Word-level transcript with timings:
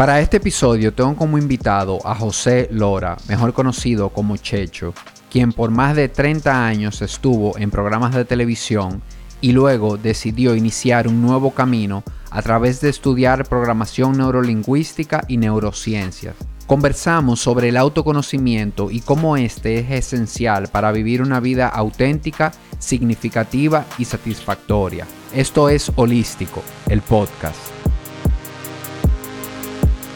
Para 0.00 0.18
este 0.22 0.38
episodio 0.38 0.94
tengo 0.94 1.14
como 1.14 1.36
invitado 1.36 1.98
a 2.06 2.14
José 2.14 2.68
Lora, 2.72 3.18
mejor 3.28 3.52
conocido 3.52 4.08
como 4.08 4.38
Checho, 4.38 4.94
quien 5.30 5.52
por 5.52 5.70
más 5.70 5.94
de 5.94 6.08
30 6.08 6.66
años 6.66 7.02
estuvo 7.02 7.58
en 7.58 7.70
programas 7.70 8.14
de 8.14 8.24
televisión 8.24 9.02
y 9.42 9.52
luego 9.52 9.98
decidió 9.98 10.54
iniciar 10.54 11.06
un 11.06 11.20
nuevo 11.20 11.50
camino 11.50 12.02
a 12.30 12.40
través 12.40 12.80
de 12.80 12.88
estudiar 12.88 13.46
programación 13.46 14.16
neurolingüística 14.16 15.22
y 15.28 15.36
neurociencias. 15.36 16.34
Conversamos 16.66 17.40
sobre 17.40 17.68
el 17.68 17.76
autoconocimiento 17.76 18.90
y 18.90 19.02
cómo 19.02 19.36
este 19.36 19.80
es 19.80 19.90
esencial 19.90 20.68
para 20.68 20.92
vivir 20.92 21.20
una 21.20 21.40
vida 21.40 21.68
auténtica, 21.68 22.52
significativa 22.78 23.84
y 23.98 24.06
satisfactoria. 24.06 25.06
Esto 25.34 25.68
es 25.68 25.92
Holístico, 25.94 26.62
el 26.88 27.02
podcast. 27.02 27.79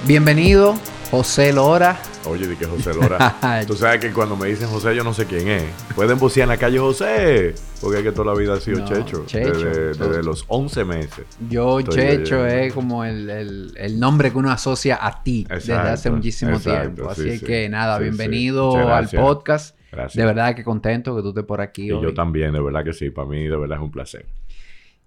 Bienvenido, 0.07 0.75
José 1.11 1.51
Lora. 1.55 1.97
Oye, 2.27 2.47
di 2.47 2.57
que 2.57 2.67
José 2.67 2.93
Lora. 2.93 3.65
Tú 3.67 3.75
sabes 3.75 4.01
que 4.01 4.13
cuando 4.13 4.37
me 4.37 4.49
dicen 4.49 4.69
José, 4.69 4.95
yo 4.95 5.03
no 5.03 5.15
sé 5.15 5.25
quién 5.25 5.49
es. 5.49 5.65
Pueden 5.95 6.19
buscar 6.19 6.43
en 6.43 6.49
la 6.51 6.59
calle 6.59 6.79
José, 6.79 7.55
porque 7.81 7.99
es 7.99 8.05
que 8.05 8.13
toda 8.13 8.35
la 8.35 8.39
vida 8.39 8.53
ha 8.53 8.61
sido 8.61 8.85
Checho. 8.85 9.25
Desde, 9.33 10.23
los 10.23 10.45
11 10.47 10.85
meses. 10.85 11.25
Yo, 11.49 11.81
Checho, 11.81 12.45
es 12.45 12.75
como 12.75 13.03
el, 13.03 13.99
nombre 13.99 14.31
que 14.31 14.37
uno 14.37 14.51
asocia 14.51 14.99
a 15.01 15.23
ti 15.23 15.47
desde 15.49 15.73
hace 15.73 16.11
muchísimo 16.11 16.61
tiempo. 16.61 17.09
Así 17.09 17.41
que 17.41 17.71
nada, 17.71 17.99
bienvenido 17.99 18.77
al 18.93 19.09
podcast. 19.09 19.75
Gracias. 19.91 20.17
De 20.17 20.27
verdad 20.27 20.55
que 20.55 20.65
contento 20.65 21.17
que 21.17 21.23
tú 21.23 21.29
estés 21.31 21.45
por 21.45 21.63
aquí. 21.63 21.85
Y 21.85 21.89
yo 21.89 22.13
también, 22.13 22.53
de 22.53 22.61
verdad 22.61 22.85
que 22.85 22.93
sí. 22.93 23.09
Para 23.09 23.29
mí, 23.29 23.45
de 23.45 23.57
verdad 23.57 23.79
es 23.79 23.85
un 23.85 23.91
placer. 23.91 24.27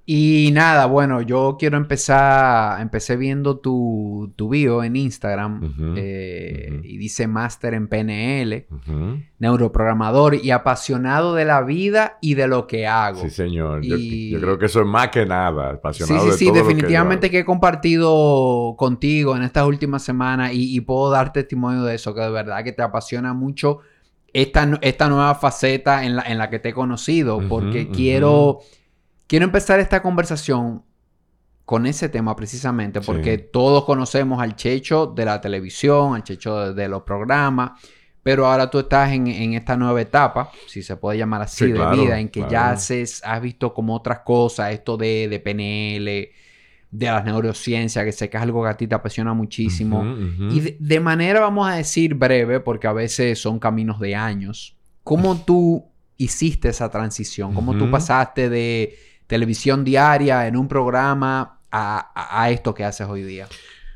Y 0.09 0.51
nada, 0.53 0.85
bueno, 0.85 1.21
yo 1.21 1.57
quiero 1.59 1.75
empezar, 1.75 2.79
empecé 2.79 3.17
viendo 3.17 3.57
tu, 3.57 4.31
tu 4.37 4.47
bio 4.47 4.81
en 4.81 4.95
Instagram 4.95 5.95
eh, 5.97 6.79
y 6.81 6.97
dice 6.97 7.27
máster 7.27 7.73
en 7.73 7.89
PNL, 7.89 8.67
neuroprogramador 9.37 10.35
y 10.35 10.51
apasionado 10.51 11.35
de 11.35 11.43
la 11.43 11.61
vida 11.61 12.19
y 12.21 12.35
de 12.35 12.47
lo 12.47 12.67
que 12.67 12.87
hago. 12.87 13.19
Sí, 13.19 13.29
señor. 13.29 13.81
Yo, 13.81 13.97
creo 14.39 14.57
que 14.57 14.67
eso 14.67 14.79
es 14.79 14.87
más 14.87 15.09
que 15.09 15.25
nada, 15.25 15.71
apasionado 15.71 16.31
sí, 16.31 16.31
sí, 16.31 16.45
sí, 16.45 16.51
definitivamente 16.51 17.29
que, 17.29 17.39
he 17.39 17.45
compartido 17.45 18.75
contigo 18.77 19.35
en 19.35 19.43
estas 19.43 19.67
últimas 19.67 20.03
semanas 20.03 20.51
y, 20.53 20.79
puedo 20.79 21.11
dar 21.11 21.33
testimonio 21.33 21.83
de 21.83 21.95
eso, 21.95 22.15
que 22.15 22.21
de 22.21 22.29
verdad 22.29 22.63
que 22.63 22.71
te 22.71 22.81
apasiona 22.81 23.33
mucho 23.33 23.79
esta, 24.31 24.79
esta 24.81 25.09
nueva 25.09 25.35
faceta 25.35 26.05
en 26.05 26.15
la, 26.15 26.21
en 26.21 26.37
la 26.37 26.49
que 26.49 26.59
te 26.59 26.69
he 26.69 26.73
conocido, 26.73 27.41
porque 27.49 27.89
quiero 27.89 28.61
Quiero 29.27 29.45
empezar 29.45 29.79
esta 29.79 30.01
conversación 30.01 30.83
con 31.65 31.85
ese 31.85 32.07
tema 32.07 32.33
precisamente, 32.33 33.01
porque 33.01 33.37
todos 33.37 33.83
conocemos 33.83 34.41
al 34.41 34.55
Checho 34.55 35.07
de 35.07 35.25
la 35.25 35.41
televisión, 35.41 36.15
al 36.15 36.23
Checho 36.23 36.73
de, 36.73 36.87
los 36.87 37.03
programas, 37.03 37.71
pero 38.23 38.47
ahora 38.47 38.69
tú 38.69 38.79
estás 38.79 39.11
en, 39.11 39.27
esta 39.53 39.75
nueva 39.75 40.01
etapa, 40.01 40.49
si 40.67 40.81
se 40.81 40.95
puede 40.95 41.17
llamar 41.17 41.41
así, 41.41 41.69
de 41.69 41.89
vida, 41.91 42.21
en 42.21 42.29
que 42.29 42.45
ya 42.49 42.69
haces, 42.69 43.21
has 43.25 43.41
visto 43.41 43.73
como 43.73 43.95
otras 43.95 44.19
cosas, 44.19 44.71
esto 44.71 44.95
de, 44.95 45.27
de 45.27 45.39
PNL, 45.41 46.29
de 46.89 47.05
las 47.05 47.25
neurociencias, 47.25 48.05
que 48.05 48.13
sé 48.13 48.29
que 48.29 48.37
es 48.37 48.43
algo 48.43 48.63
que 48.63 48.69
a 48.69 48.77
ti 48.77 48.87
te 48.87 48.95
apasiona 48.95 49.33
muchísimo. 49.33 50.05
Y 50.49 50.77
de, 50.79 50.99
manera, 51.01 51.41
vamos 51.41 51.67
a 51.69 51.75
decir, 51.75 52.15
breve, 52.15 52.61
porque 52.61 52.87
a 52.87 52.93
veces 52.93 53.39
son 53.39 53.59
caminos 53.59 53.99
de 53.99 54.15
años, 54.15 54.77
¿cómo 55.03 55.35
tú 55.37 55.85
hiciste 56.15 56.69
esa 56.69 56.89
transición? 56.89 57.53
¿Cómo 57.53 57.75
tú 57.75 57.91
pasaste 57.91 58.49
de 58.49 58.97
televisión 59.27 59.83
diaria, 59.83 60.47
en 60.47 60.57
un 60.57 60.67
programa, 60.67 61.59
a, 61.71 62.49
esto 62.49 62.73
que 62.73 62.83
haces 62.83 63.07
hoy 63.07 63.23
día? 63.23 63.47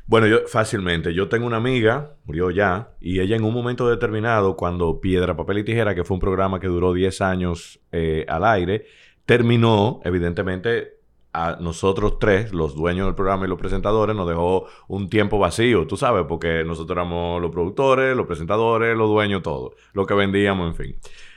Bueno, 0.06 0.26
yo 0.26 0.46
fácilmente. 0.46 1.14
Yo 1.14 1.28
tengo 1.28 1.46
una 1.46 1.56
amiga, 1.56 2.16
murió 2.24 2.50
ya, 2.50 2.90
y 3.00 3.20
ella 3.20 3.36
en 3.36 3.44
un 3.44 3.54
momento 3.54 3.88
determinado, 3.88 4.56
cuando 4.56 5.00
Piedra, 5.00 5.36
Papel 5.36 5.58
y 5.58 5.64
Tijera, 5.64 5.94
que 5.94 6.04
fue 6.04 6.14
un 6.14 6.20
programa 6.20 6.60
que 6.60 6.66
duró 6.66 6.92
10 6.92 7.20
años 7.22 7.80
eh, 7.92 8.26
al 8.28 8.44
aire, 8.44 8.86
terminó, 9.24 10.00
evidentemente, 10.04 10.98
a 11.32 11.56
nosotros 11.58 12.18
tres, 12.18 12.52
los 12.52 12.74
dueños 12.74 13.06
del 13.06 13.14
programa 13.14 13.46
y 13.46 13.48
los 13.48 13.58
presentadores, 13.58 14.14
nos 14.14 14.28
dejó 14.28 14.66
un 14.88 15.08
tiempo 15.08 15.38
vacío, 15.38 15.86
tú 15.86 15.96
sabes, 15.96 16.26
porque 16.28 16.62
nosotros 16.62 16.94
éramos 16.94 17.40
los 17.40 17.50
productores, 17.50 18.14
los 18.14 18.26
presentadores, 18.26 18.94
los 18.96 19.08
dueños, 19.08 19.42
todo, 19.42 19.74
lo 19.94 20.04
que 20.04 20.12
vendíamos, 20.12 20.68
en 20.68 20.74
fin. 20.74 20.96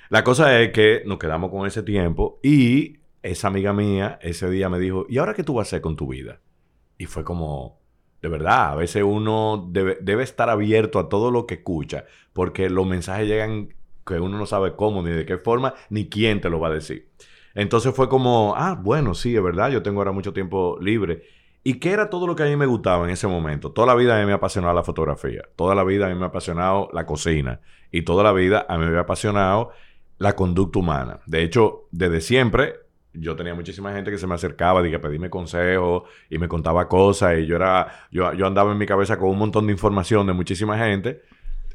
La 0.09 0.23
cosa 0.23 0.59
es 0.59 0.72
que 0.72 1.03
nos 1.05 1.17
quedamos 1.17 1.50
con 1.50 1.66
ese 1.66 1.81
tiempo 1.81 2.39
y 2.44 2.97
esa 3.25 3.47
amiga 3.47 3.74
mía 3.74 4.19
ese 4.22 4.50
día 4.50 4.69
me 4.69 4.80
dijo, 4.80 5.06
¿y 5.09 5.18
ahora 5.18 5.34
qué 5.34 5.44
tú 5.44 5.56
vas 5.56 5.68
a 5.68 5.69
hacer 5.69 5.81
con 5.81 5.96
tu 5.96 6.08
vida? 6.08 6.40
Y 6.97 7.08
fue 7.08 7.24
como, 7.24 7.80
de 8.22 8.30
verdad, 8.30 8.72
a 8.72 8.75
veces 8.75 9.03
uno 9.03 9.68
debe, 9.72 9.97
debe 10.02 10.24
estar 10.24 10.50
abierto 10.50 11.00
a 11.00 11.09
todo 11.09 11.31
lo 11.31 11.46
que 11.47 11.56
escucha, 11.56 12.06
porque 12.34 12.69
los 12.69 12.85
mensajes 12.85 13.28
llegan 13.28 13.69
que 14.06 14.19
uno 14.19 14.38
no 14.38 14.46
sabe 14.46 14.75
cómo, 14.75 15.02
ni 15.02 15.09
de 15.09 15.25
qué 15.25 15.38
forma, 15.38 15.74
ni 15.90 16.08
quién 16.08 16.40
te 16.40 16.50
lo 16.50 16.59
va 16.59 16.68
a 16.68 16.74
decir. 16.74 17.09
Entonces 17.56 17.96
fue 17.96 18.08
como, 18.09 18.53
ah, 18.56 18.80
bueno, 18.80 19.16
sí, 19.16 19.35
es 19.35 19.41
verdad, 19.41 19.72
yo 19.72 19.81
tengo 19.81 20.02
ahora 20.02 20.12
mucho 20.12 20.31
tiempo 20.31 20.78
libre. 20.80 21.24
¿Y 21.64 21.80
qué 21.80 21.91
era 21.91 22.12
todo 22.12 22.28
lo 22.28 22.35
que 22.35 22.44
a 22.44 22.46
mí 22.46 22.56
me 22.56 22.68
gustaba 22.68 23.06
en 23.06 23.09
ese 23.09 23.28
momento? 23.28 23.72
Toda 23.72 23.88
la 23.88 23.96
vida 23.96 24.16
a 24.16 24.19
mí 24.19 24.28
me 24.28 24.34
ha 24.34 24.35
apasionado 24.35 24.75
la 24.75 24.84
fotografía, 24.84 25.41
toda 25.56 25.74
la 25.74 25.84
vida 25.84 26.06
a 26.06 26.09
mí 26.09 26.16
me 26.16 26.25
ha 26.25 26.28
apasionado 26.28 26.90
la 26.94 27.08
cocina 27.08 27.62
y 27.91 28.03
toda 28.03 28.24
la 28.24 28.34
vida 28.34 28.68
a 28.69 28.78
mí 28.78 28.85
me 28.85 28.97
ha 28.97 29.02
apasionado 29.02 29.72
la 30.19 30.35
conducta 30.35 30.78
humana. 30.78 31.22
De 31.25 31.41
hecho, 31.41 31.88
desde 31.91 32.22
siempre 32.22 32.84
yo 33.20 33.36
tenía 33.36 33.56
muchísima 33.56 33.94
gente 33.94 34.12
que 34.12 34.18
se 34.18 34.28
me 34.28 34.36
acercaba, 34.36 34.84
que 34.84 35.00
pedirme 35.00 35.30
consejos 35.30 36.03
y 36.30 36.38
me 36.38 36.48
contaba 36.48 36.88
cosas 36.88 37.40
y 37.40 37.46
yo 37.46 37.56
era, 37.56 38.08
yo, 38.12 38.34
yo 38.34 38.48
andaba 38.48 38.72
en 38.72 38.78
mi 38.78 38.86
cabeza 38.86 39.18
con 39.18 39.30
un 39.30 39.38
montón 39.38 39.68
de 39.68 39.74
información 39.74 40.28
de 40.28 40.34
muchísima 40.34 40.78
gente 40.78 41.22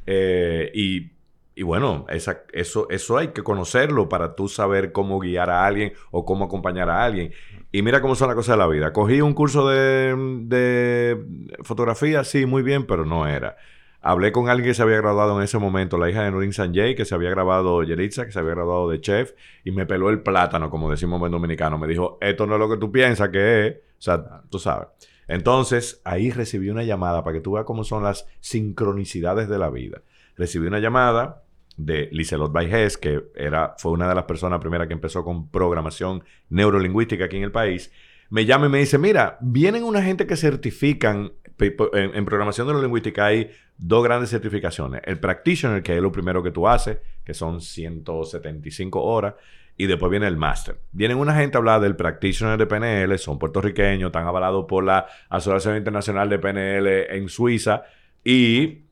eh, 0.06 0.71
y, 0.75 1.12
y, 1.55 1.62
bueno, 1.62 2.06
esa, 2.09 2.43
eso, 2.53 2.89
eso 2.91 3.19
hay 3.19 3.28
que 3.28 3.43
conocerlo 3.43 4.09
para 4.09 4.34
tú 4.34 4.49
saber 4.49 4.93
cómo 4.93 5.19
guiar 5.21 5.51
a 5.51 5.67
alguien 5.67 5.93
o 6.11 6.25
cómo 6.25 6.45
acompañar 6.45 6.89
a 6.89 7.05
alguien. 7.05 7.33
Y 7.72 7.83
mira 7.83 8.01
cómo 8.01 8.15
son 8.15 8.28
las 8.28 8.34
cosas 8.34 8.55
de 8.55 8.59
la 8.59 8.67
vida. 8.67 8.93
Cogí 8.93 9.21
un 9.21 9.34
curso 9.34 9.69
de, 9.69 10.15
de 10.47 11.25
fotografía, 11.62 12.25
sí, 12.25 12.47
muy 12.47 12.62
bien, 12.62 12.87
pero 12.87 13.05
no 13.05 13.27
era. 13.28 13.57
Hablé 14.03 14.33
con 14.33 14.49
alguien 14.49 14.71
que 14.71 14.75
se 14.75 14.83
había 14.83 14.97
graduado 14.97 15.37
en 15.37 15.44
ese 15.44 15.59
momento, 15.59 15.99
la 15.99 16.09
hija 16.09 16.22
de 16.22 16.31
Norin 16.31 16.55
Sanjay, 16.55 16.94
que 16.94 17.05
se 17.05 17.15
había 17.15 17.28
grabado, 17.31 17.83
Yeritza, 17.83 18.25
que 18.25 18.33
se 18.33 18.38
había 18.38 18.53
graduado 18.53 18.88
de 18.88 19.00
chef, 19.00 19.33
y 19.62 19.72
me 19.72 19.84
peló 19.84 20.09
el 20.09 20.22
plátano, 20.22 20.71
como 20.71 20.91
decimos 20.91 21.22
en 21.25 21.33
dominicano. 21.33 21.77
Me 21.77 21.87
dijo, 21.87 22.16
esto 22.21 22.47
no 22.47 22.55
es 22.55 22.60
lo 22.60 22.71
que 22.71 22.78
tú 22.78 22.91
piensas 22.91 23.28
que 23.28 23.66
es. 23.66 23.75
O 23.75 24.03
sea, 24.03 24.43
tú 24.49 24.59
sabes. 24.59 24.89
Entonces, 25.28 26.00
ahí 26.05 26.31
recibí 26.31 26.71
una 26.71 26.83
llamada 26.83 27.22
para 27.22 27.34
que 27.34 27.41
tú 27.41 27.53
veas 27.53 27.66
cómo 27.66 27.84
son 27.84 28.03
las 28.03 28.27
sincronicidades 28.41 29.49
de 29.49 29.59
la 29.59 29.69
vida. 29.69 30.03
Recibí 30.37 30.66
una 30.66 30.81
llamada 30.81 31.44
de 31.77 32.09
Liselot 32.10 32.53
Baiges, 32.53 32.97
que 32.97 33.22
era, 33.34 33.75
fue 33.78 33.93
una 33.93 34.09
de 34.09 34.15
las 34.15 34.25
personas 34.25 34.60
primera 34.60 34.89
que 34.89 34.94
empezó 34.94 35.22
con 35.22 35.49
programación 35.49 36.25
neurolingüística 36.49 37.27
aquí 37.27 37.37
en 37.37 37.44
el 37.44 37.53
país. 37.53 37.93
Me 38.31 38.47
llama 38.47 38.66
y 38.66 38.71
me 38.71 38.78
dice, 38.78 38.97
mira, 38.97 39.39
vienen 39.41 39.84
una 39.84 40.03
gente 40.03 40.27
que 40.27 40.37
certifican 40.37 41.33
en, 41.60 42.25
programación 42.25 42.66
neurolingüística 42.66 43.26
hay 43.26 43.50
dos 43.76 44.03
grandes 44.04 44.31
certificaciones. 44.31 45.03
El 45.04 45.19
practitioner, 45.19 45.82
que 45.82 45.97
es 45.97 46.03
lo 46.03 46.12
primero 46.12 46.43
que 46.43 46.50
tú 46.50 46.69
haces, 46.69 46.98
que 47.25 47.34
son 47.34 47.60
175 47.60 49.03
horas, 49.03 49.34
y 49.76 49.87
después 49.87 50.10
viene 50.10 50.26
el 50.26 50.37
máster. 50.37 50.76
Vienen 50.93 51.16
una 51.16 51.34
gente 51.34 51.56
a 51.56 51.59
hablar 51.59 51.81
del 51.81 51.97
practitioner 51.97 52.59
de 52.59 52.66
PNL, 52.66 53.19
son 53.19 53.38
puertorriqueños, 53.38 54.09
están 54.09 54.26
avalados 54.26 54.66
por 54.69 54.84
la 54.84 55.06
Asociación 55.28 55.76
Internacional 55.76 56.28
de 56.28 56.38
PNL 56.38 57.16
en 57.16 57.28
Suiza, 57.28 57.84
y 58.22 58.82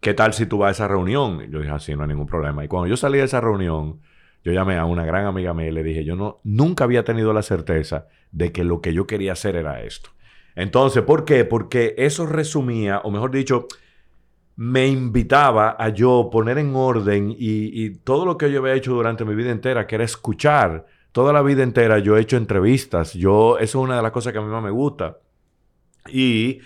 ¿qué 0.00 0.14
tal 0.14 0.32
si 0.34 0.46
tú 0.46 0.58
vas 0.58 0.68
a 0.68 0.72
esa 0.72 0.88
reunión? 0.88 1.48
yo 1.50 1.60
dije, 1.60 1.70
así, 1.70 1.92
ah, 1.92 1.96
no 1.96 2.02
hay 2.02 2.08
ningún 2.08 2.26
problema. 2.26 2.64
Y 2.64 2.68
cuando 2.68 2.88
yo 2.88 2.96
salí 2.96 3.18
de 3.18 3.24
esa 3.24 3.40
reunión, 3.40 4.00
yo 4.42 4.52
llamé 4.52 4.76
a 4.76 4.84
una 4.84 5.04
gran 5.04 5.24
amiga 5.26 5.54
mía 5.54 5.68
y 5.68 5.72
le 5.72 5.82
dije, 5.82 6.04
yo 6.04 6.16
no, 6.16 6.40
nunca 6.44 6.84
había 6.84 7.04
tenido 7.04 7.32
la 7.32 7.42
certeza 7.42 8.08
de 8.30 8.52
que 8.52 8.64
lo 8.64 8.80
que 8.80 8.92
yo 8.92 9.06
quería 9.06 9.32
hacer 9.32 9.56
era 9.56 9.82
esto. 9.82 10.10
Entonces, 10.54 11.02
¿por 11.02 11.24
qué? 11.24 11.44
Porque 11.44 11.94
eso 11.98 12.26
resumía, 12.26 13.00
o 13.00 13.10
mejor 13.10 13.30
dicho, 13.30 13.66
me 14.56 14.86
invitaba 14.86 15.76
a 15.78 15.88
yo 15.88 16.28
poner 16.30 16.58
en 16.58 16.74
orden 16.76 17.34
y, 17.36 17.90
todo 18.04 18.24
lo 18.24 18.38
que 18.38 18.50
yo 18.52 18.60
había 18.60 18.74
hecho 18.74 18.92
durante 18.92 19.24
mi 19.24 19.34
vida 19.34 19.50
entera, 19.50 19.86
que 19.86 19.96
era 19.96 20.04
escuchar. 20.04 20.86
Toda 21.12 21.32
la 21.32 21.42
vida 21.42 21.62
entera 21.62 21.98
yo 21.98 22.16
he 22.16 22.20
hecho 22.20 22.36
entrevistas. 22.36 23.14
Yo, 23.14 23.58
eso 23.58 23.78
es 23.78 23.84
una 23.84 23.96
de 23.96 24.02
las 24.02 24.12
cosas 24.12 24.32
que 24.32 24.38
a 24.38 24.42
mí 24.42 24.48
más 24.48 24.62
me 24.62 24.70
gusta. 24.70 25.18
Y 26.08 26.60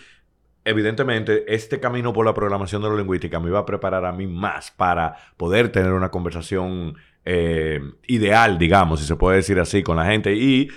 evidentemente, 0.65 1.45
este 1.53 1.81
camino 1.81 2.13
por 2.13 2.27
la 2.27 2.35
programación 2.35 2.83
neurolingüística 2.83 3.41
me 3.41 3.49
iba 3.49 3.61
a 3.61 3.67
preparar 3.67 4.05
a 4.05 4.13
mí 4.13 4.27
más 4.27 4.71
para 4.71 5.15
poder 5.37 5.71
tener 5.71 5.93
una 5.93 6.11
conversación 6.11 6.95
eh, 7.25 7.81
ideal, 8.07 8.59
digamos, 8.59 9.01
si 9.01 9.07
se 9.07 9.17
puede 9.17 9.37
decir 9.37 9.59
así, 9.61 9.83
con 9.83 9.97
la 9.97 10.07
gente. 10.07 10.35
Y 10.35 10.69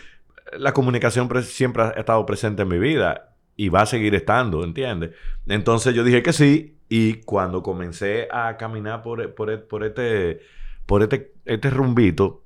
la 0.58 0.74
comunicación 0.74 1.30
siempre 1.44 1.84
ha 1.84 1.90
estado 1.92 2.26
presente 2.26 2.64
en 2.64 2.68
mi 2.68 2.80
vida 2.80 3.36
y 3.56 3.70
va 3.70 3.82
a 3.82 3.86
seguir 3.86 4.16
estando, 4.16 4.64
¿entiendes? 4.64 5.12
Entonces 5.48 5.94
yo 5.94 6.04
dije 6.04 6.24
que 6.24 6.34
sí 6.34 6.78
y 6.90 7.16
cuando 7.22 7.64
comencé 7.64 8.28
a 8.32 8.58
caminar 8.58 9.02
por, 9.02 9.34
por, 9.34 9.68
por 9.68 9.84
este, 9.84 10.42
por 10.86 11.04
este, 11.04 11.34
este 11.46 11.70
rumbito, 11.70 12.44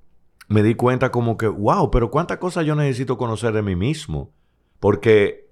me 0.48 0.62
di 0.62 0.76
cuenta 0.76 1.12
como 1.12 1.38
que, 1.38 1.48
wow, 1.48 1.90
pero 1.90 2.12
cuántas 2.12 2.38
cosas 2.38 2.66
yo 2.66 2.76
necesito 2.76 3.18
conocer 3.18 3.54
de 3.54 3.62
mí 3.62 3.76
mismo. 3.76 4.32
Porque 4.80 5.48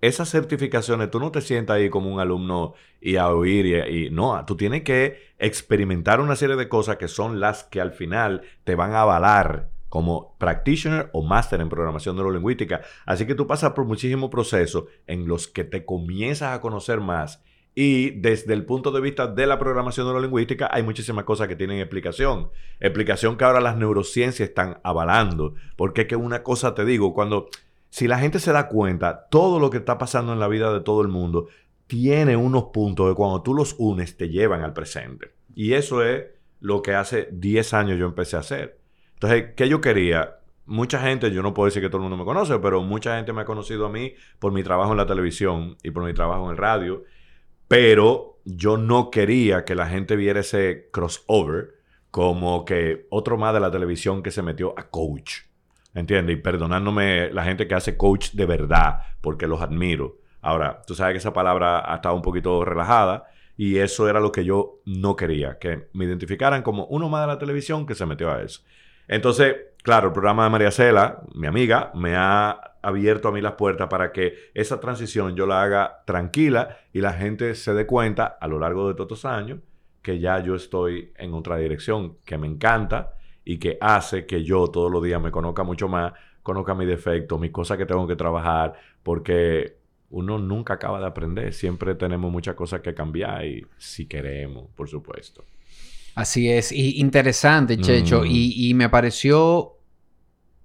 esas 0.00 0.30
certificaciones, 0.30 1.10
tú 1.10 1.20
no 1.20 1.30
te 1.30 1.40
sientas 1.40 1.76
ahí 1.76 1.88
como 1.88 2.12
un 2.12 2.20
alumno 2.20 2.74
y 3.00 3.16
a 3.16 3.28
oír 3.28 3.66
y, 3.66 4.06
y, 4.06 4.10
no, 4.10 4.44
tú 4.44 4.56
tienes 4.56 4.82
que 4.82 5.32
experimentar 5.38 6.20
una 6.20 6.36
serie 6.36 6.56
de 6.56 6.68
cosas 6.68 6.96
que 6.96 7.08
son 7.08 7.40
las 7.40 7.64
que 7.64 7.80
al 7.80 7.92
final 7.92 8.42
te 8.64 8.74
van 8.74 8.92
a 8.92 9.02
avalar 9.02 9.70
como 9.94 10.34
practitioner 10.38 11.08
o 11.12 11.22
máster 11.22 11.60
en 11.60 11.68
programación 11.68 12.16
neurolingüística. 12.16 12.80
Así 13.06 13.26
que 13.26 13.36
tú 13.36 13.46
pasas 13.46 13.74
por 13.74 13.84
muchísimos 13.84 14.28
procesos 14.28 14.86
en 15.06 15.28
los 15.28 15.46
que 15.46 15.62
te 15.62 15.84
comienzas 15.84 16.52
a 16.52 16.60
conocer 16.60 17.00
más 17.00 17.44
y 17.76 18.10
desde 18.10 18.54
el 18.54 18.64
punto 18.64 18.90
de 18.90 19.00
vista 19.00 19.28
de 19.28 19.46
la 19.46 19.56
programación 19.56 20.08
neurolingüística 20.08 20.68
hay 20.72 20.82
muchísimas 20.82 21.22
cosas 21.22 21.46
que 21.46 21.54
tienen 21.54 21.78
explicación. 21.78 22.50
Explicación 22.80 23.36
que 23.36 23.44
ahora 23.44 23.60
las 23.60 23.76
neurociencias 23.76 24.48
están 24.48 24.80
avalando. 24.82 25.54
Porque 25.76 26.00
es 26.00 26.08
que 26.08 26.16
una 26.16 26.42
cosa 26.42 26.74
te 26.74 26.84
digo, 26.84 27.14
cuando 27.14 27.46
si 27.88 28.08
la 28.08 28.18
gente 28.18 28.40
se 28.40 28.50
da 28.50 28.66
cuenta, 28.66 29.28
todo 29.30 29.60
lo 29.60 29.70
que 29.70 29.76
está 29.76 29.96
pasando 29.96 30.32
en 30.32 30.40
la 30.40 30.48
vida 30.48 30.72
de 30.72 30.80
todo 30.80 31.02
el 31.02 31.08
mundo 31.08 31.46
tiene 31.86 32.34
unos 32.34 32.64
puntos 32.72 33.08
que 33.08 33.14
cuando 33.14 33.42
tú 33.42 33.54
los 33.54 33.76
unes 33.78 34.16
te 34.16 34.28
llevan 34.28 34.64
al 34.64 34.72
presente. 34.72 35.30
Y 35.54 35.74
eso 35.74 36.02
es 36.02 36.24
lo 36.58 36.82
que 36.82 36.96
hace 36.96 37.28
10 37.30 37.74
años 37.74 37.96
yo 37.96 38.06
empecé 38.06 38.34
a 38.34 38.40
hacer. 38.40 38.83
Entonces, 39.14 39.52
¿qué 39.56 39.68
yo 39.68 39.80
quería? 39.80 40.36
Mucha 40.66 40.98
gente, 41.00 41.30
yo 41.30 41.42
no 41.42 41.52
puedo 41.52 41.66
decir 41.66 41.82
que 41.82 41.88
todo 41.88 41.98
el 41.98 42.02
mundo 42.02 42.16
me 42.16 42.24
conoce, 42.24 42.58
pero 42.58 42.82
mucha 42.82 43.16
gente 43.16 43.32
me 43.32 43.42
ha 43.42 43.44
conocido 43.44 43.86
a 43.86 43.90
mí 43.90 44.14
por 44.38 44.52
mi 44.52 44.62
trabajo 44.62 44.92
en 44.92 44.98
la 44.98 45.06
televisión 45.06 45.76
y 45.82 45.90
por 45.90 46.04
mi 46.04 46.14
trabajo 46.14 46.44
en 46.46 46.52
el 46.52 46.56
radio. 46.56 47.04
Pero 47.68 48.40
yo 48.44 48.76
no 48.76 49.10
quería 49.10 49.64
que 49.64 49.74
la 49.74 49.86
gente 49.86 50.16
viera 50.16 50.40
ese 50.40 50.88
crossover 50.92 51.74
como 52.10 52.64
que 52.64 53.06
otro 53.10 53.36
más 53.36 53.52
de 53.54 53.60
la 53.60 53.70
televisión 53.70 54.22
que 54.22 54.30
se 54.30 54.42
metió 54.42 54.74
a 54.78 54.88
coach. 54.88 55.40
¿Entiendes? 55.94 56.36
Y 56.36 56.40
perdonándome 56.40 57.30
la 57.32 57.44
gente 57.44 57.68
que 57.68 57.74
hace 57.74 57.96
coach 57.96 58.32
de 58.32 58.46
verdad, 58.46 59.00
porque 59.20 59.46
los 59.46 59.60
admiro. 59.60 60.18
Ahora, 60.40 60.82
tú 60.86 60.94
sabes 60.94 61.14
que 61.14 61.18
esa 61.18 61.32
palabra 61.32 61.90
ha 61.90 61.96
estado 61.96 62.14
un 62.14 62.22
poquito 62.22 62.64
relajada 62.64 63.24
y 63.56 63.78
eso 63.78 64.08
era 64.08 64.20
lo 64.20 64.32
que 64.32 64.44
yo 64.44 64.80
no 64.84 65.16
quería, 65.16 65.58
que 65.58 65.88
me 65.92 66.04
identificaran 66.04 66.62
como 66.62 66.86
uno 66.86 67.08
más 67.08 67.22
de 67.22 67.28
la 67.28 67.38
televisión 67.38 67.86
que 67.86 67.94
se 67.94 68.06
metió 68.06 68.30
a 68.30 68.42
eso. 68.42 68.62
Entonces, 69.08 69.56
claro, 69.82 70.08
el 70.08 70.12
programa 70.12 70.44
de 70.44 70.50
María 70.50 70.70
Cela, 70.70 71.22
mi 71.34 71.46
amiga, 71.46 71.90
me 71.94 72.14
ha 72.16 72.74
abierto 72.82 73.28
a 73.28 73.32
mí 73.32 73.40
las 73.40 73.52
puertas 73.52 73.88
para 73.88 74.12
que 74.12 74.34
esa 74.54 74.78
transición 74.80 75.34
yo 75.34 75.46
la 75.46 75.62
haga 75.62 76.02
tranquila 76.04 76.78
y 76.92 77.00
la 77.00 77.12
gente 77.12 77.54
se 77.54 77.72
dé 77.72 77.86
cuenta 77.86 78.26
a 78.40 78.46
lo 78.46 78.58
largo 78.58 78.88
de 78.88 78.94
todos 78.94 79.12
estos 79.12 79.24
años 79.24 79.60
que 80.02 80.18
ya 80.18 80.38
yo 80.40 80.54
estoy 80.54 81.12
en 81.16 81.32
otra 81.32 81.56
dirección 81.56 82.18
que 82.26 82.36
me 82.36 82.46
encanta 82.46 83.14
y 83.42 83.58
que 83.58 83.78
hace 83.80 84.26
que 84.26 84.44
yo 84.44 84.68
todos 84.68 84.92
los 84.92 85.02
días 85.02 85.20
me 85.20 85.30
conozca 85.30 85.62
mucho 85.64 85.88
más, 85.88 86.12
conozca 86.42 86.74
mis 86.74 86.86
defectos, 86.86 87.40
mis 87.40 87.50
cosas 87.50 87.78
que 87.78 87.86
tengo 87.86 88.06
que 88.06 88.14
trabajar, 88.14 88.74
porque 89.02 89.78
uno 90.10 90.38
nunca 90.38 90.74
acaba 90.74 91.00
de 91.00 91.06
aprender, 91.06 91.52
siempre 91.54 91.94
tenemos 91.94 92.30
muchas 92.30 92.54
cosas 92.54 92.82
que 92.82 92.94
cambiar 92.94 93.46
y 93.46 93.66
si 93.78 94.06
queremos, 94.06 94.68
por 94.76 94.88
supuesto. 94.88 95.42
Así 96.14 96.48
es, 96.50 96.70
y 96.72 97.00
interesante, 97.00 97.76
Checho, 97.78 98.22
Mm. 98.22 98.26
y, 98.26 98.68
y 98.68 98.74
me 98.74 98.88
pareció, 98.88 99.78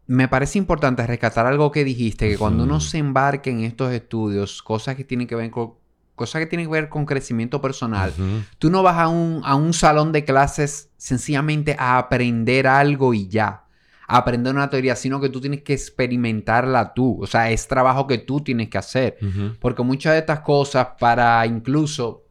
me 0.05 0.27
parece 0.27 0.57
importante 0.57 1.05
rescatar 1.05 1.45
algo 1.45 1.71
que 1.71 1.83
dijiste, 1.83 2.29
que 2.29 2.37
cuando 2.37 2.63
uno 2.63 2.79
se 2.79 2.97
embarque 2.99 3.49
en 3.49 3.61
estos 3.61 3.91
estudios, 3.91 4.61
cosas 4.61 4.95
que 4.95 5.03
tienen 5.03 5.27
que 5.27 5.35
ver 5.35 5.49
con, 5.51 5.73
cosas 6.15 6.41
que 6.41 6.45
tienen 6.47 6.67
que 6.67 6.71
ver 6.73 6.89
con 6.89 7.05
crecimiento 7.05 7.61
personal. 7.61 8.13
Tú 8.57 8.69
no 8.69 8.83
vas 8.83 8.97
a 8.97 9.07
un, 9.07 9.41
a 9.43 9.55
un 9.55 9.73
salón 9.73 10.11
de 10.11 10.25
clases 10.25 10.89
sencillamente 10.97 11.75
a 11.79 11.97
aprender 11.97 12.67
algo 12.67 13.13
y 13.13 13.27
ya. 13.27 13.63
A 14.07 14.17
aprender 14.17 14.53
una 14.53 14.69
teoría, 14.69 14.95
sino 14.95 15.21
que 15.21 15.29
tú 15.29 15.39
tienes 15.39 15.61
que 15.61 15.73
experimentarla 15.73 16.93
tú. 16.93 17.21
O 17.21 17.27
sea, 17.27 17.51
es 17.51 17.67
trabajo 17.67 18.05
que 18.07 18.17
tú 18.17 18.41
tienes 18.41 18.67
que 18.69 18.77
hacer. 18.79 19.17
Porque 19.59 19.83
muchas 19.83 20.13
de 20.13 20.19
estas 20.19 20.41
cosas, 20.41 20.87
para 20.99 21.45
incluso, 21.45 22.25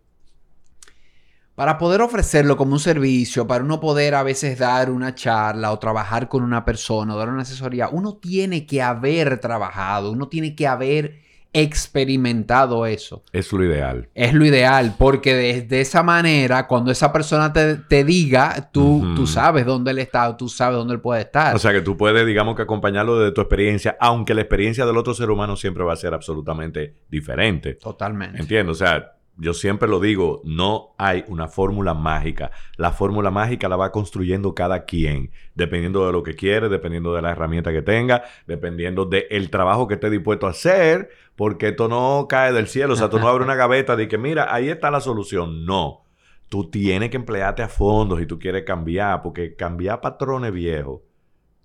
para 1.59 1.77
poder 1.77 2.03
ofrecerlo 2.03 2.57
como 2.57 2.75
un 2.75 2.79
servicio, 2.79 3.49
para 3.49 3.65
uno 3.65 3.81
poder 3.81 4.15
a 4.15 4.23
veces 4.23 4.61
dar 4.61 4.93
una 4.93 5.17
charla 5.17 5.73
o 5.73 5.79
trabajar 5.81 6.29
con 6.29 6.45
una 6.45 6.65
persona 6.65 7.13
o 7.13 7.19
dar 7.19 7.31
una 7.31 7.43
asesoría, 7.43 7.89
uno 7.89 8.15
tiene 8.15 8.65
que 8.65 8.81
haber 8.81 9.41
trabajado, 9.41 10.13
uno 10.13 10.29
tiene 10.29 10.55
que 10.55 10.69
haber 10.69 11.19
experimentado 11.53 12.87
eso. 12.87 13.25
Es 13.33 13.53
lo 13.53 13.65
ideal. 13.65 14.09
Es 14.15 14.35
lo 14.35 14.45
ideal, 14.45 14.95
porque 14.97 15.35
de, 15.35 15.63
de 15.63 15.81
esa 15.81 16.05
manera, 16.05 16.69
cuando 16.69 16.93
esa 16.93 17.13
persona 17.13 17.53
te, 17.53 17.75
te 17.75 18.05
diga, 18.05 18.71
tú, 18.71 19.15
tú 19.17 19.27
sabes 19.27 19.67
dónde 19.67 19.91
él 19.91 19.99
está, 19.99 20.37
tú 20.37 20.49
sabes 20.49 20.77
dónde 20.79 20.95
él 20.95 21.01
puede 21.01 21.23
estar. 21.23 21.57
O 21.57 21.59
sea 21.59 21.73
que 21.73 21.81
tú 21.81 21.97
puedes, 21.97 22.25
digamos 22.25 22.55
que 22.55 22.63
acompañarlo 22.63 23.19
de 23.19 23.33
tu 23.33 23.41
experiencia, 23.41 23.97
aunque 23.99 24.33
la 24.33 24.43
experiencia 24.43 24.87
del 24.87 24.97
otro 24.97 25.13
ser 25.13 25.29
humano 25.29 25.57
siempre 25.57 25.83
va 25.83 25.95
a 25.95 25.97
ser 25.97 26.15
absolutamente 26.15 26.95
diferente. 27.09 27.75
Totalmente. 27.75 28.39
Entiendo, 28.41 28.71
o 28.71 28.77
sea, 28.77 29.18
yo 29.39 29.55
siempre 29.55 29.89
lo 29.89 30.01
digo, 30.01 30.43
no 30.45 30.95
hay 30.99 31.25
una 31.29 31.47
fórmula 31.47 31.95
mágica. 31.95 32.51
La 32.77 32.91
fórmula 32.91 33.31
mágica 33.31 33.69
la 33.69 33.77
va 33.77 33.93
construyendo 33.93 34.55
cada 34.55 34.85
quien, 34.85 35.31
dependiendo 35.55 36.05
de 36.05 36.13
lo 36.13 36.25
que 36.25 36.35
quiere, 36.35 36.69
dependiendo 36.69 37.15
de 37.15 37.23
la 37.23 37.31
herramienta 37.31 37.73
que 37.73 37.83
tenga, 37.83 38.25
dependiendo 38.49 39.05
del 39.05 39.49
trabajo 39.51 39.87
que 39.87 39.95
esté 39.95 40.11
dispuesto 40.11 40.49
a 40.49 40.51
hacer, 40.51 41.11
porque 41.37 41.69
esto 41.69 41.89
no 41.89 42.27
cae 42.29 42.53
del 42.53 42.67
cielo. 42.67 42.95
O 42.95 42.97
sea, 42.97 43.09
tú 43.09 43.21
no 43.21 43.29
abres 43.29 43.47
una 43.47 43.55
gaveta 43.57 43.95
de 43.95 44.09
que, 44.09 44.19
mira, 44.19 44.53
ahí 44.53 44.69
está 44.69 44.91
la 44.91 45.01
solución. 45.01 45.65
No. 45.65 46.03
Tú 46.49 46.69
tienes 46.69 47.11
que 47.11 47.17
emplearte 47.17 47.63
a 47.63 47.69
fondo 47.69 48.19
si 48.19 48.27
tú 48.27 48.39
quieres 48.41 48.65
cambiar, 48.65 49.23
porque 49.23 49.55
cambiar 49.55 50.01
patrones 50.01 50.53
viejos 50.53 51.01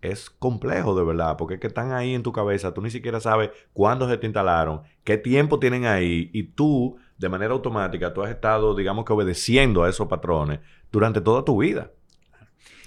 es 0.03 0.29
complejo 0.29 0.95
de 0.95 1.05
verdad, 1.05 1.37
porque 1.37 1.55
es 1.55 1.59
que 1.59 1.67
están 1.67 1.93
ahí 1.93 2.13
en 2.13 2.23
tu 2.23 2.31
cabeza, 2.31 2.73
tú 2.73 2.81
ni 2.81 2.91
siquiera 2.91 3.19
sabes 3.19 3.51
cuándo 3.71 4.07
se 4.09 4.17
te 4.17 4.27
instalaron, 4.27 4.81
qué 5.03 5.17
tiempo 5.17 5.59
tienen 5.59 5.85
ahí, 5.85 6.29
y 6.33 6.43
tú, 6.43 6.97
de 7.17 7.29
manera 7.29 7.53
automática, 7.53 8.13
tú 8.13 8.21
has 8.23 8.31
estado, 8.31 8.75
digamos 8.75 9.05
que 9.05 9.13
obedeciendo 9.13 9.83
a 9.83 9.89
esos 9.89 10.07
patrones 10.07 10.59
durante 10.91 11.21
toda 11.21 11.43
tu 11.45 11.61
vida. 11.61 11.91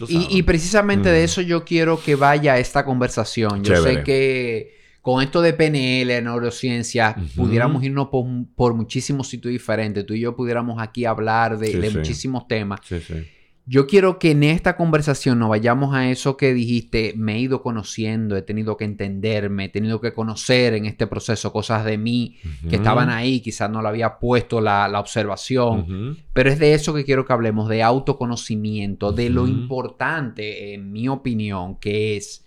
Y, 0.08 0.42
precisamente 0.42 1.08
de 1.10 1.22
Mm. 1.22 1.24
eso 1.24 1.40
yo 1.40 1.64
quiero 1.64 1.98
que 2.02 2.16
vaya 2.16 2.58
esta 2.58 2.84
conversación. 2.84 3.64
Yo 3.64 3.74
Chévere. 3.74 3.94
sé 3.98 4.02
que 4.04 4.76
con 5.00 5.22
esto 5.22 5.40
de 5.40 5.52
PNL, 5.54 6.20
neurociencia, 6.22 7.16
pudiéramos 7.34 7.82
irnos 7.82 8.08
por, 8.08 8.26
por 8.54 8.74
muchísimos 8.74 9.28
sitios 9.28 9.52
diferentes. 9.52 10.04
Tú 10.04 10.12
y 10.14 10.20
yo 10.20 10.36
pudiéramos 10.36 10.82
aquí 10.82 11.04
hablar 11.06 11.58
de, 11.58 11.68
Sí, 11.68 11.78
de 11.78 11.90
sí. 11.90 11.96
muchísimos 11.96 12.46
temas. 12.48 12.80
Sí, 12.84 13.00
sí. 13.00 13.26
Yo 13.68 13.88
quiero 13.88 14.20
que 14.20 14.30
en 14.30 14.44
esta 14.44 14.76
conversación 14.76 15.40
nos 15.40 15.48
vayamos 15.48 15.92
a 15.92 16.08
eso 16.08 16.36
que 16.36 16.54
dijiste, 16.54 17.14
me 17.16 17.34
he 17.34 17.40
ido 17.40 17.62
conociendo, 17.62 18.36
he 18.36 18.42
tenido 18.42 18.76
que 18.76 18.84
entenderme, 18.84 19.64
he 19.64 19.68
tenido 19.68 20.00
que 20.00 20.12
conocer 20.12 20.74
en 20.74 20.86
este 20.86 21.08
proceso 21.08 21.52
cosas 21.52 21.84
de 21.84 21.98
mí 21.98 22.38
que 22.70 22.76
estaban 22.76 23.10
ahí, 23.10 23.40
quizás 23.40 23.68
no 23.68 23.82
le 23.82 23.88
había 23.88 24.20
puesto 24.20 24.60
la, 24.60 24.86
la 24.86 25.00
observación, 25.00 26.16
pero 26.32 26.48
es 26.48 26.60
de 26.60 26.74
eso 26.74 26.94
que 26.94 27.04
quiero 27.04 27.26
que 27.26 27.32
hablemos, 27.32 27.68
de 27.68 27.82
autoconocimiento, 27.82 29.10
de 29.10 29.30
lo 29.30 29.48
importante, 29.48 30.72
en 30.72 30.92
mi 30.92 31.08
opinión, 31.08 31.76
que 31.80 32.16
es 32.16 32.44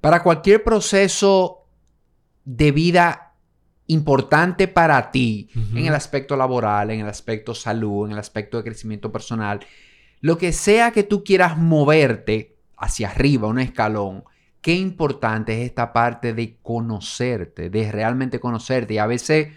para 0.00 0.24
cualquier 0.24 0.64
proceso 0.64 1.64
de 2.44 2.72
vida 2.72 3.34
importante 3.88 4.66
para 4.66 5.12
ti, 5.12 5.48
en 5.74 5.86
el 5.86 5.94
aspecto 5.94 6.36
laboral, 6.36 6.90
en 6.90 7.00
el 7.00 7.08
aspecto 7.08 7.54
salud, 7.54 8.06
en 8.06 8.12
el 8.12 8.18
aspecto 8.18 8.56
de 8.56 8.64
crecimiento 8.64 9.12
personal, 9.12 9.60
lo 10.26 10.38
que 10.38 10.52
sea 10.52 10.90
que 10.90 11.04
tú 11.04 11.22
quieras 11.22 11.56
moverte 11.56 12.56
hacia 12.76 13.10
arriba, 13.10 13.46
un 13.46 13.60
escalón, 13.60 14.24
qué 14.60 14.74
importante 14.74 15.62
es 15.62 15.68
esta 15.68 15.92
parte 15.92 16.34
de 16.34 16.56
conocerte, 16.64 17.70
de 17.70 17.92
realmente 17.92 18.40
conocerte. 18.40 18.94
Y 18.94 18.98
a 18.98 19.06
veces 19.06 19.50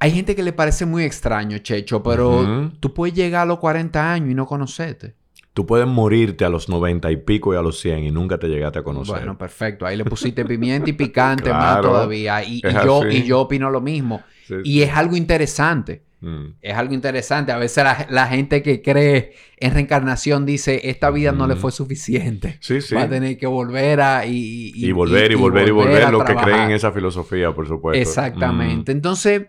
hay 0.00 0.10
gente 0.10 0.34
que 0.34 0.42
le 0.42 0.52
parece 0.52 0.86
muy 0.86 1.04
extraño, 1.04 1.58
Checho, 1.58 2.02
pero 2.02 2.72
tú 2.80 2.92
puedes 2.92 3.14
llegar 3.14 3.42
a 3.42 3.44
los 3.44 3.60
40 3.60 4.12
años 4.12 4.32
y 4.32 4.34
no 4.34 4.44
conocerte. 4.44 5.14
Tú 5.52 5.66
puedes 5.66 5.86
morirte 5.86 6.44
a 6.44 6.48
los 6.48 6.68
90 6.68 7.12
y 7.12 7.16
pico 7.18 7.54
y 7.54 7.56
a 7.56 7.62
los 7.62 7.78
100 7.78 8.02
y 8.02 8.10
nunca 8.10 8.38
te 8.38 8.48
llegaste 8.48 8.80
a 8.80 8.82
conocer. 8.82 9.18
Bueno, 9.18 9.38
perfecto. 9.38 9.86
Ahí 9.86 9.96
le 9.96 10.04
pusiste 10.04 10.44
pimienta 10.44 10.90
y 10.90 10.94
picante 10.94 11.52
más 11.52 11.80
todavía. 11.80 12.42
Y, 12.42 12.60
yo, 12.60 13.02
así. 13.02 13.18
y 13.18 13.22
yo 13.22 13.42
opino 13.42 13.70
lo 13.70 13.80
mismo. 13.80 14.20
Sí, 14.48 14.54
Y 14.64 14.72
sí. 14.72 14.82
es 14.82 14.90
algo 14.92 15.14
interesante. 15.14 16.02
Mm. 16.22 16.54
Es 16.62 16.74
algo 16.74 16.94
interesante. 16.94 17.52
A 17.52 17.58
veces 17.58 17.84
la, 17.84 18.06
la 18.08 18.26
gente 18.28 18.62
que 18.62 18.80
cree 18.80 19.32
en 19.58 19.74
reencarnación 19.74 20.46
dice, 20.46 20.88
esta 20.88 21.10
vida 21.10 21.32
no 21.32 21.46
le 21.46 21.56
Mm. 21.56 21.58
fue 21.58 21.72
suficiente. 21.72 22.56
Sí, 22.60 22.80
sí. 22.80 22.94
Va 22.94 23.02
a 23.02 23.08
tener 23.10 23.36
que 23.36 23.46
volver 23.46 24.00
a... 24.00 24.24
Y, 24.24 24.72
Y, 24.74 24.92
volver 24.92 25.30
y, 25.32 25.34
volver 25.34 25.68
y 25.68 25.72
volver, 25.72 26.02
a 26.04 26.10
lo 26.10 26.24
que 26.24 26.34
creen 26.36 26.60
en 26.60 26.70
esa 26.70 26.92
filosofía, 26.92 27.52
por 27.54 27.66
supuesto. 27.68 28.00
Exactamente. 28.00 28.92
Entonces, 28.92 29.42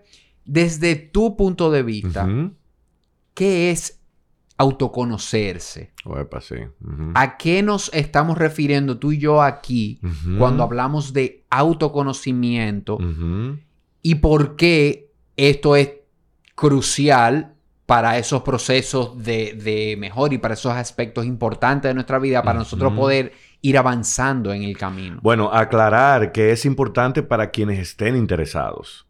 desde 0.45 0.95
tu 0.95 1.37
punto 1.37 1.71
de 1.71 1.83
Mm. 1.83 1.85
vista. 1.85 2.27
¿qué 3.35 3.71
es 3.71 3.99
autoconocerse? 4.57 5.91
Sí. 6.41 6.55
¿A 7.15 7.37
qué 7.37 7.63
nos 7.63 7.91
estamos 7.93 8.37
refiriendo 8.37 8.97
tú 8.99 9.11
y 9.11 9.17
yo 9.17 9.41
aquí 9.41 9.99
cuando 10.37 10.63
hablamos 10.63 11.13
de 11.13 11.43
autoconocimiento? 11.49 12.97
Y 14.01 14.15
por 14.15 14.55
qué 14.55 15.09
esto 15.37 15.75
es 15.75 15.89
crucial 16.55 17.53
para 17.85 18.17
esos 18.17 18.43
procesos 18.43 19.23
de, 19.23 19.53
de 19.61 19.95
mejor 19.97 20.33
y 20.33 20.37
para 20.37 20.53
esos 20.53 20.71
aspectos 20.71 21.25
importantes 21.25 21.89
de 21.89 21.93
nuestra 21.93 22.17
vida, 22.17 22.41
para 22.41 22.59
nosotros 22.59 22.93
poder 22.93 23.33
ir 23.61 23.77
avanzando 23.77 24.53
en 24.53 24.63
el 24.63 24.77
camino. 24.77 25.19
Bueno, 25.21 25.51
aclarar 25.51 26.31
que 26.31 26.51
es 26.51 26.65
importante 26.65 27.23
para 27.23 27.49
quienes 27.51 27.79
estén 27.79 28.15
interesados. 28.15 29.07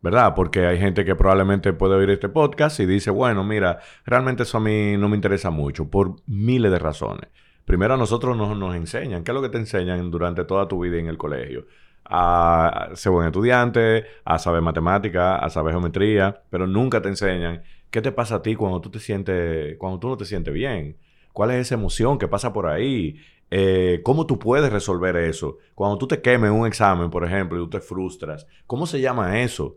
¿Verdad? 0.00 0.34
Porque 0.34 0.66
hay 0.66 0.80
gente 0.80 1.04
que 1.04 1.14
probablemente 1.14 1.72
puede 1.72 1.94
oír 1.94 2.10
este 2.10 2.28
podcast 2.28 2.80
y 2.80 2.86
dice, 2.86 3.12
bueno, 3.12 3.44
mira, 3.44 3.78
realmente 4.04 4.42
eso 4.42 4.58
a 4.58 4.60
mí 4.60 4.96
no 4.96 5.08
me 5.08 5.14
interesa 5.14 5.50
mucho 5.50 5.88
por 5.88 6.16
miles 6.26 6.72
de 6.72 6.80
razones. 6.80 7.30
Primero 7.64 7.94
a 7.94 7.96
nosotros 7.96 8.36
nos, 8.36 8.56
nos 8.58 8.74
enseñan, 8.74 9.22
¿qué 9.22 9.30
es 9.30 9.34
lo 9.34 9.42
que 9.42 9.48
te 9.48 9.58
enseñan 9.58 10.10
durante 10.10 10.44
toda 10.44 10.66
tu 10.66 10.80
vida 10.80 10.98
en 10.98 11.06
el 11.06 11.18
colegio? 11.18 11.66
A 12.04 12.90
ser 12.94 13.12
buen 13.12 13.26
estudiante, 13.26 14.04
a 14.24 14.38
saber 14.38 14.60
matemática, 14.60 15.36
a 15.36 15.48
saber 15.50 15.72
geometría, 15.72 16.42
pero 16.50 16.66
nunca 16.66 17.00
te 17.00 17.08
enseñan 17.08 17.62
qué 17.92 18.00
te 18.00 18.10
pasa 18.10 18.36
a 18.36 18.42
ti 18.42 18.56
cuando 18.56 18.80
tú 18.80 18.90
te 18.90 19.76
cuando 19.78 20.00
tú 20.00 20.08
no 20.08 20.16
te 20.16 20.24
sientes 20.24 20.52
bien. 20.52 20.96
¿Cuál 21.32 21.52
es 21.52 21.66
esa 21.66 21.74
emoción 21.76 22.18
que 22.18 22.26
pasa 22.26 22.52
por 22.52 22.66
ahí? 22.66 23.16
Eh, 23.50 24.00
¿Cómo 24.02 24.26
tú 24.26 24.38
puedes 24.38 24.72
resolver 24.72 25.14
eso? 25.16 25.58
Cuando 25.74 25.98
tú 25.98 26.08
te 26.08 26.20
quemes 26.22 26.50
un 26.50 26.66
examen, 26.66 27.10
por 27.10 27.24
ejemplo, 27.24 27.58
y 27.58 27.62
tú 27.64 27.70
te 27.70 27.80
frustras, 27.80 28.46
¿cómo 28.66 28.86
se 28.86 29.00
llama 29.00 29.40
eso? 29.40 29.76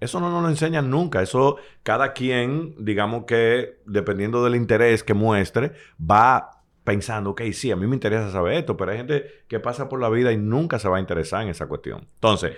Eso 0.00 0.20
no 0.20 0.30
nos 0.30 0.42
lo 0.42 0.48
enseñan 0.48 0.90
nunca. 0.90 1.22
Eso 1.22 1.56
cada 1.84 2.12
quien, 2.12 2.74
digamos 2.84 3.24
que 3.24 3.78
dependiendo 3.86 4.44
del 4.44 4.56
interés 4.56 5.04
que 5.04 5.14
muestre, 5.14 5.72
va 5.98 6.53
pensando, 6.84 7.30
ok, 7.30 7.42
sí, 7.52 7.70
a 7.70 7.76
mí 7.76 7.86
me 7.86 7.94
interesa 7.94 8.30
saber 8.30 8.54
esto, 8.54 8.76
pero 8.76 8.92
hay 8.92 8.98
gente 8.98 9.24
que 9.48 9.58
pasa 9.58 9.88
por 9.88 10.00
la 10.00 10.10
vida 10.10 10.32
y 10.32 10.36
nunca 10.36 10.78
se 10.78 10.88
va 10.88 10.98
a 10.98 11.00
interesar 11.00 11.42
en 11.42 11.48
esa 11.48 11.66
cuestión. 11.66 12.06
Entonces, 12.14 12.52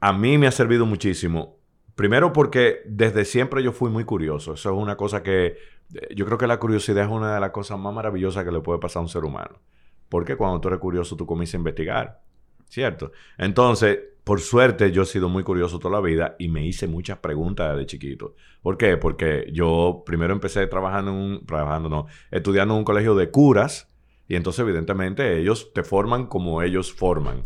a 0.00 0.12
mí 0.12 0.38
me 0.38 0.46
ha 0.46 0.50
servido 0.50 0.86
muchísimo. 0.86 1.58
Primero 1.94 2.32
porque 2.32 2.82
desde 2.86 3.24
siempre 3.24 3.62
yo 3.62 3.72
fui 3.72 3.90
muy 3.90 4.04
curioso. 4.04 4.54
Eso 4.54 4.70
es 4.70 4.76
una 4.76 4.96
cosa 4.96 5.22
que 5.22 5.46
eh, 5.94 6.14
yo 6.14 6.24
creo 6.26 6.38
que 6.38 6.46
la 6.46 6.58
curiosidad 6.58 7.04
es 7.04 7.10
una 7.10 7.34
de 7.34 7.40
las 7.40 7.50
cosas 7.50 7.78
más 7.78 7.94
maravillosas 7.94 8.44
que 8.44 8.50
le 8.50 8.60
puede 8.60 8.80
pasar 8.80 9.00
a 9.00 9.02
un 9.02 9.08
ser 9.08 9.24
humano. 9.24 9.60
Porque 10.08 10.36
cuando 10.36 10.60
tú 10.60 10.68
eres 10.68 10.80
curioso, 10.80 11.16
tú 11.16 11.26
comienzas 11.26 11.54
a 11.54 11.58
investigar. 11.58 12.22
¿Cierto? 12.68 13.12
Entonces, 13.38 13.98
por 14.24 14.40
suerte, 14.40 14.90
yo 14.90 15.02
he 15.02 15.06
sido 15.06 15.28
muy 15.28 15.42
curioso 15.42 15.78
toda 15.78 16.00
la 16.00 16.00
vida 16.00 16.34
y 16.38 16.48
me 16.48 16.66
hice 16.66 16.88
muchas 16.88 17.18
preguntas 17.18 17.76
de 17.76 17.84
chiquito. 17.84 18.34
¿Por 18.62 18.78
qué? 18.78 18.96
Porque 18.96 19.50
yo 19.52 20.02
primero 20.06 20.32
empecé 20.32 20.66
trabajando 20.66 21.10
en 21.10 21.16
un, 21.16 21.46
trabajando 21.46 21.90
no, 21.90 22.06
estudiando 22.30 22.72
en 22.72 22.78
un 22.78 22.84
colegio 22.84 23.14
de 23.14 23.30
curas 23.30 23.92
y 24.26 24.36
entonces 24.36 24.60
evidentemente 24.60 25.38
ellos 25.38 25.72
te 25.74 25.84
forman 25.84 26.26
como 26.26 26.62
ellos 26.62 26.90
forman. 26.90 27.44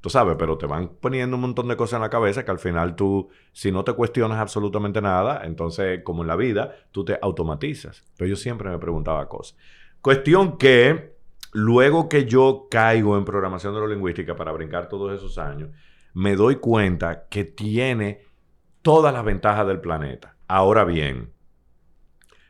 Tú 0.00 0.10
sabes, 0.10 0.36
pero 0.36 0.58
te 0.58 0.66
van 0.66 0.96
poniendo 1.00 1.36
un 1.36 1.42
montón 1.42 1.68
de 1.68 1.76
cosas 1.76 1.98
en 1.98 2.02
la 2.02 2.10
cabeza 2.10 2.44
que 2.44 2.50
al 2.50 2.58
final 2.58 2.96
tú, 2.96 3.28
si 3.52 3.70
no 3.70 3.84
te 3.84 3.92
cuestionas 3.92 4.38
absolutamente 4.38 5.00
nada, 5.00 5.42
entonces 5.44 6.02
como 6.02 6.22
en 6.22 6.28
la 6.28 6.36
vida, 6.36 6.74
tú 6.90 7.04
te 7.04 7.18
automatizas. 7.22 8.04
Pero 8.16 8.28
yo 8.28 8.36
siempre 8.36 8.68
me 8.68 8.78
preguntaba 8.78 9.28
cosas. 9.28 9.56
Cuestión 10.00 10.58
que 10.58 11.16
luego 11.52 12.08
que 12.08 12.24
yo 12.24 12.66
caigo 12.68 13.16
en 13.16 13.24
programación 13.24 13.72
neurolingüística 13.72 14.36
para 14.36 14.52
brincar 14.52 14.88
todos 14.88 15.12
esos 15.12 15.38
años, 15.38 15.70
me 16.16 16.34
doy 16.34 16.56
cuenta 16.56 17.26
que 17.28 17.44
tiene 17.44 18.22
todas 18.80 19.12
las 19.12 19.22
ventajas 19.22 19.66
del 19.66 19.82
planeta. 19.82 20.38
Ahora 20.48 20.84
bien, 20.84 21.34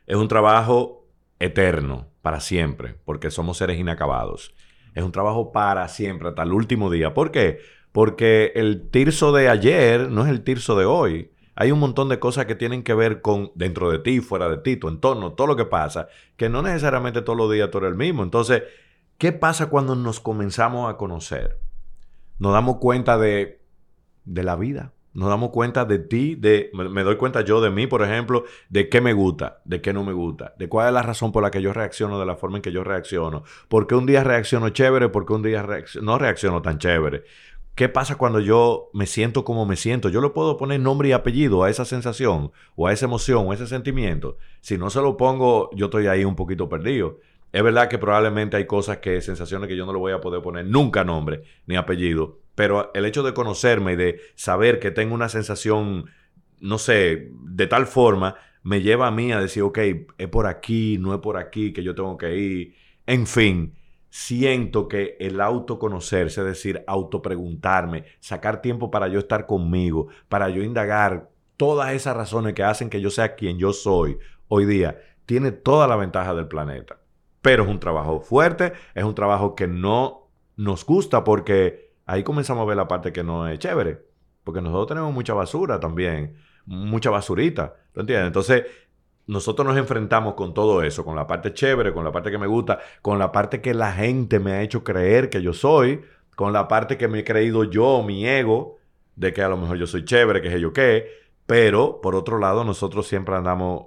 es 0.05 0.15
un 0.15 0.29
trabajo 0.29 1.05
eterno, 1.37 2.07
para 2.21 2.39
siempre, 2.39 2.95
porque 3.03 3.29
somos 3.29 3.57
seres 3.57 3.77
inacabados. 3.77 4.55
Es 4.95 5.03
un 5.03 5.11
trabajo 5.11 5.51
para 5.51 5.85
siempre, 5.89 6.29
hasta 6.29 6.43
el 6.43 6.53
último 6.53 6.89
día. 6.89 7.13
¿Por 7.13 7.29
qué? 7.29 7.59
Porque 7.91 8.53
el 8.55 8.89
tirso 8.89 9.33
de 9.33 9.49
ayer 9.49 10.09
no 10.09 10.23
es 10.23 10.29
el 10.29 10.45
tirso 10.45 10.77
de 10.77 10.85
hoy. 10.85 11.33
Hay 11.53 11.73
un 11.73 11.79
montón 11.79 12.07
de 12.07 12.19
cosas 12.19 12.45
que 12.45 12.55
tienen 12.55 12.83
que 12.83 12.93
ver 12.93 13.19
con 13.21 13.51
dentro 13.55 13.91
de 13.91 13.99
ti, 13.99 14.21
fuera 14.21 14.47
de 14.47 14.59
ti, 14.59 14.77
tu 14.77 14.87
entorno, 14.87 15.33
todo 15.33 15.45
lo 15.47 15.57
que 15.57 15.65
pasa, 15.65 16.07
que 16.37 16.47
no 16.47 16.61
necesariamente 16.61 17.21
todos 17.21 17.37
los 17.37 17.51
días 17.51 17.69
tú 17.69 17.79
eres 17.79 17.89
el 17.89 17.97
mismo. 17.97 18.23
Entonces, 18.23 18.63
¿qué 19.17 19.33
pasa 19.33 19.65
cuando 19.65 19.93
nos 19.93 20.21
comenzamos 20.21 20.89
a 20.89 20.95
conocer? 20.95 21.66
Nos 22.39 22.53
damos 22.53 22.77
cuenta 22.77 23.17
de 23.17 23.57
de 24.27 24.43
la 24.43 24.55
vida. 24.55 24.93
Nos 25.13 25.29
damos 25.29 25.49
cuenta 25.49 25.83
de 25.85 25.97
ti, 25.97 26.35
de, 26.35 26.69
me, 26.73 27.01
doy 27.01 27.15
cuenta 27.15 27.41
yo 27.41 27.59
de 27.59 27.71
mí, 27.71 27.87
por 27.87 28.03
ejemplo, 28.03 28.43
de 28.69 28.87
qué 28.87 29.01
me 29.01 29.13
gusta, 29.13 29.61
de 29.65 29.81
qué 29.81 29.91
no 29.91 30.03
me 30.03 30.13
gusta, 30.13 30.53
de 30.59 30.69
cuál 30.69 30.89
es 30.89 30.93
la 30.93 31.01
razón 31.01 31.31
por 31.31 31.41
la 31.41 31.49
que 31.49 31.59
yo 31.59 31.73
reacciono 31.73 32.19
de 32.19 32.25
la 32.27 32.35
forma 32.35 32.57
en 32.57 32.61
que 32.61 32.71
yo 32.71 32.83
reacciono. 32.83 33.43
¿Por 33.67 33.87
qué 33.87 33.95
un 33.95 34.05
día 34.05 34.23
reacciono 34.23 34.69
chévere? 34.69 35.09
¿Por 35.09 35.25
qué 35.25 35.33
un 35.33 35.41
día 35.41 35.65
no 36.03 36.19
reacciono 36.19 36.61
tan 36.61 36.77
chévere? 36.77 37.23
¿Qué 37.73 37.89
pasa 37.89 38.15
cuando 38.15 38.39
yo 38.39 38.91
me 38.93 39.07
siento 39.07 39.43
como 39.43 39.65
me 39.65 39.75
siento? 39.75 40.09
Yo 40.09 40.21
le 40.21 40.29
puedo 40.29 40.55
poner 40.55 40.79
nombre 40.81 41.09
y 41.09 41.13
apellido 41.13 41.63
a 41.63 41.69
esa 41.71 41.85
sensación, 41.85 42.51
o 42.75 42.85
a 42.85 42.93
esa 42.93 43.05
emoción, 43.05 43.47
o 43.47 43.51
a 43.51 43.55
ese 43.55 43.65
sentimiento. 43.65 44.37
Si 44.61 44.77
no 44.77 44.91
se 44.91 45.01
lo 45.01 45.17
pongo, 45.17 45.71
yo 45.73 45.85
estoy 45.85 46.05
ahí 46.05 46.25
un 46.25 46.35
poquito 46.35 46.69
perdido. 46.69 47.17
Es 47.51 47.63
verdad 47.63 47.87
que 47.87 47.97
probablemente 47.97 48.57
hay 48.57 48.65
cosas 48.65 48.97
que, 48.97 49.21
sensaciones 49.21 49.67
que 49.67 49.77
yo 49.77 49.85
no 49.85 49.93
le 49.93 49.99
voy 49.99 50.11
a 50.11 50.21
poder 50.21 50.41
poner 50.41 50.65
nunca 50.65 51.03
nombre 51.03 51.43
ni 51.65 51.75
apellido, 51.75 52.39
pero 52.55 52.91
el 52.93 53.05
hecho 53.05 53.23
de 53.23 53.33
conocerme 53.33 53.93
y 53.93 53.95
de 53.95 54.19
saber 54.35 54.79
que 54.79 54.91
tengo 54.91 55.13
una 55.15 55.29
sensación, 55.29 56.09
no 56.59 56.77
sé, 56.77 57.29
de 57.31 57.67
tal 57.67 57.87
forma, 57.87 58.35
me 58.63 58.81
lleva 58.81 59.07
a 59.07 59.11
mí 59.11 59.31
a 59.31 59.39
decir, 59.39 59.63
ok, 59.63 59.79
es 60.17 60.27
por 60.27 60.45
aquí, 60.45 60.97
no 60.99 61.13
es 61.13 61.21
por 61.21 61.37
aquí 61.37 61.71
que 61.71 61.83
yo 61.83 61.95
tengo 61.95 62.17
que 62.17 62.35
ir. 62.35 62.75
En 63.05 63.25
fin, 63.27 63.75
siento 64.09 64.87
que 64.87 65.15
el 65.19 65.39
autoconocerse, 65.39 66.41
es 66.41 66.47
decir, 66.47 66.83
autopreguntarme, 66.87 68.05
sacar 68.19 68.61
tiempo 68.61 68.91
para 68.91 69.07
yo 69.07 69.19
estar 69.19 69.45
conmigo, 69.45 70.07
para 70.27 70.49
yo 70.49 70.63
indagar 70.63 71.29
todas 71.55 71.93
esas 71.93 72.17
razones 72.17 72.53
que 72.53 72.63
hacen 72.63 72.89
que 72.89 73.01
yo 73.01 73.09
sea 73.09 73.35
quien 73.35 73.57
yo 73.57 73.71
soy 73.71 74.17
hoy 74.47 74.65
día, 74.65 74.99
tiene 75.25 75.51
toda 75.51 75.87
la 75.87 75.95
ventaja 75.95 76.33
del 76.33 76.47
planeta. 76.47 76.99
Pero 77.47 77.63
es 77.63 77.69
un 77.69 77.79
trabajo 77.79 78.19
fuerte, 78.19 78.73
es 78.93 79.05
un 79.05 79.15
trabajo 79.15 79.55
que 79.55 79.67
no 79.67 80.27
nos 80.57 80.85
gusta 80.85 81.23
porque 81.23 81.93
ahí 82.05 82.21
comenzamos 82.21 82.63
a 82.63 82.65
ver 82.65 82.75
la 82.75 82.89
parte 82.89 83.13
que 83.13 83.23
no 83.23 83.47
es 83.47 83.57
chévere. 83.57 84.05
Porque 84.43 84.59
nosotros 84.59 84.87
tenemos 84.87 85.13
mucha 85.13 85.33
basura 85.33 85.79
también, 85.79 86.35
mucha 86.65 87.09
basurita, 87.09 87.73
¿tú 87.93 88.01
entiendes? 88.01 88.27
Entonces, 88.27 88.65
nosotros 89.27 89.65
nos 89.65 89.77
enfrentamos 89.77 90.33
con 90.33 90.53
todo 90.53 90.83
eso, 90.83 91.05
con 91.05 91.15
la 91.15 91.25
parte 91.25 91.53
chévere, 91.53 91.93
con 91.93 92.03
la 92.03 92.11
parte 92.11 92.31
que 92.31 92.37
me 92.37 92.47
gusta, 92.47 92.79
con 93.01 93.17
la 93.17 93.31
parte 93.31 93.61
que 93.61 93.73
la 93.73 93.93
gente 93.93 94.41
me 94.41 94.51
ha 94.51 94.61
hecho 94.61 94.83
creer 94.83 95.29
que 95.29 95.41
yo 95.41 95.53
soy, 95.53 96.01
con 96.35 96.51
la 96.51 96.67
parte 96.67 96.97
que 96.97 97.07
me 97.07 97.19
he 97.19 97.23
creído 97.23 97.63
yo, 97.63 98.03
mi 98.03 98.27
ego, 98.27 98.75
de 99.15 99.31
que 99.31 99.41
a 99.41 99.47
lo 99.47 99.55
mejor 99.55 99.77
yo 99.77 99.87
soy 99.87 100.03
chévere, 100.03 100.41
que 100.41 100.53
es 100.53 100.59
yo 100.59 100.73
qué, 100.73 101.07
pero 101.45 102.01
por 102.01 102.13
otro 102.13 102.39
lado 102.39 102.65
nosotros 102.65 103.07
siempre 103.07 103.35
andamos, 103.35 103.85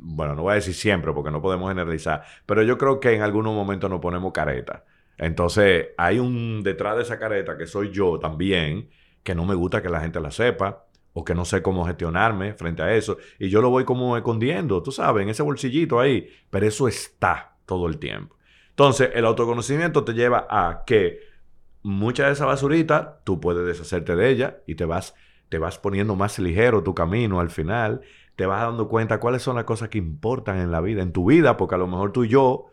bueno, 0.00 0.34
no 0.34 0.42
voy 0.42 0.52
a 0.52 0.54
decir 0.56 0.74
siempre 0.74 1.12
porque 1.12 1.30
no 1.30 1.42
podemos 1.42 1.68
generalizar, 1.70 2.24
pero 2.46 2.62
yo 2.62 2.78
creo 2.78 3.00
que 3.00 3.14
en 3.14 3.22
algunos 3.22 3.54
momentos 3.54 3.90
nos 3.90 4.00
ponemos 4.00 4.32
careta. 4.32 4.84
Entonces, 5.18 5.88
hay 5.98 6.18
un 6.18 6.62
detrás 6.62 6.96
de 6.96 7.02
esa 7.02 7.18
careta 7.18 7.58
que 7.58 7.66
soy 7.66 7.90
yo 7.90 8.18
también, 8.18 8.88
que 9.22 9.34
no 9.34 9.44
me 9.44 9.54
gusta 9.54 9.82
que 9.82 9.90
la 9.90 10.00
gente 10.00 10.18
la 10.20 10.30
sepa 10.30 10.86
o 11.12 11.24
que 11.24 11.34
no 11.34 11.44
sé 11.44 11.60
cómo 11.62 11.84
gestionarme 11.84 12.54
frente 12.54 12.82
a 12.82 12.94
eso. 12.94 13.18
Y 13.38 13.48
yo 13.48 13.60
lo 13.60 13.70
voy 13.70 13.84
como 13.84 14.16
escondiendo, 14.16 14.82
tú 14.82 14.92
sabes, 14.92 15.22
en 15.22 15.28
ese 15.28 15.42
bolsillito 15.42 16.00
ahí. 16.00 16.28
Pero 16.48 16.66
eso 16.66 16.88
está 16.88 17.56
todo 17.66 17.86
el 17.86 17.98
tiempo. 17.98 18.36
Entonces, 18.70 19.10
el 19.14 19.26
autoconocimiento 19.26 20.04
te 20.04 20.14
lleva 20.14 20.46
a 20.48 20.84
que 20.86 21.20
mucha 21.82 22.26
de 22.26 22.32
esa 22.32 22.46
basurita, 22.46 23.20
tú 23.24 23.40
puedes 23.40 23.66
deshacerte 23.66 24.16
de 24.16 24.30
ella 24.30 24.58
y 24.66 24.74
te 24.74 24.84
vas, 24.84 25.14
te 25.48 25.58
vas 25.58 25.78
poniendo 25.78 26.16
más 26.16 26.38
ligero 26.38 26.82
tu 26.82 26.94
camino 26.94 27.40
al 27.40 27.50
final. 27.50 28.02
Te 28.40 28.46
vas 28.46 28.62
dando 28.62 28.88
cuenta 28.88 29.20
cuáles 29.20 29.42
son 29.42 29.56
las 29.56 29.64
cosas 29.64 29.90
que 29.90 29.98
importan 29.98 30.60
en 30.60 30.70
la 30.70 30.80
vida, 30.80 31.02
en 31.02 31.12
tu 31.12 31.26
vida, 31.28 31.58
porque 31.58 31.74
a 31.74 31.78
lo 31.78 31.86
mejor 31.86 32.10
tú 32.10 32.24
y 32.24 32.28
yo 32.28 32.68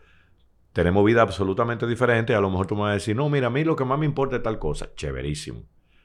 tenemos 0.72 1.04
vida 1.04 1.20
absolutamente 1.20 1.86
diferente. 1.86 2.34
A 2.34 2.40
lo 2.40 2.48
mejor 2.48 2.66
tú 2.66 2.74
me 2.74 2.80
vas 2.84 2.92
a 2.92 2.94
decir, 2.94 3.14
no, 3.14 3.28
mira, 3.28 3.48
a 3.48 3.50
mí 3.50 3.64
lo 3.64 3.76
que 3.76 3.84
más 3.84 3.98
me 3.98 4.06
importa 4.06 4.36
es 4.36 4.42
tal 4.42 4.58
cosa. 4.58 4.88
Chéverísimo. 4.94 5.64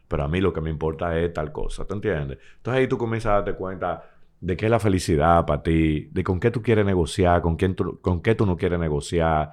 Pero 0.09 0.23
a 0.25 0.27
mí 0.27 0.41
lo 0.41 0.51
que 0.51 0.59
me 0.59 0.69
importa 0.69 1.17
es 1.17 1.31
tal 1.31 1.53
cosa. 1.53 1.87
¿Te 1.87 1.93
entiendes? 1.93 2.39
Entonces 2.57 2.81
ahí 2.81 2.87
tú 2.89 2.97
comienzas 2.97 3.29
a 3.29 3.33
darte 3.35 3.53
cuenta 3.53 4.03
de 4.41 4.57
qué 4.57 4.65
es 4.65 4.69
la 4.69 4.81
felicidad 4.81 5.45
para 5.45 5.63
ti, 5.63 6.09
de 6.11 6.23
con 6.25 6.41
qué 6.41 6.51
tú 6.51 6.61
quieres 6.61 6.85
negociar, 6.85 7.41
con, 7.41 7.55
quién 7.55 7.73
con 7.73 8.21
qué 8.21 8.35
tú 8.35 8.45
no 8.45 8.57
quieres 8.57 8.79
negociar. 8.79 9.51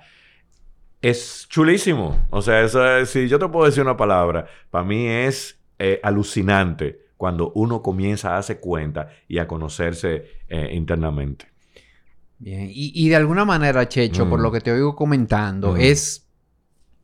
Es 1.00 1.46
chulísimo. 1.48 2.26
O 2.30 2.42
sea, 2.42 2.62
eso 2.62 3.06
si 3.06 3.28
yo 3.28 3.38
te 3.38 3.46
puedo 3.46 3.66
decir 3.66 3.84
una 3.84 3.96
palabra, 3.96 4.44
para 4.70 4.82
mí 4.82 5.06
es 5.06 5.62
eh, 5.78 6.00
alucinante 6.02 7.09
cuando 7.20 7.52
uno 7.54 7.82
comienza 7.82 8.30
a 8.30 8.32
darse 8.36 8.60
cuenta 8.60 9.10
y 9.28 9.36
a 9.36 9.46
conocerse 9.46 10.24
eh, 10.48 10.70
internamente. 10.72 11.48
Bien, 12.38 12.70
y, 12.72 13.10
de 13.10 13.16
alguna 13.16 13.44
manera, 13.44 13.86
Checho, 13.86 14.26
por 14.26 14.40
lo 14.40 14.48
mm. 14.48 14.52
que 14.54 14.60
te 14.62 14.72
oigo 14.72 14.96
comentando, 14.96 15.76
es 15.76 16.26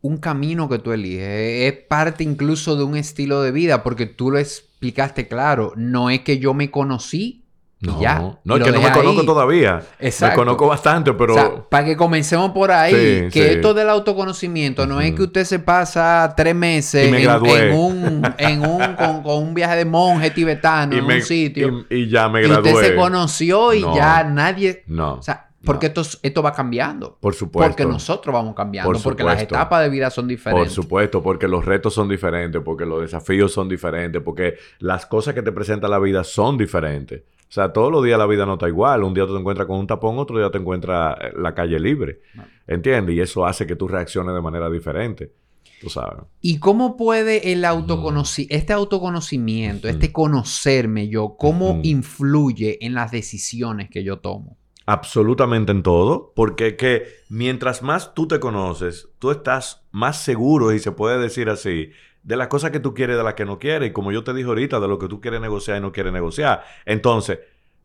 un 0.00 0.16
camino 0.16 0.70
que 0.70 0.78
tú 0.78 0.92
eliges, 0.92 1.70
es 1.70 1.84
parte 1.84 2.24
incluso 2.24 2.76
de 2.76 2.84
un 2.84 2.96
estilo 2.96 3.42
de 3.42 3.52
vida, 3.52 3.82
porque 3.82 4.06
tú 4.06 4.30
lo 4.30 4.38
explicaste 4.38 5.28
claro, 5.28 5.74
no 5.76 6.08
es 6.08 6.20
que 6.20 6.38
yo 6.38 6.54
me 6.54 6.70
conocí 6.70 7.44
no, 7.86 8.00
ya. 8.00 8.38
No, 8.44 8.56
es 8.56 8.64
que 8.64 8.72
no 8.72 8.80
me 8.80 8.92
conozco 8.92 9.24
todavía. 9.24 9.82
Exacto. 9.98 10.32
Me 10.32 10.44
conozco 10.44 10.66
bastante, 10.66 11.12
pero. 11.12 11.34
O 11.34 11.36
sea, 11.36 11.54
para 11.68 11.84
que 11.84 11.96
comencemos 11.96 12.50
por 12.52 12.70
ahí, 12.70 13.28
que 13.30 13.52
esto 13.52 13.74
del 13.74 13.88
autoconocimiento 13.88 14.86
no 14.86 15.00
es 15.00 15.14
que 15.14 15.22
usted 15.22 15.44
se 15.44 15.58
pasa 15.58 16.34
tres 16.36 16.54
meses 16.54 17.12
en, 17.12 17.74
un, 17.74 18.22
en 18.38 18.60
un 18.60 18.96
con, 19.22 19.42
un 19.42 19.54
viaje 19.54 19.76
de 19.76 19.84
monje 19.84 20.30
tibetano 20.30 20.96
en 20.96 21.04
un 21.04 21.22
sitio. 21.22 21.86
Y, 21.90 22.08
ya 22.08 22.28
me 22.28 22.42
gradué. 22.42 22.70
Y 22.70 22.74
usted 22.74 22.88
se 22.88 22.94
conoció 22.94 23.74
y 23.74 23.80
ya 23.80 24.24
nadie. 24.24 24.84
No. 24.86 25.14
O 25.14 25.22
sea, 25.22 25.48
Porque 25.64 25.86
esto, 25.86 26.02
esto 26.22 26.42
va 26.42 26.52
cambiando. 26.52 27.16
Por 27.20 27.34
supuesto. 27.34 27.68
Porque 27.68 27.84
nosotros 27.84 28.32
vamos 28.32 28.54
cambiando. 28.54 28.98
porque 29.02 29.24
las 29.24 29.42
etapas 29.42 29.82
de 29.82 29.88
vida 29.88 30.10
son 30.10 30.28
diferentes. 30.28 30.74
Por 30.74 30.84
supuesto, 30.84 31.22
porque 31.22 31.48
los 31.48 31.64
retos 31.64 31.94
son 31.94 32.08
diferentes, 32.08 32.60
porque 32.62 32.86
los 32.86 33.00
desafíos 33.00 33.52
son 33.52 33.68
diferentes, 33.68 34.22
porque 34.22 34.54
las 34.78 35.06
cosas 35.06 35.34
que 35.34 35.42
te 35.42 35.52
presenta 35.52 35.88
la 35.88 35.98
vida 35.98 36.24
son 36.24 36.56
diferentes. 36.56 37.22
O 37.56 37.58
sea, 37.58 37.72
todos 37.72 37.90
los 37.90 38.04
días 38.04 38.18
la 38.18 38.26
vida 38.26 38.44
no 38.44 38.52
está 38.52 38.68
igual. 38.68 39.02
Un 39.02 39.14
día 39.14 39.24
tú 39.24 39.32
te 39.32 39.40
encuentras 39.40 39.66
con 39.66 39.78
un 39.78 39.86
tapón, 39.86 40.18
otro 40.18 40.36
día 40.36 40.50
te 40.50 40.58
encuentras 40.58 41.16
la 41.38 41.54
calle 41.54 41.80
libre. 41.80 42.20
¿Entiendes? 42.66 43.16
Y 43.16 43.20
eso 43.20 43.46
hace 43.46 43.66
que 43.66 43.76
tú 43.76 43.88
reacciones 43.88 44.34
de 44.34 44.42
manera 44.42 44.68
diferente. 44.68 45.32
Tú 45.80 45.88
sabes. 45.88 46.24
¿Y 46.42 46.58
cómo 46.58 46.98
puede 46.98 47.52
el 47.52 47.64
autoconocimiento, 47.64 48.54
este 48.54 48.74
autoconocimiento, 48.74 49.88
este 49.88 50.12
conocerme 50.12 51.08
yo, 51.08 51.36
cómo 51.38 51.80
influye 51.82 52.84
en 52.84 52.92
las 52.92 53.10
decisiones 53.10 53.88
que 53.88 54.04
yo 54.04 54.18
tomo? 54.18 54.58
Absolutamente 54.84 55.72
en 55.72 55.82
todo, 55.82 56.34
porque 56.36 56.76
que 56.76 57.04
mientras 57.30 57.82
más 57.82 58.12
tú 58.12 58.28
te 58.28 58.38
conoces, 58.38 59.08
tú 59.18 59.30
estás 59.30 59.82
más 59.92 60.20
seguro, 60.20 60.74
y 60.74 60.78
se 60.78 60.92
puede 60.92 61.18
decir 61.18 61.48
así, 61.48 61.88
de 62.26 62.36
las 62.36 62.48
cosas 62.48 62.72
que 62.72 62.80
tú 62.80 62.92
quieres 62.92 63.14
y 63.14 63.18
de 63.18 63.22
las 63.22 63.34
que 63.34 63.44
no 63.44 63.60
quieres. 63.60 63.90
Y 63.90 63.92
como 63.92 64.10
yo 64.10 64.24
te 64.24 64.34
dije 64.34 64.48
ahorita, 64.48 64.80
de 64.80 64.88
lo 64.88 64.98
que 64.98 65.06
tú 65.06 65.20
quieres 65.20 65.40
negociar 65.40 65.78
y 65.78 65.80
no 65.80 65.92
quieres 65.92 66.12
negociar. 66.12 66.64
Entonces, 66.84 67.38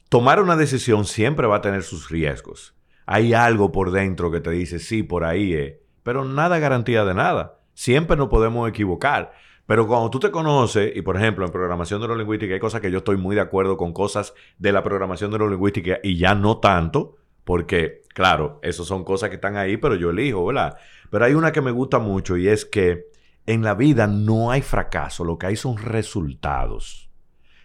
tomar 0.09 0.41
una 0.41 0.55
decisión 0.55 1.05
siempre 1.05 1.45
va 1.45 1.57
a 1.57 1.61
tener 1.61 1.83
sus 1.83 2.09
riesgos. 2.09 2.73
Hay 3.05 3.35
algo 3.35 3.71
por 3.71 3.91
dentro 3.91 4.31
que 4.31 4.41
te 4.41 4.49
dice, 4.49 4.79
sí, 4.79 5.03
por 5.03 5.25
ahí 5.25 5.53
es. 5.53 5.75
Pero 6.01 6.25
nada 6.25 6.57
garantía 6.57 7.05
de 7.05 7.13
nada. 7.13 7.59
Siempre 7.75 8.17
nos 8.17 8.29
podemos 8.29 8.67
equivocar. 8.67 9.31
Pero 9.67 9.87
cuando 9.87 10.09
tú 10.09 10.19
te 10.19 10.31
conoces, 10.31 10.91
y 10.95 11.03
por 11.03 11.17
ejemplo 11.17 11.45
en 11.45 11.51
programación 11.51 11.99
neurolingüística 11.99 12.55
hay 12.55 12.59
cosas 12.59 12.81
que 12.81 12.89
yo 12.89 12.97
estoy 12.97 13.17
muy 13.17 13.35
de 13.35 13.41
acuerdo 13.41 13.77
con 13.77 13.93
cosas 13.93 14.33
de 14.57 14.71
la 14.71 14.81
programación 14.81 15.29
neurolingüística 15.29 15.99
y 16.01 16.17
ya 16.17 16.33
no 16.33 16.57
tanto, 16.57 17.15
porque 17.43 18.01
claro, 18.09 18.59
esas 18.63 18.87
son 18.87 19.03
cosas 19.03 19.29
que 19.29 19.35
están 19.35 19.55
ahí, 19.55 19.77
pero 19.77 19.93
yo 19.95 20.09
elijo, 20.09 20.43
¿verdad? 20.47 20.77
Pero 21.11 21.25
hay 21.25 21.35
una 21.35 21.51
que 21.51 21.61
me 21.61 21.71
gusta 21.71 21.99
mucho 21.99 22.37
y 22.37 22.47
es 22.47 22.65
que 22.65 23.10
en 23.45 23.63
la 23.63 23.73
vida 23.73 24.07
no 24.07 24.51
hay 24.51 24.61
fracaso, 24.61 25.23
lo 25.23 25.37
que 25.37 25.47
hay 25.47 25.55
son 25.55 25.77
resultados. 25.77 27.09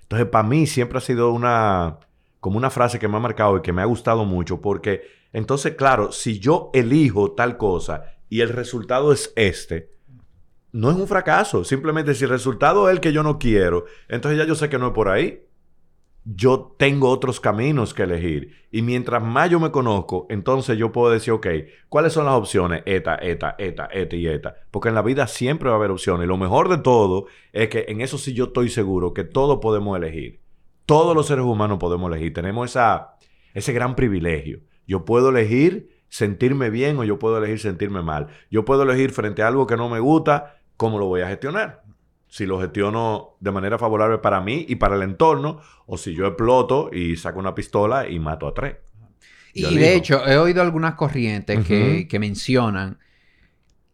Entonces, 0.02 0.28
para 0.28 0.48
mí 0.48 0.66
siempre 0.66 0.98
ha 0.98 1.00
sido 1.00 1.32
una 1.32 1.98
como 2.40 2.58
una 2.58 2.70
frase 2.70 2.98
que 2.98 3.08
me 3.08 3.16
ha 3.16 3.20
marcado 3.20 3.56
y 3.56 3.62
que 3.62 3.72
me 3.72 3.82
ha 3.82 3.86
gustado 3.86 4.24
mucho 4.24 4.60
porque 4.60 5.02
entonces, 5.32 5.74
claro, 5.74 6.12
si 6.12 6.38
yo 6.38 6.70
elijo 6.72 7.32
tal 7.32 7.56
cosa 7.56 8.04
y 8.28 8.40
el 8.40 8.50
resultado 8.50 9.12
es 9.12 9.32
este, 9.36 9.96
no 10.72 10.90
es 10.90 10.96
un 10.96 11.08
fracaso. 11.08 11.64
Simplemente 11.64 12.14
si 12.14 12.24
el 12.24 12.30
resultado 12.30 12.88
es 12.88 12.94
el 12.94 13.00
que 13.00 13.12
yo 13.12 13.22
no 13.22 13.38
quiero, 13.38 13.84
entonces 14.08 14.38
ya 14.38 14.46
yo 14.46 14.54
sé 14.54 14.68
que 14.68 14.78
no 14.78 14.88
es 14.88 14.92
por 14.92 15.08
ahí. 15.08 15.42
Yo 16.28 16.74
tengo 16.76 17.08
otros 17.08 17.38
caminos 17.38 17.94
que 17.94 18.02
elegir. 18.02 18.66
Y 18.72 18.82
mientras 18.82 19.22
más 19.22 19.48
yo 19.48 19.60
me 19.60 19.70
conozco, 19.70 20.26
entonces 20.28 20.76
yo 20.76 20.90
puedo 20.90 21.12
decir, 21.12 21.32
ok, 21.32 21.46
¿cuáles 21.88 22.12
son 22.12 22.26
las 22.26 22.34
opciones? 22.34 22.82
Eta, 22.84 23.14
eta, 23.22 23.54
eta, 23.58 23.88
eta 23.92 24.16
y 24.16 24.26
eta. 24.26 24.56
Porque 24.72 24.88
en 24.88 24.96
la 24.96 25.02
vida 25.02 25.28
siempre 25.28 25.68
va 25.68 25.76
a 25.76 25.78
haber 25.78 25.92
opciones. 25.92 26.24
Y 26.24 26.28
lo 26.28 26.36
mejor 26.36 26.68
de 26.68 26.78
todo 26.78 27.26
es 27.52 27.68
que 27.68 27.84
en 27.88 28.00
eso 28.00 28.18
sí 28.18 28.34
yo 28.34 28.46
estoy 28.46 28.68
seguro 28.68 29.14
que 29.14 29.22
todos 29.22 29.60
podemos 29.60 29.96
elegir. 29.96 30.40
Todos 30.84 31.14
los 31.14 31.28
seres 31.28 31.44
humanos 31.44 31.78
podemos 31.78 32.10
elegir. 32.10 32.34
Tenemos 32.34 32.70
esa, 32.70 33.16
ese 33.54 33.72
gran 33.72 33.94
privilegio. 33.94 34.60
Yo 34.84 35.04
puedo 35.04 35.28
elegir 35.28 35.90
sentirme 36.08 36.70
bien 36.70 36.98
o 36.98 37.04
yo 37.04 37.20
puedo 37.20 37.38
elegir 37.38 37.60
sentirme 37.60 38.02
mal. 38.02 38.26
Yo 38.50 38.64
puedo 38.64 38.82
elegir 38.82 39.12
frente 39.12 39.42
a 39.42 39.48
algo 39.48 39.68
que 39.68 39.76
no 39.76 39.88
me 39.88 40.00
gusta 40.00 40.56
¿cómo 40.76 40.98
lo 40.98 41.06
voy 41.06 41.22
a 41.22 41.28
gestionar? 41.28 41.82
Si 42.28 42.46
lo 42.46 42.60
gestiono 42.60 43.36
de 43.40 43.52
manera 43.52 43.78
favorable 43.78 44.18
para 44.18 44.40
mí 44.40 44.66
y 44.68 44.76
para 44.76 44.96
el 44.96 45.02
entorno, 45.02 45.60
o 45.86 45.96
si 45.96 46.14
yo 46.14 46.26
exploto 46.26 46.90
y 46.92 47.16
saco 47.16 47.38
una 47.38 47.54
pistola 47.54 48.08
y 48.08 48.18
mato 48.18 48.46
a 48.46 48.54
tres. 48.54 48.76
y 49.54 49.76
de 49.76 49.94
hecho, 49.94 50.26
he 50.26 50.36
oído 50.36 50.62
algunas 50.62 50.94
corrientes 50.94 51.64
que, 51.64 52.06
que 52.08 52.18
mencionan 52.18 52.98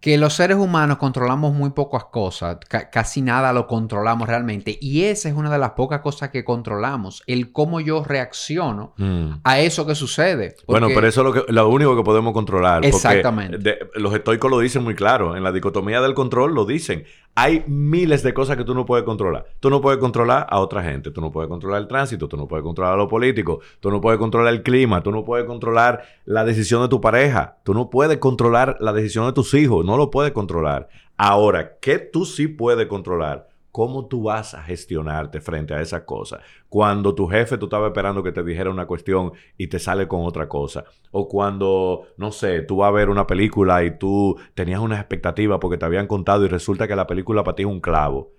que 0.02 0.18
los 0.18 0.34
seres 0.34 0.56
humanos 0.56 0.98
controlamos 0.98 1.54
muy 1.54 1.70
pocas 1.70 2.06
cosas, 2.06 2.58
casi 2.90 3.22
nada 3.22 3.52
lo 3.52 3.68
controlamos 3.68 4.28
realmente. 4.28 4.76
Y 4.80 5.04
esa 5.04 5.28
es 5.28 5.34
una 5.36 5.48
de 5.48 5.58
las 5.58 5.70
pocas 5.70 6.00
cosas 6.00 6.30
que 6.30 6.44
controlamos, 6.44 7.22
el 7.28 7.52
cómo 7.52 7.78
yo 7.78 8.02
reacciono 8.02 8.94
mm. 8.96 9.34
a 9.44 9.60
eso 9.60 9.86
que 9.86 9.94
sucede. 9.94 10.56
Bueno, 10.66 10.88
pero 10.92 11.06
eso 11.06 11.20
es 11.28 11.36
lo, 11.36 11.46
lo 11.48 11.68
único 11.68 11.94
que 11.94 12.02
podemos 12.02 12.32
controlar. 12.32 12.84
Exactamente. 12.84 13.78
los 13.94 14.12
estoicos 14.12 14.50
lo 14.50 14.58
dicen 14.58 14.82
muy 14.82 14.96
claro, 14.96 15.36
en 15.36 15.44
la 15.44 15.52
dicotomía 15.52 16.00
del 16.00 16.14
control 16.14 16.52
lo 16.52 16.64
dicen. 16.64 17.04
Hay 17.34 17.64
miles 17.66 18.22
de 18.22 18.34
cosas 18.34 18.58
que 18.58 18.64
tú 18.64 18.74
no 18.74 18.84
puedes 18.84 19.06
controlar. 19.06 19.46
Tú 19.58 19.70
no 19.70 19.80
puedes 19.80 19.98
controlar 19.98 20.46
a 20.50 20.60
otra 20.60 20.82
gente, 20.82 21.10
tú 21.10 21.22
no 21.22 21.32
puedes 21.32 21.48
controlar 21.48 21.80
el 21.80 21.88
tránsito, 21.88 22.28
tú 22.28 22.36
no 22.36 22.46
puedes 22.46 22.62
controlar 22.62 22.92
a 22.92 22.96
los 22.96 23.08
políticos, 23.08 23.64
tú 23.80 23.90
no 23.90 24.02
puedes 24.02 24.18
controlar 24.18 24.52
el 24.52 24.62
clima, 24.62 25.02
tú 25.02 25.10
no 25.10 25.24
puedes 25.24 25.46
controlar 25.46 26.02
la 26.26 26.44
decisión 26.44 26.82
de 26.82 26.88
tu 26.88 27.00
pareja, 27.00 27.56
tú 27.64 27.72
no 27.72 27.88
puedes 27.88 28.18
controlar 28.18 28.76
la 28.80 28.92
decisión 28.92 29.24
de 29.26 29.32
tus 29.32 29.54
hijos, 29.54 29.82
no 29.84 29.96
lo 29.96 30.10
puedes 30.10 30.32
controlar. 30.32 30.90
Ahora, 31.16 31.78
¿qué 31.80 31.98
tú 31.98 32.26
sí 32.26 32.48
puedes 32.48 32.86
controlar? 32.86 33.51
¿Cómo 33.72 34.06
tú 34.06 34.24
vas 34.24 34.52
a 34.52 34.62
gestionarte 34.62 35.40
frente 35.40 35.72
a 35.72 35.80
esa 35.80 36.04
cosa? 36.04 36.40
Cuando 36.68 37.14
tu 37.14 37.26
jefe 37.26 37.56
tú 37.56 37.66
estabas 37.66 37.88
esperando 37.88 38.22
que 38.22 38.30
te 38.30 38.42
dijera 38.42 38.68
una 38.68 38.86
cuestión 38.86 39.32
y 39.56 39.68
te 39.68 39.78
sale 39.78 40.06
con 40.06 40.26
otra 40.26 40.46
cosa. 40.46 40.84
O 41.10 41.26
cuando, 41.26 42.08
no 42.18 42.32
sé, 42.32 42.60
tú 42.60 42.76
vas 42.76 42.88
a 42.88 42.92
ver 42.92 43.08
una 43.08 43.26
película 43.26 43.82
y 43.82 43.96
tú 43.96 44.38
tenías 44.54 44.78
una 44.78 44.96
expectativa 44.96 45.58
porque 45.58 45.78
te 45.78 45.86
habían 45.86 46.06
contado 46.06 46.44
y 46.44 46.48
resulta 46.48 46.86
que 46.86 46.94
la 46.94 47.06
película 47.06 47.44
para 47.44 47.54
ti 47.56 47.62
es 47.62 47.68
un 47.68 47.80
clavo. 47.80 48.32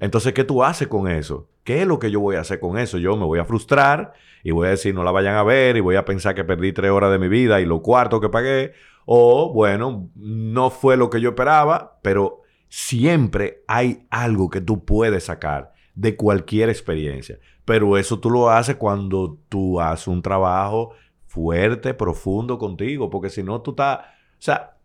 Entonces, 0.00 0.34
¿qué 0.34 0.44
tú 0.44 0.62
haces 0.62 0.86
con 0.86 1.08
eso? 1.08 1.48
¿Qué 1.64 1.80
es 1.80 1.86
lo 1.86 1.98
que 1.98 2.10
yo 2.10 2.20
voy 2.20 2.36
a 2.36 2.40
hacer 2.40 2.60
con 2.60 2.76
eso? 2.76 2.98
Yo 2.98 3.16
me 3.16 3.24
voy 3.24 3.38
a 3.38 3.46
frustrar 3.46 4.12
y 4.42 4.50
voy 4.50 4.66
a 4.66 4.70
decir 4.70 4.94
no 4.94 5.02
la 5.02 5.12
vayan 5.12 5.36
a 5.36 5.44
ver 5.44 5.78
y 5.78 5.80
voy 5.80 5.96
a 5.96 6.04
pensar 6.04 6.34
que 6.34 6.44
perdí 6.44 6.74
tres 6.74 6.90
horas 6.90 7.10
de 7.10 7.18
mi 7.18 7.28
vida 7.28 7.58
y 7.62 7.64
lo 7.64 7.80
cuarto 7.80 8.20
que 8.20 8.28
pagué. 8.28 8.74
O, 9.06 9.50
bueno, 9.50 10.10
no 10.14 10.68
fue 10.68 10.98
lo 10.98 11.08
que 11.08 11.22
yo 11.22 11.30
esperaba, 11.30 11.98
pero 12.02 12.43
siempre 12.74 13.62
hay 13.68 14.04
algo 14.10 14.50
que 14.50 14.60
tú 14.60 14.84
puedes 14.84 15.26
sacar 15.26 15.72
de 15.94 16.16
cualquier 16.16 16.70
experiencia. 16.70 17.38
Pero 17.64 17.96
eso 17.96 18.18
tú 18.18 18.30
lo 18.30 18.50
haces 18.50 18.74
cuando 18.74 19.38
tú 19.48 19.80
haces 19.80 20.08
un 20.08 20.20
trabajo 20.20 20.90
fuerte, 21.24 21.94
profundo 21.94 22.58
contigo, 22.58 23.10
porque 23.10 23.30
si 23.30 23.44
no 23.44 23.60
tú 23.60 23.70
estás... 23.70 24.00
O 24.00 24.40
sea, 24.40 24.76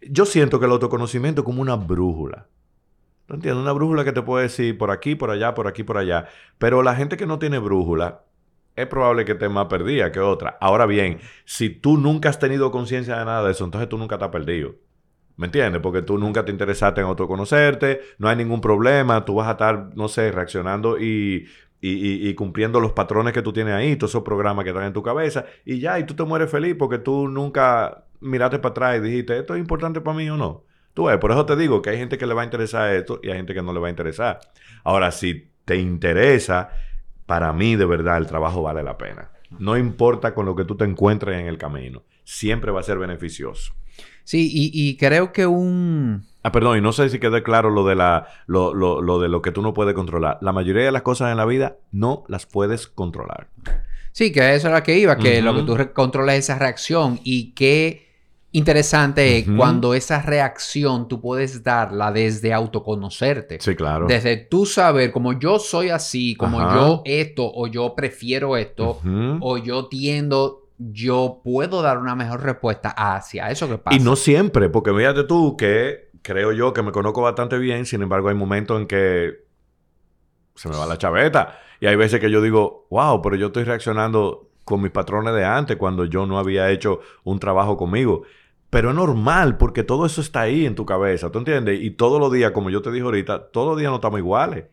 yo 0.00 0.24
siento 0.24 0.58
que 0.58 0.64
el 0.64 0.72
autoconocimiento 0.72 1.42
es 1.42 1.44
como 1.44 1.60
una 1.60 1.76
brújula. 1.76 2.46
¿No 3.28 3.34
entiendes? 3.34 3.62
Una 3.62 3.72
brújula 3.72 4.02
que 4.02 4.12
te 4.12 4.22
puede 4.22 4.44
decir 4.44 4.78
por 4.78 4.90
aquí, 4.90 5.14
por 5.14 5.30
allá, 5.30 5.52
por 5.52 5.68
aquí, 5.68 5.82
por 5.82 5.98
allá. 5.98 6.28
Pero 6.56 6.82
la 6.82 6.96
gente 6.96 7.18
que 7.18 7.26
no 7.26 7.38
tiene 7.38 7.58
brújula, 7.58 8.22
es 8.76 8.86
probable 8.86 9.26
que 9.26 9.32
esté 9.32 9.50
más 9.50 9.66
perdida 9.66 10.10
que 10.10 10.20
otra. 10.20 10.56
Ahora 10.58 10.86
bien, 10.86 11.20
si 11.44 11.68
tú 11.68 11.98
nunca 11.98 12.30
has 12.30 12.38
tenido 12.38 12.70
conciencia 12.70 13.18
de 13.18 13.26
nada 13.26 13.44
de 13.44 13.52
eso, 13.52 13.66
entonces 13.66 13.90
tú 13.90 13.98
nunca 13.98 14.14
estás 14.14 14.30
perdido. 14.30 14.74
¿Me 15.36 15.46
entiendes? 15.46 15.82
Porque 15.82 16.02
tú 16.02 16.16
nunca 16.16 16.44
te 16.44 16.50
interesaste 16.50 17.00
en 17.00 17.06
autoconocerte, 17.06 18.00
no 18.18 18.28
hay 18.28 18.36
ningún 18.36 18.60
problema, 18.60 19.24
tú 19.24 19.34
vas 19.34 19.48
a 19.48 19.52
estar, 19.52 19.90
no 19.94 20.08
sé, 20.08 20.32
reaccionando 20.32 20.98
y, 20.98 21.46
y, 21.80 22.34
cumpliendo 22.34 22.80
los 22.80 22.92
patrones 22.92 23.32
que 23.32 23.42
tú 23.42 23.52
tienes 23.52 23.74
ahí, 23.74 23.96
todos 23.96 24.12
esos 24.12 24.22
programas 24.22 24.64
que 24.64 24.70
están 24.70 24.84
en 24.84 24.92
tu 24.92 25.02
cabeza, 25.02 25.44
y 25.64 25.78
ya, 25.78 25.98
y 25.98 26.04
tú 26.04 26.14
te 26.14 26.24
mueres 26.24 26.50
feliz 26.50 26.74
porque 26.78 26.98
tú 26.98 27.28
nunca 27.28 28.04
miraste 28.20 28.58
para 28.58 28.70
atrás 28.70 28.96
y 28.96 29.00
dijiste, 29.00 29.38
¿esto 29.38 29.54
es 29.54 29.60
importante 29.60 30.00
para 30.00 30.16
mí 30.16 30.28
o 30.30 30.36
no? 30.36 30.64
Tú 30.94 31.04
ves, 31.04 31.18
por 31.18 31.30
eso 31.30 31.44
te 31.44 31.56
digo 31.56 31.82
que 31.82 31.90
hay 31.90 31.98
gente 31.98 32.16
que 32.16 32.26
le 32.26 32.32
va 32.32 32.40
a 32.40 32.46
interesar 32.46 32.94
esto 32.94 33.20
y 33.22 33.28
hay 33.28 33.36
gente 33.36 33.52
que 33.52 33.62
no 33.62 33.74
le 33.74 33.80
va 33.80 33.88
a 33.88 33.90
interesar. 33.90 34.40
Ahora, 34.82 35.10
si 35.10 35.50
te 35.66 35.76
interesa, 35.76 36.70
para 37.26 37.52
mí 37.52 37.76
de 37.76 37.84
verdad 37.84 38.16
el 38.16 38.26
trabajo 38.26 38.62
vale 38.62 38.82
la 38.82 38.96
pena. 38.96 39.30
No 39.58 39.76
importa 39.76 40.34
con 40.34 40.46
lo 40.46 40.56
que 40.56 40.64
tú 40.64 40.76
te 40.76 40.84
encuentres 40.84 41.38
en 41.38 41.46
el 41.46 41.58
camino, 41.58 42.04
siempre 42.24 42.70
va 42.70 42.80
a 42.80 42.84
ser 42.84 42.98
beneficioso. 42.98 43.74
Sí, 44.26 44.50
y, 44.52 44.96
creo 44.96 45.32
que 45.32 45.46
un... 45.46 46.26
Ah, 46.42 46.50
perdón, 46.50 46.78
y 46.78 46.80
no 46.80 46.92
sé 46.92 47.08
si 47.10 47.20
quedó 47.20 47.40
claro 47.44 47.70
lo 47.70 47.86
de, 47.86 47.94
la, 47.94 48.26
lo, 48.48 48.74
lo, 48.74 49.20
de 49.20 49.28
lo 49.28 49.40
que 49.40 49.52
tú 49.52 49.62
no 49.62 49.72
puedes 49.72 49.94
controlar. 49.94 50.38
La 50.40 50.52
mayoría 50.52 50.84
de 50.84 50.90
las 50.90 51.02
cosas 51.02 51.30
en 51.30 51.36
la 51.36 51.44
vida 51.44 51.76
no 51.92 52.24
las 52.26 52.44
puedes 52.44 52.88
controlar. 52.88 53.46
Sí, 54.10 54.32
que 54.32 54.56
eso 54.56 54.66
era 54.66 54.82
que 54.82 54.98
iba, 54.98 55.16
que 55.16 55.40
lo 55.42 55.54
que 55.54 55.62
tú 55.62 55.78
controlas 55.94 56.34
es 56.34 56.46
esa 56.46 56.58
reacción 56.58 57.20
y 57.22 57.52
qué 57.52 58.08
interesante 58.50 59.38
es 59.38 59.46
cuando 59.56 59.94
esa 59.94 60.20
reacción 60.22 61.06
tú 61.06 61.20
puedes 61.20 61.62
darla 61.62 62.10
desde 62.10 62.52
autoconocerte. 62.52 63.58
Sí, 63.60 63.76
claro. 63.76 64.08
Desde 64.08 64.36
tú 64.36 64.66
saber, 64.66 65.12
como 65.12 65.38
yo 65.38 65.60
soy 65.60 65.90
así, 65.90 66.34
como 66.34 66.58
yo 66.58 67.02
esto, 67.04 67.48
o 67.48 67.68
yo 67.68 67.94
prefiero 67.94 68.56
esto, 68.56 68.98
o 69.40 69.58
yo 69.58 69.86
tiendo 69.86 70.65
yo 70.78 71.40
puedo 71.42 71.82
dar 71.82 71.98
una 71.98 72.14
mejor 72.14 72.42
respuesta 72.42 72.90
hacia 72.90 73.50
eso 73.50 73.68
que 73.68 73.78
pasa. 73.78 73.96
Y 73.96 74.00
no 74.00 74.16
siempre, 74.16 74.68
porque 74.68 74.92
fíjate 74.92 75.24
tú 75.24 75.56
que 75.56 76.10
creo 76.22 76.52
yo 76.52 76.72
que 76.72 76.82
me 76.82 76.92
conozco 76.92 77.22
bastante 77.22 77.58
bien, 77.58 77.86
sin 77.86 78.02
embargo 78.02 78.28
hay 78.28 78.34
momentos 78.34 78.80
en 78.80 78.86
que 78.86 79.44
se 80.54 80.68
me 80.68 80.76
va 80.76 80.86
la 80.86 80.98
chaveta. 80.98 81.58
Y 81.80 81.86
hay 81.86 81.96
veces 81.96 82.20
que 82.20 82.30
yo 82.30 82.40
digo, 82.40 82.86
wow, 82.90 83.20
pero 83.22 83.36
yo 83.36 83.48
estoy 83.48 83.64
reaccionando 83.64 84.50
con 84.64 84.82
mis 84.82 84.90
patrones 84.90 85.34
de 85.34 85.44
antes 85.44 85.76
cuando 85.76 86.04
yo 86.04 86.26
no 86.26 86.38
había 86.38 86.70
hecho 86.70 87.00
un 87.24 87.38
trabajo 87.38 87.76
conmigo. 87.76 88.22
Pero 88.70 88.90
es 88.90 88.96
normal 88.96 89.58
porque 89.58 89.84
todo 89.84 90.06
eso 90.06 90.20
está 90.20 90.42
ahí 90.42 90.66
en 90.66 90.74
tu 90.74 90.84
cabeza, 90.84 91.30
¿tú 91.30 91.38
entiendes? 91.38 91.80
Y 91.80 91.90
todos 91.92 92.18
los 92.18 92.32
días, 92.32 92.50
como 92.50 92.70
yo 92.70 92.82
te 92.82 92.90
dije 92.90 93.04
ahorita, 93.04 93.50
todos 93.52 93.68
los 93.68 93.78
días 93.78 93.90
no 93.90 93.96
estamos 93.96 94.18
iguales. 94.18 94.64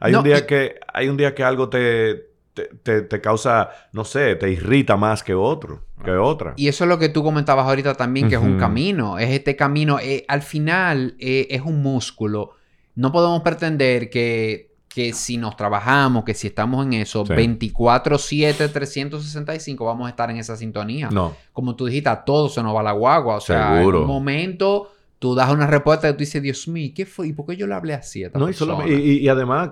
Hay 0.00 0.14
un 0.14 0.24
día 0.24 0.46
que 0.46 0.80
hay 0.92 1.08
un 1.08 1.16
día 1.16 1.34
que 1.34 1.44
algo 1.44 1.68
te 1.68 2.31
te, 2.54 2.64
te- 2.82 3.02
te 3.02 3.20
causa, 3.20 3.70
no 3.92 4.04
sé, 4.04 4.36
te 4.36 4.50
irrita 4.50 4.96
más 4.96 5.22
que 5.22 5.34
otro, 5.34 5.84
que 6.04 6.10
otra. 6.12 6.54
Y 6.56 6.68
eso 6.68 6.84
es 6.84 6.88
lo 6.88 6.98
que 6.98 7.08
tú 7.08 7.22
comentabas 7.22 7.66
ahorita 7.66 7.94
también, 7.94 8.28
que 8.28 8.34
es 8.34 8.40
un 8.42 8.58
camino. 8.58 9.18
Es 9.18 9.30
este 9.30 9.56
camino, 9.56 9.98
eh, 10.00 10.24
al 10.28 10.42
final 10.42 11.14
eh, 11.18 11.46
es 11.50 11.62
un 11.62 11.82
músculo. 11.82 12.50
No 12.94 13.10
podemos 13.10 13.40
pretender 13.42 14.10
que, 14.10 14.74
que 14.88 15.14
si 15.14 15.38
nos 15.38 15.56
trabajamos, 15.56 16.24
que 16.24 16.34
si 16.34 16.48
estamos 16.48 16.84
en 16.84 16.92
eso, 16.92 17.24
Sí. 17.24 17.32
24-7, 17.32 18.70
365, 18.70 19.84
vamos 19.84 20.06
a 20.06 20.10
estar 20.10 20.30
en 20.30 20.36
esa 20.36 20.56
sintonía. 20.56 21.08
No, 21.10 21.34
Como 21.52 21.74
tú 21.76 21.86
dijiste, 21.86 22.08
a 22.10 22.24
todo 22.24 22.48
se 22.48 22.62
nos 22.62 22.74
va 22.74 22.82
la 22.82 22.92
guagua. 22.92 23.36
O 23.36 23.40
sea, 23.40 23.76
Seguro. 23.78 23.98
en 23.98 24.02
un 24.04 24.08
momento 24.08 24.92
tú 25.18 25.34
das 25.34 25.50
una 25.52 25.66
respuesta 25.66 26.08
y 26.08 26.12
tú 26.12 26.18
dices, 26.18 26.42
Dios 26.42 26.66
mío, 26.68 26.92
¿qué 26.94 27.06
fue? 27.06 27.28
¿Y 27.28 27.32
por 27.32 27.46
qué 27.46 27.56
yo 27.56 27.66
le 27.66 27.74
hablé 27.74 27.94
así 27.94 28.24
a 28.24 28.26
esta 28.26 28.38
no 28.38 28.46
y, 28.46 28.48
persona? 28.48 28.76
solo- 28.76 28.88
y, 28.88 28.92
y- 28.94 29.18
y 29.20 29.28
además, 29.28 29.70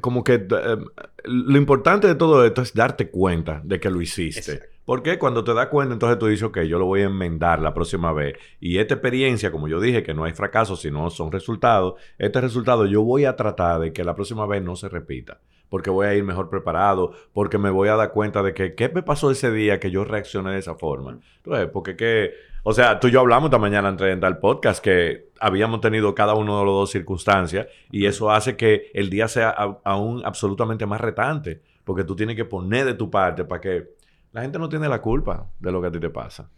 como 0.00 0.24
que 0.24 0.34
eh, 0.34 0.76
lo 1.24 1.58
importante 1.58 2.06
de 2.06 2.14
todo 2.14 2.44
esto 2.44 2.62
es 2.62 2.74
darte 2.74 3.10
cuenta 3.10 3.60
de 3.64 3.80
que 3.80 3.90
lo 3.90 4.00
hiciste. 4.00 4.52
Exacto. 4.52 4.80
Porque 4.90 5.20
cuando 5.20 5.44
te 5.44 5.54
das 5.54 5.68
cuenta, 5.68 5.92
entonces 5.92 6.18
tú 6.18 6.26
dices, 6.26 6.42
ok, 6.42 6.62
yo 6.62 6.76
lo 6.76 6.86
voy 6.86 7.02
a 7.02 7.04
enmendar 7.04 7.60
la 7.60 7.72
próxima 7.72 8.12
vez. 8.12 8.36
Y 8.58 8.78
esta 8.78 8.94
experiencia, 8.94 9.52
como 9.52 9.68
yo 9.68 9.78
dije, 9.78 10.02
que 10.02 10.14
no 10.14 10.24
hay 10.24 10.32
fracaso, 10.32 10.74
sino 10.74 11.10
son 11.10 11.30
resultados, 11.30 11.94
este 12.18 12.40
resultado 12.40 12.86
yo 12.86 13.02
voy 13.02 13.24
a 13.24 13.36
tratar 13.36 13.80
de 13.80 13.92
que 13.92 14.02
la 14.02 14.16
próxima 14.16 14.46
vez 14.46 14.64
no 14.64 14.74
se 14.74 14.88
repita. 14.88 15.38
Porque 15.68 15.90
voy 15.90 16.08
a 16.08 16.14
ir 16.16 16.24
mejor 16.24 16.50
preparado, 16.50 17.12
porque 17.32 17.56
me 17.56 17.70
voy 17.70 17.88
a 17.88 17.94
dar 17.94 18.10
cuenta 18.10 18.42
de 18.42 18.52
que, 18.52 18.74
¿qué 18.74 18.88
me 18.88 19.04
pasó 19.04 19.30
ese 19.30 19.52
día 19.52 19.78
que 19.78 19.92
yo 19.92 20.02
reaccioné 20.02 20.50
de 20.50 20.58
esa 20.58 20.74
forma? 20.74 21.20
Entonces, 21.36 21.68
porque 21.72 21.94
que, 21.94 22.32
o 22.62 22.72
sea, 22.72 23.00
tú 23.00 23.08
y 23.08 23.10
yo 23.10 23.20
hablamos 23.20 23.48
esta 23.48 23.58
mañana 23.58 23.88
entre 23.88 24.12
en 24.12 24.20
tal 24.20 24.38
podcast 24.38 24.82
que 24.82 25.30
habíamos 25.40 25.80
tenido 25.80 26.14
cada 26.14 26.34
uno 26.34 26.58
de 26.58 26.64
los 26.64 26.74
dos 26.74 26.90
circunstancias 26.90 27.66
y 27.90 28.06
eso 28.06 28.30
hace 28.30 28.56
que 28.56 28.90
el 28.94 29.08
día 29.10 29.28
sea 29.28 29.50
a- 29.50 29.78
aún 29.84 30.22
absolutamente 30.24 30.84
más 30.86 31.00
retante, 31.00 31.62
porque 31.84 32.04
tú 32.04 32.14
tienes 32.14 32.36
que 32.36 32.44
poner 32.44 32.84
de 32.84 32.94
tu 32.94 33.10
parte 33.10 33.44
para 33.44 33.60
que 33.60 33.94
la 34.32 34.42
gente 34.42 34.58
no 34.58 34.68
tiene 34.68 34.88
la 34.88 35.00
culpa 35.00 35.46
de 35.58 35.72
lo 35.72 35.80
que 35.80 35.86
a 35.88 35.90
ti 35.90 35.98
te 35.98 36.10
pasa. 36.10 36.48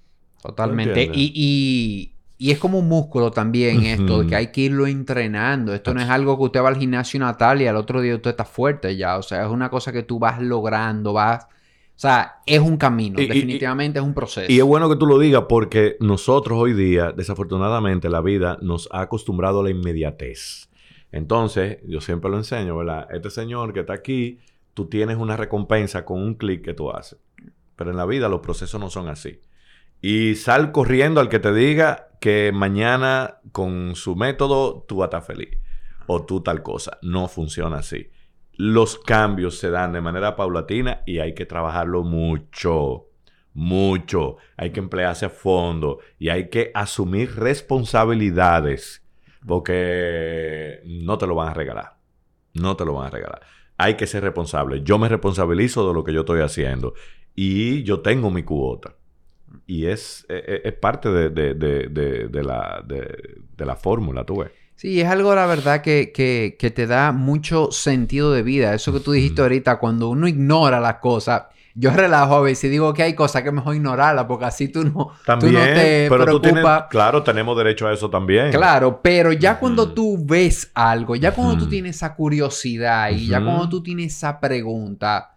Totalmente. 0.43 1.09
Y, 1.15 1.33
y, 1.35 2.15
y 2.37 2.51
es 2.51 2.59
como 2.59 2.81
un 2.81 2.89
músculo 2.89 3.31
también 3.31 3.83
esto, 3.85 4.23
de 4.23 4.27
que 4.27 4.35
hay 4.37 4.47
que 4.49 4.63
irlo 4.63 4.87
entrenando. 4.89 5.73
Esto 5.73 5.95
no 5.95 6.01
es 6.03 6.09
algo 6.09 6.37
que 6.37 6.43
usted 6.45 6.63
va 6.63 6.69
al 6.69 6.77
gimnasio 6.77 7.21
Natalia 7.21 7.67
y 7.67 7.69
al 7.69 7.77
otro 7.77 8.01
día 8.01 8.17
usted 8.17 8.31
está 8.31 8.45
fuerte 8.45 8.97
ya. 8.97 9.17
O 9.17 9.23
sea, 9.23 9.45
es 9.45 9.49
una 9.51 9.71
cosa 9.71 9.93
que 9.93 10.03
tú 10.03 10.19
vas 10.19 10.41
logrando, 10.43 11.13
vas... 11.13 11.47
O 11.95 11.99
sea, 12.03 12.41
es 12.47 12.59
un 12.61 12.77
camino. 12.77 13.21
Y- 13.21 13.25
y- 13.25 13.29
Definitivamente 13.29 13.99
es 14.01 14.05
un 14.05 14.15
proceso. 14.15 14.51
Y 14.51 14.59
es 14.59 14.65
bueno 14.65 14.89
que 14.89 14.97
tú 14.97 15.07
lo 15.07 15.19
digas 15.19 15.45
porque 15.49 15.97
nosotros 16.01 16.59
hoy 16.59 16.73
día, 16.73 17.13
desafortunadamente, 17.13 18.09
la 18.09 18.21
vida 18.21 18.59
nos 18.61 18.89
ha 18.93 19.03
acostumbrado 19.03 19.61
a 19.61 19.65
la 19.65 19.71
inmediatez. 19.71 20.69
Entonces, 21.13 21.79
yo 21.87 22.01
siempre 22.01 22.31
lo 22.31 22.39
enseño, 22.39 22.77
¿verdad? 22.77 23.07
Este 23.13 23.31
señor 23.31 23.73
que 23.73 23.81
está 23.81 23.93
aquí, 23.93 24.39
tú 24.75 24.87
tienes 24.87 25.17
una 25.19 25.37
recompensa 25.37 26.05
con 26.05 26.21
un 26.21 26.35
clic 26.35 26.65
que 26.65 26.75
tú 26.75 26.91
haces. 26.91 27.19
Pero 27.77 27.91
en 27.91 27.97
la 27.97 28.07
vida 28.07 28.29
los 28.29 28.41
procesos 28.41 28.81
no 28.81 28.91
son 28.91 29.09
así. 29.09 29.41
Y 30.01 30.35
sal 30.35 30.73
corriendo 30.73 31.21
al 31.21 31.29
que 31.29 31.39
te 31.39 31.53
diga 31.53 32.09
que 32.21 32.51
mañana 32.53 33.39
con 33.53 33.95
su 33.95 34.17
método 34.17 34.85
tú 34.89 34.97
vas 34.97 35.05
a 35.13 35.19
estar 35.19 35.23
feliz. 35.37 35.59
O 36.07 36.25
tú 36.25 36.41
tal 36.41 36.63
cosa. 36.63 36.99
No 37.03 37.29
funciona 37.29 37.77
así. 37.79 38.09
Los 38.57 38.99
cambios 38.99 39.59
se 39.59 39.71
dan 39.71 39.93
de 39.93 40.01
manera 40.01 40.37
paulatina 40.37 41.03
y 41.07 41.19
hay 41.19 41.35
que 41.35 41.47
trabajarlo 41.47 42.03
mucho. 42.03 43.07
Mucho. 43.55 44.37
Hay 44.57 44.71
que 44.71 44.81
emplearse 44.81 45.27
a 45.27 45.31
fondo. 45.31 45.99
Y 46.19 46.29
hay 46.29 46.49
que 46.49 46.71
asumir 46.75 47.35
responsabilidades. 47.37 49.03
Porque 49.47 50.81
no 50.85 51.19
te 51.19 51.27
lo 51.27 51.35
van 51.35 51.49
a 51.49 51.55
regalar. 51.55 51.97
No 52.55 52.77
te 52.77 52.85
lo 52.85 52.95
van 52.95 53.07
a 53.07 53.11
regalar. 53.11 53.41
Hay 53.79 53.95
que 53.97 54.07
ser 54.07 54.23
responsable. 54.23 54.83
Yo 54.83 54.99
me 54.99 55.09
responsabilizo 55.09 55.89
de 55.89 55.95
lo 55.95 56.05
que 56.05 56.13
yo 56.13 56.21
estoy 56.21 56.41
haciendo. 56.41 56.95
Y 57.35 57.83
yo 57.83 58.01
tengo 58.01 58.31
mi 58.31 58.43
cuota. 58.43 58.95
Y 59.67 59.87
es, 59.87 60.25
es, 60.29 60.61
es 60.65 60.73
parte 60.75 61.11
de, 61.11 61.31
de- 61.31 61.55
de- 61.55 62.29
de- 62.29 62.43
la, 62.43 62.85
la 63.59 63.77
fórmula, 63.77 64.25
tú 64.25 64.39
ves. 64.39 64.51
Sí, 64.77 65.01
es 65.01 65.09
algo, 65.09 65.35
la 65.35 65.47
verdad, 65.47 65.81
que, 65.81 66.11
que, 66.13 66.57
que 66.59 66.71
te 66.71 66.87
da 66.87 67.13
mucho 67.13 67.71
sentido 67.71 68.33
de 68.33 68.43
vida. 68.43 68.75
Eso 68.75 68.93
que 68.93 69.01
tú 69.01 69.13
dijiste 69.13 69.41
ahorita, 69.43 69.79
cuando 69.79 70.09
uno 70.09 70.27
ignora 70.27 70.81
las 70.81 70.97
cosas. 70.97 71.45
Yo 71.75 71.91
relajo 71.91 72.35
a 72.35 72.41
veces 72.43 72.65
y 72.65 72.69
digo 72.69 72.93
que 72.93 73.03
hay 73.03 73.15
cosas 73.15 73.43
que 73.43 73.51
mejor 73.51 73.75
ignorarlas 73.75 74.27
porque 74.27 74.45
así 74.45 74.69
tú 74.69 74.85
no, 74.85 75.13
También, 75.25 75.53
tú 75.55 75.59
no 75.59 75.65
te 75.65 76.07
pero 76.11 76.27
tú 76.27 76.41
tienes, 76.41 76.63
preocupas. 76.63 76.91
claro, 76.91 77.23
tenemos 77.23 77.57
derecho 77.57 77.87
a 77.87 77.95
eso 77.95 78.11
también. 78.11 78.51
Claro, 78.51 79.01
pero 79.03 79.33
ya 79.33 79.59
cuando 79.59 79.91
tú 79.91 80.19
ves 80.23 80.71
algo, 80.75 81.17
ya 81.17 81.33
cuando 81.33 81.57
tú 81.57 81.67
tienes 81.71 81.97
esa 81.97 82.15
curiosidad 82.15 83.11
y 83.11 83.29
ya 83.29 83.43
cuando 83.43 83.71
tú 83.71 83.83
tienes 83.83 84.15
esa 84.15 84.39
pregunta, 84.39 85.37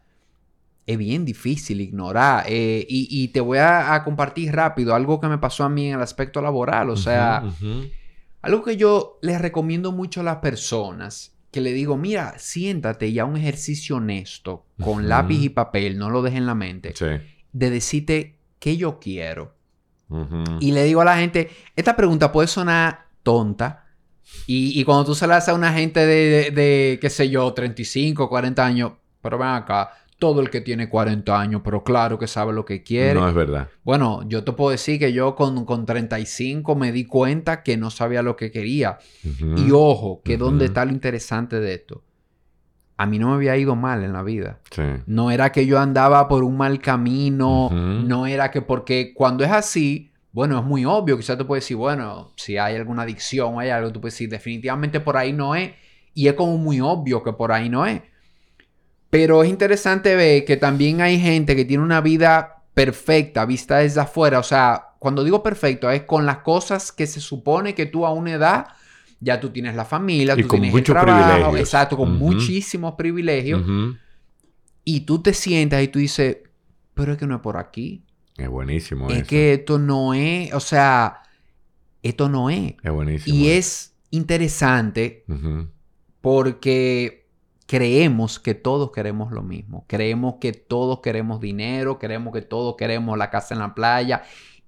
es 0.86 0.98
bien 0.98 1.24
difícil 1.24 1.80
ignorar. 1.80 2.44
Eh, 2.48 2.86
y, 2.90 3.08
y 3.10 3.30
te 3.30 3.40
voy 3.40 3.60
a, 3.60 3.94
a 3.94 4.04
compartir 4.04 4.54
rápido 4.54 4.94
algo 4.94 5.22
que 5.22 5.28
me 5.30 5.38
pasó 5.38 5.64
a 5.64 5.70
mí 5.70 5.88
en 5.88 5.96
el 5.96 6.02
aspecto 6.02 6.42
laboral. 6.42 6.90
O 6.90 6.98
sea. 6.98 7.44
Algo 8.46 8.64
que 8.64 8.78
yo 8.78 9.20
les 9.22 9.42
recomiendo 9.42 9.92
mucho 9.92 10.22
a 10.22 10.24
las 10.24 10.38
personas, 10.38 11.36
que 11.52 11.62
le 11.62 11.72
digo, 11.74 11.98
mira, 11.98 12.36
siéntate 12.38 13.08
y 13.08 13.20
haz 13.20 13.28
un 13.28 13.38
ejercicio 13.38 13.98
honesto, 13.98 14.66
con 14.82 15.08
lápiz 15.08 15.42
y 15.44 15.50
papel, 15.50 15.98
no 15.98 16.10
lo 16.10 16.22
dejes 16.22 16.38
en 16.40 16.46
la 16.46 16.56
mente, 16.56 16.94
Sí. 16.96 17.06
de 17.54 17.70
decirte 17.70 18.40
qué 18.60 18.78
yo 18.78 19.00
quiero. 19.00 19.56
Y 20.60 20.72
le 20.72 20.84
digo 20.84 21.02
a 21.02 21.06
la 21.06 21.18
gente, 21.18 21.50
esta 21.76 21.96
pregunta 21.96 22.32
puede 22.32 22.48
sonar 22.48 23.08
tonta. 23.24 23.86
Y, 24.48 24.80
y 24.80 24.84
cuando 24.84 25.06
tú 25.06 25.16
se 25.16 25.26
la 25.28 25.38
haces 25.38 25.50
a 25.50 25.54
una 25.56 25.74
gente 25.74 26.06
de, 26.06 26.30
de, 26.30 26.52
de, 26.52 27.00
qué 27.02 27.10
sé 27.10 27.30
yo, 27.30 27.52
35, 27.54 28.28
40 28.30 28.66
años, 28.66 28.92
pero 29.22 29.38
ven 29.38 29.48
acá, 29.50 29.92
todo 30.18 30.40
el 30.42 30.50
que 30.50 30.62
tiene 30.62 30.90
40 30.90 31.40
años, 31.40 31.62
pero 31.64 31.84
claro 31.84 32.18
que 32.18 32.28
sabe 32.28 32.54
lo 32.54 32.64
que 32.66 32.84
quiere. 32.84 33.20
No 33.20 33.28
es 33.28 33.34
verdad. 33.36 33.68
Bueno, 33.84 34.28
yo 34.28 34.44
te 34.44 34.54
puedo 34.54 34.72
decir 34.72 34.98
que 35.00 35.12
yo 35.12 35.36
con, 35.36 35.66
con 35.66 35.86
35 35.86 36.76
me 36.76 36.92
di 36.92 37.06
cuenta 37.06 37.64
que 37.64 37.76
no 37.78 37.90
sabía 37.90 38.22
lo 38.22 38.36
que 38.36 38.50
quería. 38.52 38.98
Y 39.58 39.72
ojo, 39.72 40.22
que 40.24 40.36
Ujú. 40.36 40.46
donde 40.46 40.66
está 40.66 40.86
lo 40.86 40.92
interesante 40.92 41.60
de 41.60 41.74
esto. 41.74 42.04
A 42.98 43.06
mí 43.06 43.20
no 43.20 43.28
me 43.30 43.36
había 43.36 43.58
ido 43.58 43.76
mal 43.76 44.04
en 44.06 44.14
la 44.14 44.24
vida. 44.24 44.60
Sí. 44.72 44.84
No 45.06 45.32
era 45.32 45.52
que 45.52 45.66
yo 45.66 45.80
andaba 45.80 46.30
por 46.30 46.46
un 46.46 46.56
mal 46.56 46.80
camino, 46.80 47.70
no 47.72 48.26
era 48.26 48.52
que 48.52 48.62
porque 48.62 49.14
cuando 49.14 49.44
es 49.44 49.52
así, 49.52 50.12
bueno, 50.32 50.58
es 50.60 50.64
muy 50.66 50.86
obvio, 50.86 51.18
quizás 51.18 51.38
te 51.38 51.44
puedes 51.44 51.66
decir, 51.66 51.76
bueno, 51.78 52.32
si 52.38 52.58
hay 52.58 52.76
alguna 52.76 53.02
adicción 53.04 53.56
o 53.56 53.60
hay 53.60 53.70
algo, 53.70 53.92
tú 53.92 54.00
puedes 54.00 54.14
decir, 54.14 54.30
definitivamente 54.30 55.02
por 55.02 55.18
ahí 55.18 55.34
no 55.34 55.56
es, 55.56 55.72
y 56.14 56.28
es 56.30 56.34
como 56.36 56.58
muy 56.58 56.80
obvio 56.80 57.22
que 57.22 57.34
por 57.34 57.52
ahí 57.52 57.68
no 57.70 57.86
es. 57.86 58.02
Pero 59.18 59.44
es 59.44 59.50
interesante 59.50 60.16
ver 60.16 60.44
que 60.46 60.58
también 60.58 61.02
hay 61.02 61.20
gente 61.20 61.56
que 61.56 61.64
tiene 61.66 61.84
una 61.84 62.02
vida 62.02 62.64
perfecta, 62.74 63.46
vista 63.46 63.78
desde 63.78 64.02
afuera, 64.02 64.40
o 64.40 64.44
sea, 64.44 64.90
cuando 65.00 65.24
digo 65.24 65.42
perfecto, 65.42 65.90
es 65.90 66.04
con 66.04 66.26
las 66.26 66.40
cosas 66.40 66.92
que 66.92 67.08
se 67.08 67.22
supone 67.22 67.74
que 67.76 67.86
tú 67.86 68.06
a 68.06 68.12
una 68.12 68.34
edad 68.34 68.68
ya 69.22 69.40
tú 69.40 69.50
tienes 69.50 69.76
la 69.76 69.86
familia, 69.86 70.34
Y 70.38 70.42
tú 70.42 70.50
con 70.50 70.60
tienes 70.60 70.74
muchos 70.74 70.96
el 70.96 71.02
trabajo, 71.02 71.28
privilegios. 71.30 71.60
exacto, 71.62 71.96
con 71.96 72.18
muchísimos 72.18 72.96
privilegios, 72.96 73.64
y 74.84 75.00
tú 75.02 75.22
te 75.22 75.34
sientas 75.34 75.82
y 75.84 75.88
tú 75.88 76.00
dices, 76.00 76.38
pero 76.94 77.14
es 77.14 77.18
que 77.18 77.26
no 77.26 77.36
es 77.36 77.42
por 77.42 77.58
aquí. 77.58 78.04
Es 78.38 78.50
buenísimo 78.50 79.10
Es 79.10 79.20
eso. 79.20 79.28
que 79.28 79.54
esto 79.54 79.80
no 79.80 80.14
es, 80.14 80.54
o 80.54 80.60
sea, 80.60 81.22
esto 82.04 82.28
no 82.28 82.50
es. 82.50 82.74
Es 82.84 82.92
buenísimo. 82.92 83.36
Y 83.36 83.50
es 83.52 83.94
interesante 84.12 85.24
porque 86.22 87.25
creemos 87.66 88.40
que 88.40 88.54
todos 88.54 88.92
queremos 88.92 89.32
lo 89.32 89.42
mismo. 89.42 89.86
Creemos 89.88 90.36
que 90.40 90.54
todos 90.54 91.00
queremos 91.02 91.40
dinero, 91.40 92.00
creemos 92.00 92.34
que 92.34 92.42
todos 92.42 92.76
queremos 92.76 93.18
la 93.18 93.30
casa 93.30 93.54
en 93.56 93.62
la 93.62 93.74
playa. 93.74 94.24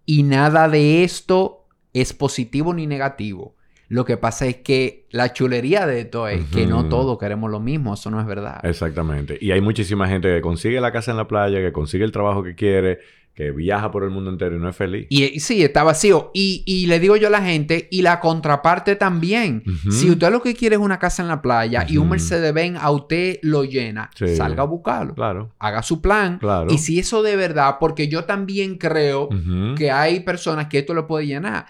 Y 0.05 0.23
nada 0.23 0.67
de 0.69 1.03
esto 1.03 1.65
es 1.93 2.13
positivo 2.13 2.73
ni 2.73 2.87
negativo. 2.87 3.55
Lo 3.89 4.03
que 4.03 4.17
pasa 4.17 4.45
es 4.47 4.57
que 4.57 5.05
la 5.11 5.31
chulería 5.31 5.87
de 5.87 6.01
esto 6.01 6.27
es 6.27 6.43
que 6.47 6.65
no 6.65 6.89
todos 6.89 7.17
queremos 7.17 7.49
lo 7.49 7.61
mismo. 7.61 7.93
Eso 7.93 8.11
no 8.11 8.19
es 8.19 8.25
verdad. 8.25 8.59
Exactamente. 8.63 9.37
Y 9.39 9.51
hay 9.51 9.61
muchísima 9.61 10.09
gente 10.09 10.27
que 10.27 10.41
consigue 10.41 10.81
la 10.81 10.91
casa 10.91 11.11
en 11.11 11.17
la 11.17 11.27
playa, 11.27 11.59
que 11.59 11.71
consigue 11.71 12.03
el 12.03 12.11
trabajo 12.11 12.43
que 12.43 12.55
quiere, 12.55 12.99
que 13.37 13.51
viaja 13.51 13.91
por 13.91 14.03
el 14.03 14.09
mundo 14.09 14.31
entero 14.31 14.55
y 14.55 14.59
no 14.59 14.67
es 14.67 14.75
feliz. 14.75 15.05
Y, 15.09 15.23
y 15.25 15.39
sí, 15.41 15.63
está 15.63 15.83
vacío. 15.83 16.31
Y, 16.33 16.63
y 16.65 16.87
le 16.87 16.99
digo 16.99 17.17
yo 17.17 17.27
a 17.27 17.29
la 17.29 17.43
gente, 17.43 17.87
y 17.91 18.01
la 18.01 18.19
contraparte 18.19 18.95
también. 18.95 19.61
Si 19.91 20.09
usted 20.09 20.31
lo 20.31 20.41
que 20.41 20.55
quiere 20.55 20.75
es 20.75 20.81
una 20.81 20.97
casa 20.97 21.21
en 21.21 21.27
la 21.27 21.39
playa 21.39 21.85
y 21.87 21.97
un. 21.97 22.09
Mercedes-Benz 22.09 22.79
a 22.81 22.89
usted 22.89 23.37
lo 23.43 23.63
llena, 23.63 24.09
Sí. 24.15 24.35
salga 24.35 24.63
a 24.63 24.65
buscarlo. 24.65 25.13
Claro, 25.13 25.53
Haga 25.59 25.83
su 25.83 26.01
plan. 26.01 26.39
claro. 26.39 26.73
Y 26.73 26.79
si 26.79 26.97
eso 26.97 27.21
de 27.21 27.35
verdad, 27.35 27.75
porque 27.79 28.07
yo 28.07 28.23
también 28.25 28.79
creo 28.79 29.29
que 29.77 29.91
hay 29.91 30.21
personas 30.21 30.65
que 30.65 30.79
esto 30.79 30.95
le 30.95 31.03
puede 31.03 31.27
llenar. 31.27 31.67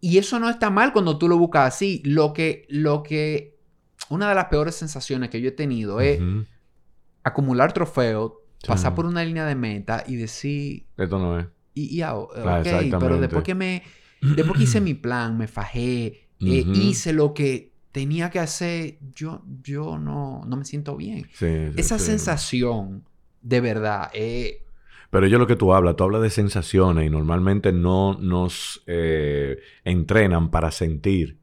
Y 0.00 0.18
eso 0.18 0.38
no 0.38 0.48
está 0.48 0.70
mal 0.70 0.92
cuando 0.92 1.18
tú 1.18 1.26
lo 1.28 1.36
buscas 1.36 1.74
así. 1.74 2.00
Lo 2.04 2.32
que, 2.32 2.64
lo 2.68 3.02
que, 3.02 3.56
una 4.08 4.28
de 4.28 4.36
las 4.36 4.44
peores 4.44 4.76
sensaciones 4.76 5.30
que 5.30 5.40
yo 5.40 5.48
he 5.48 5.52
tenido 5.52 6.00
es 6.00 6.20
acumular 7.24 7.72
trofeos, 7.72 8.32
Sí. 8.58 8.66
pasar 8.66 8.94
por 8.94 9.06
una 9.06 9.24
línea 9.24 9.46
de 9.46 9.54
meta 9.54 10.04
y 10.06 10.16
decir, 10.16 10.86
Esto 10.96 11.18
no 11.18 11.38
es. 11.38 11.46
y, 11.74 12.00
ah, 12.02 12.16
pero 12.98 13.18
después 13.20 13.44
que 13.44 13.54
me, 13.54 13.82
después 14.20 14.58
que 14.58 14.64
hice 14.64 14.80
mi 14.80 14.94
plan, 14.94 15.36
me 15.38 15.46
fajé, 15.46 16.28
eh, 16.40 16.64
hice 16.74 17.12
lo 17.12 17.34
que 17.34 17.72
tenía 17.92 18.30
que 18.30 18.38
hacer, 18.38 18.98
yo, 19.14 19.42
yo 19.62 19.98
no, 19.98 20.44
no 20.46 20.56
me 20.56 20.64
siento 20.64 20.96
bien. 20.96 21.24
Sí, 21.32 21.46
sí, 21.68 21.72
Esa 21.76 21.98
sensación 21.98 23.04
de 23.42 23.60
verdad, 23.60 24.10
eh, 24.12 24.64
Pero 25.10 25.26
yo 25.26 25.38
lo 25.38 25.46
que 25.46 25.56
tú 25.56 25.72
hablas, 25.72 25.96
tú 25.96 26.04
hablas 26.04 26.22
de 26.22 26.30
sensaciones 26.30 27.06
y 27.06 27.10
normalmente 27.10 27.72
no 27.72 28.18
nos 28.20 28.82
eh, 28.86 29.58
entrenan 29.84 30.50
para 30.50 30.70
sentir. 30.70 31.38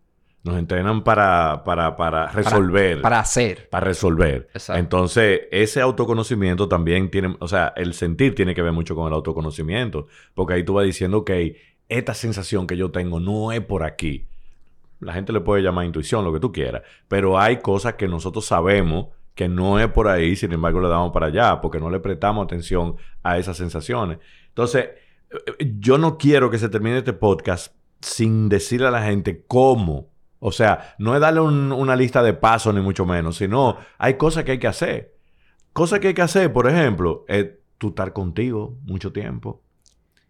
Nos 0.45 0.59
entrenan 0.59 1.03
para, 1.03 1.63
para, 1.65 1.97
para 1.97 2.27
resolver. 2.27 3.01
para 3.01 3.19
hacer. 3.19 3.67
para 3.67 3.83
resolver. 3.83 4.47
Exacto. 4.53 4.79
Entonces, 4.79 5.41
ese 5.49 5.81
autoconocimiento 5.81 6.69
también 6.69 7.09
tiene, 7.09 7.35
o 7.39 7.47
sea, 7.47 7.73
el 7.75 7.95
sentir 7.95 8.35
tiene 8.35 8.53
que 8.53 8.61
ver 8.61 8.71
mucho 8.71 8.95
con 8.95 9.07
el 9.07 9.13
autoconocimiento, 9.13 10.05
porque 10.35 10.53
ahí 10.53 10.63
tú 10.63 10.75
vas 10.75 10.85
diciendo, 10.85 11.17
ok, 11.17 11.31
esta 11.89 12.13
sensación 12.13 12.67
que 12.67 12.77
yo 12.77 12.91
tengo 12.91 13.19
no 13.19 13.51
es 13.51 13.61
por 13.61 13.81
aquí. 13.81 14.27
La 14.99 15.13
gente 15.13 15.33
le 15.33 15.41
puede 15.41 15.63
llamar 15.63 15.85
intuición, 15.85 16.23
lo 16.23 16.31
que 16.31 16.39
tú 16.39 16.51
quieras, 16.51 16.83
pero 17.07 17.39
hay 17.39 17.57
cosas 17.57 17.95
que 17.95 18.07
nosotros 18.07 18.45
sabemos 18.45 19.07
que 19.33 19.49
no 19.49 19.79
es 19.79 19.87
por 19.87 20.07
ahí, 20.07 20.35
sin 20.35 20.53
embargo 20.53 20.79
le 20.79 20.89
damos 20.89 21.11
para 21.11 21.25
allá, 21.25 21.59
porque 21.59 21.79
no 21.79 21.89
le 21.89 21.99
prestamos 21.99 22.45
atención 22.45 22.97
a 23.23 23.39
esas 23.39 23.57
sensaciones. 23.57 24.19
Entonces, 24.49 24.89
eh, 25.31 25.73
yo 25.79 25.97
no 25.97 26.19
quiero 26.19 26.51
que 26.51 26.59
se 26.59 26.69
termine 26.69 26.99
este 26.99 27.13
podcast 27.13 27.73
sin 27.99 28.47
decirle 28.47 28.87
a 28.87 28.91
la 28.91 29.01
gente 29.01 29.43
cómo. 29.47 30.13
O 30.47 30.51
sea, 30.51 30.95
no 30.99 31.15
es 31.15 31.21
darle 31.21 31.39
un- 31.39 31.71
una 31.71 31.95
lista 31.95 32.21
de 32.21 32.33
pasos 32.33 32.71
ni 32.75 32.79
mucho 32.79 33.03
menos, 33.03 33.37
sino 33.37 33.77
hay 33.97 34.13
cosas 34.13 34.43
que 34.43 34.51
hay 34.51 34.59
que 34.59 34.67
hacer. 34.67 35.15
Cosas 35.73 35.99
que 35.99 36.09
hay 36.09 36.13
que 36.13 36.21
hacer, 36.21 36.53
por 36.53 36.69
ejemplo, 36.69 37.25
es 37.27 37.47
tú 37.79 37.87
estar 37.89 38.13
contigo 38.13 38.77
mucho 38.83 39.11
tiempo. 39.11 39.63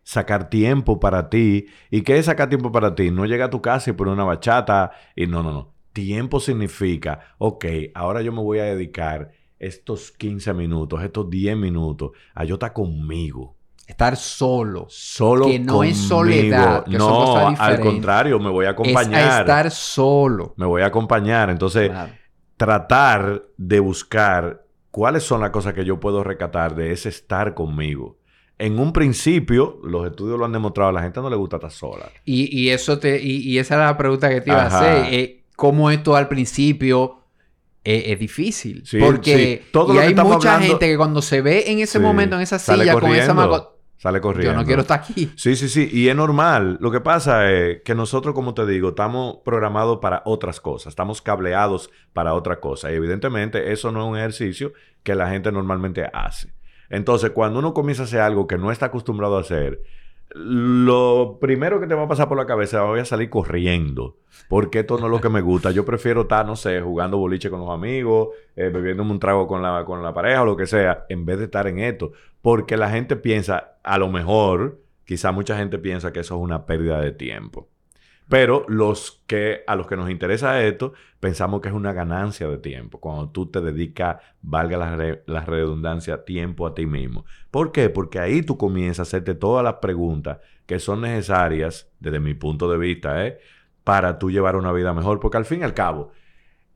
Sacar 0.03 0.49
tiempo 0.49 0.99
para 1.01 1.29
ti. 1.29 1.65
¿Y 1.91 2.01
qué 2.03 2.17
es 2.17 2.27
sacar 2.27 2.47
tiempo 2.47 2.71
para 2.71 2.95
ti? 2.95 3.11
No 3.11 3.25
llega 3.25 3.45
a 3.45 3.49
tu 3.49 3.61
casa 3.61 3.89
y 3.89 3.93
poner 3.93 4.13
una 4.13 4.23
bachata 4.23 4.91
y 5.17 5.27
no, 5.27 5.43
no, 5.43 5.51
no. 5.51 5.73
Tiempo 5.91 6.39
significa, 6.39 7.35
ok, 7.37 7.65
ahora 7.93 8.21
yo 8.21 8.31
me 8.31 8.41
voy 8.41 8.59
a 8.59 8.65
dedicar 8.65 9.31
estos 9.59 10.11
15 10.11 10.53
minutos, 10.53 11.03
estos 11.03 11.29
10 11.29 11.57
minutos 11.57 12.11
a 12.33 12.45
yo 12.45 12.55
estar 12.55 12.71
conmigo. 12.71 13.55
Estar 13.87 14.15
solo. 14.17 14.87
Solo 14.89 15.45
Que 15.45 15.59
no 15.59 15.83
es 15.83 15.95
conmigo. 15.97 16.07
soledad, 16.07 16.85
que 16.85 16.97
son 16.97 17.09
no, 17.11 17.25
cosas 17.25 17.59
al 17.59 17.79
contrario, 17.79 18.39
me 18.39 18.49
voy 18.49 18.65
a 18.65 18.69
Es 18.69 18.73
acompañar. 18.73 19.31
a 19.31 19.39
estar 19.41 19.71
solo. 19.71 20.53
Me 20.57 20.65
voy 20.65 20.81
a 20.81 20.87
acompañar. 20.87 21.49
Entonces, 21.51 21.89
Claro. 21.89 22.11
tratar 22.57 23.43
de 23.57 23.79
buscar 23.79 24.63
cuáles 24.91 25.23
son 25.23 25.41
las 25.41 25.51
cosas 25.51 25.73
que 25.73 25.85
yo 25.85 25.99
puedo 25.99 26.23
recatar 26.23 26.73
de 26.75 26.91
ese 26.91 27.09
estar 27.09 27.53
conmigo. 27.53 28.17
En 28.57 28.79
un 28.79 28.93
principio, 28.93 29.79
los 29.83 30.05
estudios 30.07 30.39
lo 30.39 30.45
han 30.45 30.53
demostrado, 30.53 30.89
a 30.89 30.93
la 30.93 31.01
gente 31.01 31.19
no 31.19 31.29
le 31.29 31.35
gusta 31.35 31.57
estar 31.57 31.71
sola. 31.71 32.09
Y, 32.23 32.57
y 32.57 32.69
eso 32.69 32.97
te, 32.97 33.21
y, 33.21 33.37
y 33.41 33.59
esa 33.59 33.75
era 33.75 33.85
la 33.87 33.97
pregunta 33.97 34.29
que 34.29 34.39
te 34.41 34.49
iba 34.49 34.65
Ajá. 34.65 34.77
a 34.77 34.81
hacer. 35.03 35.13
eh, 35.13 35.43
¿Cómo 35.57 35.91
esto 35.91 36.15
al 36.15 36.27
principio 36.29 37.19
eh, 37.83 38.03
es 38.07 38.19
difícil? 38.19 38.83
Sí, 38.85 38.97
Porque 38.99 39.61
sí. 39.63 39.69
Todo 39.71 39.91
y 39.91 39.95
lo 39.95 40.01
que 40.01 40.07
hay 40.07 40.15
mucha 40.15 40.53
hablando- 40.55 40.67
gente 40.67 40.87
que 40.87 40.97
cuando 40.97 41.21
se 41.21 41.41
ve 41.41 41.65
en 41.71 41.79
ese 41.79 41.99
Sí. 41.99 42.03
momento, 42.03 42.37
en 42.37 42.41
esa 42.43 42.57
silla, 42.59 42.93
con 42.93 43.13
esa 43.13 43.33
mago, 43.33 43.74
Sale 43.97 44.21
corriendo. 44.21 44.53
yo 44.53 44.59
no 44.59 44.65
quiero 44.65 44.81
estar 44.81 44.99
aquí. 44.99 45.31
Sí, 45.35 45.55
sí, 45.55 45.69
sí. 45.69 45.89
Y 45.91 46.09
es 46.09 46.15
normal. 46.15 46.77
Lo 46.81 46.91
que 46.91 47.01
pasa 47.01 47.49
es 47.51 47.81
que 47.83 47.95
nosotros, 47.95 48.35
como 48.35 48.53
te 48.53 48.65
digo, 48.65 48.89
estamos 48.89 49.37
programados 49.45 49.99
para 50.01 50.21
otras 50.25 50.59
cosas. 50.59 50.91
Estamos 50.91 51.21
cableados 51.21 51.89
para 52.13 52.33
otra 52.33 52.59
cosa. 52.59 52.91
Y 52.91 52.95
evidentemente 52.95 53.71
eso 53.71 53.91
no 53.91 54.01
es 54.01 54.09
un 54.11 54.17
ejercicio 54.17 54.73
que 55.03 55.15
la 55.15 55.29
gente 55.29 55.51
normalmente 55.51 56.09
hace. 56.13 56.53
Entonces, 56.89 57.31
cuando 57.31 57.59
uno 57.59 57.73
comienza 57.73 58.03
a 58.03 58.05
hacer 58.05 58.21
algo 58.21 58.47
que 58.47 58.57
no 58.57 58.71
está 58.71 58.87
acostumbrado 58.87 59.37
a 59.37 59.41
hacer, 59.41 59.81
lo 60.33 61.37
primero 61.39 61.79
que 61.79 61.87
te 61.87 61.95
va 61.95 62.03
a 62.03 62.07
pasar 62.07 62.27
por 62.27 62.37
la 62.37 62.45
cabeza, 62.45 62.83
voy 62.83 62.99
a 62.99 63.05
salir 63.05 63.29
corriendo. 63.29 64.17
Porque 64.49 64.79
esto 64.79 64.97
no 64.97 65.05
es 65.05 65.11
lo 65.11 65.21
que 65.21 65.29
me 65.29 65.41
gusta. 65.41 65.71
Yo 65.71 65.85
prefiero 65.85 66.21
estar, 66.21 66.45
no 66.45 66.55
sé, 66.55 66.81
jugando 66.81 67.17
boliche 67.17 67.49
con 67.49 67.61
los 67.61 67.69
amigos, 67.69 68.29
eh, 68.55 68.69
bebiéndome 68.69 69.11
un 69.11 69.19
trago 69.19 69.47
con 69.47 69.61
la, 69.61 69.85
con 69.85 70.03
la 70.03 70.13
pareja 70.13 70.41
o 70.41 70.45
lo 70.45 70.57
que 70.57 70.67
sea, 70.67 71.05
en 71.09 71.25
vez 71.25 71.39
de 71.39 71.45
estar 71.45 71.67
en 71.67 71.79
esto. 71.79 72.11
Porque 72.41 72.77
la 72.77 72.89
gente 72.89 73.15
piensa, 73.15 73.77
a 73.83 73.97
lo 73.97 74.09
mejor, 74.09 74.81
quizá 75.05 75.31
mucha 75.31 75.57
gente 75.57 75.77
piensa 75.77 76.11
que 76.11 76.19
eso 76.19 76.35
es 76.35 76.41
una 76.41 76.65
pérdida 76.65 76.99
de 76.99 77.11
tiempo. 77.11 77.69
Pero 78.27 78.65
los 78.67 79.23
que, 79.27 79.63
a 79.67 79.75
los 79.75 79.85
que 79.85 79.95
nos 79.95 80.09
interesa 80.09 80.63
esto, 80.63 80.93
pensamos 81.19 81.61
que 81.61 81.67
es 81.67 81.75
una 81.75 81.93
ganancia 81.93 82.47
de 82.47 82.57
tiempo. 82.57 82.99
Cuando 82.99 83.29
tú 83.29 83.45
te 83.51 83.61
dedicas, 83.61 84.17
valga 84.41 84.77
la, 84.77 84.95
re- 84.95 85.23
redundancia, 85.27 86.25
tiempo 86.25 86.65
a 86.65 86.73
ti 86.73 86.87
mismo. 86.87 87.25
¿Por 87.51 87.71
qué? 87.71 87.89
Porque 87.89 88.17
ahí 88.19 88.41
tú 88.41 88.57
comienzas 88.57 88.99
a 88.99 89.03
hacerte 89.03 89.35
todas 89.35 89.63
las 89.63 89.75
preguntas 89.75 90.39
que 90.65 90.79
son 90.79 91.01
necesarias, 91.01 91.91
desde 91.99 92.19
mi 92.19 92.33
punto 92.33 92.69
de 92.69 92.79
vista, 92.79 93.27
¿eh? 93.27 93.37
para 93.83 94.17
tú 94.17 94.31
llevar 94.31 94.55
una 94.55 94.71
vida 94.71 94.91
mejor. 94.93 95.19
Porque 95.19 95.37
al 95.37 95.45
fin 95.45 95.59
y 95.61 95.63
al 95.63 95.75
cabo, 95.75 96.11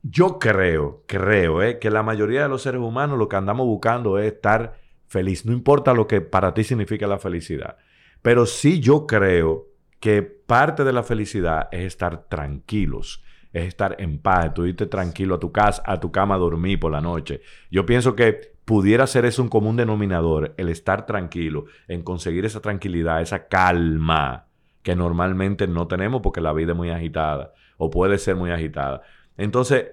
yo 0.02 0.38
creo, 0.38 1.02
creo, 1.08 1.62
¿eh? 1.62 1.80
que 1.80 1.90
la 1.90 2.04
mayoría 2.04 2.44
de 2.44 2.48
los 2.48 2.62
seres 2.62 2.80
humanos 2.80 3.18
lo 3.18 3.28
que 3.28 3.34
andamos 3.36 3.66
buscando 3.66 4.18
es 4.18 4.32
estar 4.32 4.78
feliz. 5.08 5.44
No 5.44 5.52
importa 5.52 5.94
lo 5.94 6.06
que 6.06 6.20
para 6.20 6.54
ti 6.54 6.62
significa 6.62 7.08
la 7.08 7.18
felicidad. 7.18 7.76
Pero 8.22 8.46
sí 8.46 8.78
yo 8.78 9.08
creo 9.08 9.66
que 9.98 10.39
parte 10.50 10.82
de 10.82 10.92
la 10.92 11.04
felicidad 11.04 11.68
es 11.70 11.82
estar 11.82 12.24
tranquilos, 12.24 13.22
es 13.52 13.68
estar 13.68 13.94
en 14.00 14.18
paz, 14.18 14.52
tú 14.52 14.66
irte 14.66 14.86
tranquilo 14.86 15.36
a 15.36 15.38
tu 15.38 15.52
casa, 15.52 15.80
a 15.86 16.00
tu 16.00 16.10
cama 16.10 16.34
a 16.34 16.38
dormir 16.38 16.80
por 16.80 16.90
la 16.90 17.00
noche. 17.00 17.40
Yo 17.70 17.86
pienso 17.86 18.16
que 18.16 18.56
pudiera 18.64 19.06
ser 19.06 19.26
eso 19.26 19.42
un 19.42 19.48
común 19.48 19.76
denominador, 19.76 20.52
el 20.56 20.68
estar 20.68 21.06
tranquilo, 21.06 21.66
en 21.86 22.02
conseguir 22.02 22.46
esa 22.46 22.58
tranquilidad, 22.58 23.22
esa 23.22 23.46
calma 23.46 24.46
que 24.82 24.96
normalmente 24.96 25.68
no 25.68 25.86
tenemos 25.86 26.20
porque 26.20 26.40
la 26.40 26.52
vida 26.52 26.72
es 26.72 26.76
muy 26.76 26.90
agitada 26.90 27.52
o 27.76 27.88
puede 27.88 28.18
ser 28.18 28.34
muy 28.34 28.50
agitada. 28.50 29.02
Entonces, 29.36 29.86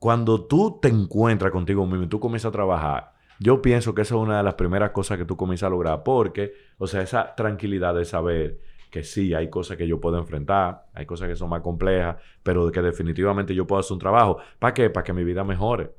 cuando 0.00 0.46
tú 0.46 0.80
te 0.82 0.88
encuentras 0.88 1.52
contigo 1.52 1.86
mismo 1.86 2.06
y 2.06 2.08
tú 2.08 2.18
comienzas 2.18 2.48
a 2.48 2.52
trabajar, 2.52 3.12
yo 3.38 3.62
pienso 3.62 3.94
que 3.94 4.02
esa 4.02 4.16
es 4.16 4.20
una 4.20 4.38
de 4.38 4.42
las 4.42 4.54
primeras 4.54 4.90
cosas 4.90 5.16
que 5.16 5.24
tú 5.24 5.36
comienzas 5.36 5.68
a 5.68 5.70
lograr 5.70 6.02
porque, 6.02 6.54
o 6.76 6.88
sea, 6.88 7.02
esa 7.02 7.36
tranquilidad 7.36 7.94
de 7.94 8.04
saber 8.04 8.58
que 8.90 9.02
sí, 9.02 9.34
hay 9.34 9.50
cosas 9.50 9.76
que 9.76 9.86
yo 9.86 10.00
puedo 10.00 10.18
enfrentar, 10.18 10.86
hay 10.94 11.06
cosas 11.06 11.28
que 11.28 11.36
son 11.36 11.50
más 11.50 11.60
complejas, 11.60 12.16
pero 12.42 12.70
que 12.70 12.82
definitivamente 12.82 13.54
yo 13.54 13.66
puedo 13.66 13.80
hacer 13.80 13.94
un 13.94 13.98
trabajo. 13.98 14.38
¿Para 14.58 14.74
qué? 14.74 14.90
Para 14.90 15.04
que 15.04 15.12
mi 15.12 15.24
vida 15.24 15.44
mejore. 15.44 15.92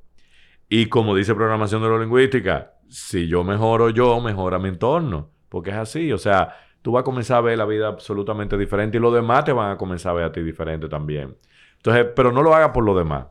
Y 0.69 0.87
como 0.87 1.15
dice 1.15 1.33
programación 1.33 1.81
neurolingüística, 1.81 2.73
si 2.89 3.27
yo 3.27 3.43
mejoro 3.43 3.89
yo, 3.89 4.19
mejora 4.21 4.59
mi 4.59 4.69
entorno. 4.69 5.31
Porque 5.49 5.69
es 5.69 5.77
así, 5.77 6.11
o 6.11 6.17
sea, 6.17 6.55
tú 6.81 6.91
vas 6.91 7.01
a 7.01 7.03
comenzar 7.03 7.37
a 7.37 7.41
ver 7.41 7.57
la 7.57 7.65
vida 7.65 7.87
absolutamente 7.87 8.57
diferente 8.57 8.97
y 8.97 8.99
los 8.99 9.13
demás 9.13 9.45
te 9.45 9.53
van 9.53 9.71
a 9.71 9.77
comenzar 9.77 10.11
a 10.11 10.15
ver 10.15 10.25
a 10.25 10.31
ti 10.31 10.41
diferente 10.41 10.89
también. 10.89 11.37
Entonces, 11.77 12.07
pero 12.15 12.31
no 12.31 12.41
lo 12.41 12.53
hagas 12.53 12.71
por 12.71 12.83
los 12.83 12.97
demás. 12.97 13.27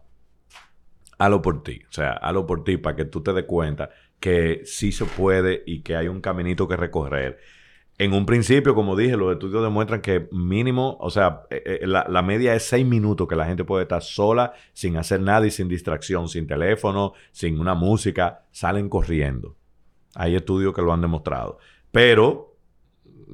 Halo 1.19 1.43
por 1.43 1.63
ti. 1.63 1.83
O 1.89 1.93
sea, 1.93 2.13
halo 2.13 2.47
por 2.47 2.65
ti 2.65 2.77
para 2.77 2.97
que 2.97 3.05
tú 3.05 3.23
te 3.23 3.33
des 3.33 3.45
cuenta 3.45 3.91
que 4.21 4.63
sí 4.65 4.93
se 4.93 5.05
puede 5.05 5.63
y 5.67 5.83
que 5.83 5.97
hay 5.97 6.09
un 6.09 6.21
caminito 6.21 6.67
que 6.69 6.77
recorrer. 6.77 7.39
En 7.99 8.13
un 8.13 8.27
principio, 8.27 8.75
como 8.75 8.95
dije, 8.95 9.17
los 9.17 9.33
estudios 9.33 9.63
demuestran 9.63 10.03
que 10.03 10.29
mínimo, 10.31 10.99
o 11.01 11.09
sea, 11.09 11.45
eh, 11.49 11.81
eh, 11.83 11.87
la, 11.87 12.07
la 12.09 12.21
media 12.21 12.55
es 12.55 12.65
seis 12.65 12.87
minutos 12.87 13.27
que 13.27 13.37
la 13.37 13.47
gente 13.47 13.65
puede 13.65 13.85
estar 13.85 14.03
sola, 14.03 14.53
sin 14.75 14.99
hacer 14.99 15.21
nada 15.21 15.47
y 15.47 15.51
sin 15.51 15.67
distracción, 15.67 16.29
sin 16.29 16.47
teléfono, 16.47 17.15
sin 17.33 17.59
una 17.59 17.75
música, 17.75 18.45
salen 18.51 18.91
corriendo. 18.91 19.57
Hay 20.15 20.37
estudios 20.37 20.75
que 20.75 20.83
lo 20.83 20.93
han 20.93 21.01
demostrado. 21.01 21.59
Pero, 21.91 22.55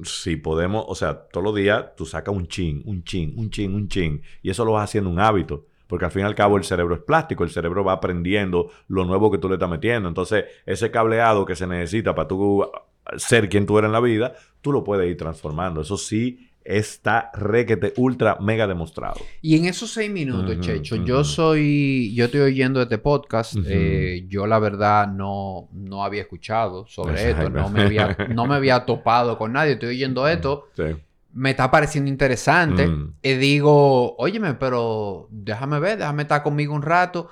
si 0.03 0.37
podemos, 0.37 0.85
o 0.87 0.95
sea, 0.95 1.27
todos 1.27 1.43
los 1.43 1.55
días 1.55 1.95
tú 1.97 2.05
sacas 2.05 2.33
un 2.33 2.47
chin, 2.47 2.81
un 2.85 3.03
chin, 3.03 3.33
un 3.37 3.49
chin, 3.49 3.75
un 3.75 3.89
chin, 3.89 4.21
y 4.41 4.49
eso 4.49 4.63
lo 4.63 4.71
vas 4.71 4.85
haciendo 4.85 5.09
un 5.09 5.19
hábito. 5.19 5.65
Porque 5.87 6.05
al 6.05 6.11
fin 6.11 6.21
y 6.21 6.25
al 6.25 6.35
cabo 6.35 6.55
el 6.57 6.63
cerebro 6.63 6.95
es 6.95 7.01
plástico, 7.01 7.43
el 7.43 7.49
cerebro 7.49 7.83
va 7.83 7.93
aprendiendo 7.93 8.71
lo 8.87 9.03
nuevo 9.03 9.29
que 9.29 9.37
tú 9.37 9.49
le 9.49 9.55
estás 9.55 9.69
metiendo. 9.69 10.07
Entonces, 10.07 10.45
ese 10.65 10.89
cableado 10.89 11.45
que 11.45 11.55
se 11.55 11.67
necesita 11.67 12.15
para 12.15 12.27
tú 12.29 12.71
ser 13.17 13.49
quien 13.49 13.65
tú 13.65 13.77
eres 13.77 13.87
en 13.89 13.93
la 13.93 13.99
vida, 13.99 14.33
tú 14.61 14.71
lo 14.71 14.83
puedes 14.83 15.09
ir 15.09 15.17
transformando. 15.17 15.81
Eso 15.81 15.97
sí 15.97 16.49
está 16.65 17.29
requete 17.33 17.93
ultra 17.97 18.37
mega 18.39 18.65
demostrado. 18.67 19.19
Y 19.41 19.57
en 19.57 19.65
esos 19.65 19.91
seis 19.91 20.09
minutos, 20.09 20.61
Checho, 20.61 20.95
yo 20.95 21.25
soy, 21.25 22.13
yo 22.15 22.25
estoy 22.25 22.39
oyendo 22.39 22.81
este 22.81 22.97
podcast. 22.97 23.55
Eh, 23.65 24.25
yo 24.29 24.47
la 24.47 24.59
verdad 24.59 25.07
no, 25.09 25.67
no 25.73 26.05
había 26.05 26.21
escuchado 26.21 26.87
sobre 26.87 27.15
Exacto. 27.15 27.47
esto, 27.47 27.49
no 27.49 27.69
me, 27.69 27.81
había, 27.83 28.15
no 28.33 28.45
me 28.45 28.55
había 28.55 28.85
topado 28.85 29.37
con 29.37 29.51
nadie. 29.51 29.73
Estoy 29.73 29.89
oyendo 29.89 30.25
esto, 30.25 30.69
Sí. 30.77 30.83
me 31.33 31.49
está 31.49 31.69
pareciendo 31.69 32.09
interesante. 32.09 32.89
Y 33.21 33.33
digo, 33.33 34.15
óyeme, 34.15 34.53
pero 34.53 35.27
déjame 35.31 35.81
ver, 35.81 35.97
déjame 35.97 36.21
estar 36.21 36.43
conmigo 36.43 36.73
un 36.73 36.81
rato. 36.81 37.27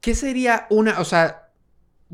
¿Qué 0.00 0.14
sería 0.14 0.66
una, 0.70 1.00
o 1.00 1.04
sea, 1.04 1.41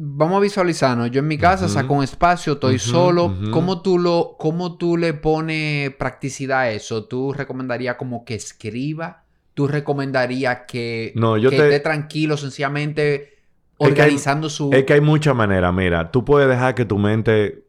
vamos 0.01 0.37
a 0.37 0.41
visualizarnos. 0.41 1.11
Yo 1.11 1.19
en 1.21 1.27
mi 1.29 1.39
casa 1.39 1.65
Ujú. 1.65 1.75
saco 1.75 1.95
un 1.95 2.05
espacio, 2.05 2.53
estoy 2.55 2.79
solo. 2.79 3.35
¿Cómo 3.51 3.83
tú 3.83 3.99
lo, 3.99 4.37
cómo 4.39 4.77
tú 4.77 4.97
le 4.97 5.13
pones 5.13 5.93
practicidad 5.97 6.61
a 6.61 6.71
eso? 6.71 7.05
¿Tú 7.07 7.33
recomendarías 7.33 7.97
como 7.97 8.25
que 8.25 8.35
escriba? 8.37 9.25
¿Tú 9.55 9.67
recomendarías 9.67 10.61
que, 10.69 11.13
No, 11.17 11.37
yo 11.37 11.51
que 11.51 11.57
te- 11.57 11.63
esté 11.65 11.81
tranquilo, 11.81 12.37
sencillamente 12.37 13.38
organizando 13.79 14.51
su... 14.51 14.71
Es 14.73 14.85
que 14.85 14.95
hay 14.95 15.01
muchas 15.01 15.35
maneras. 15.35 15.73
Mira, 15.73 16.11
tú 16.11 16.25
puedes 16.25 16.49
dejar 16.49 16.75
que 16.75 16.85
tu 16.85 16.99
mente... 16.99 17.65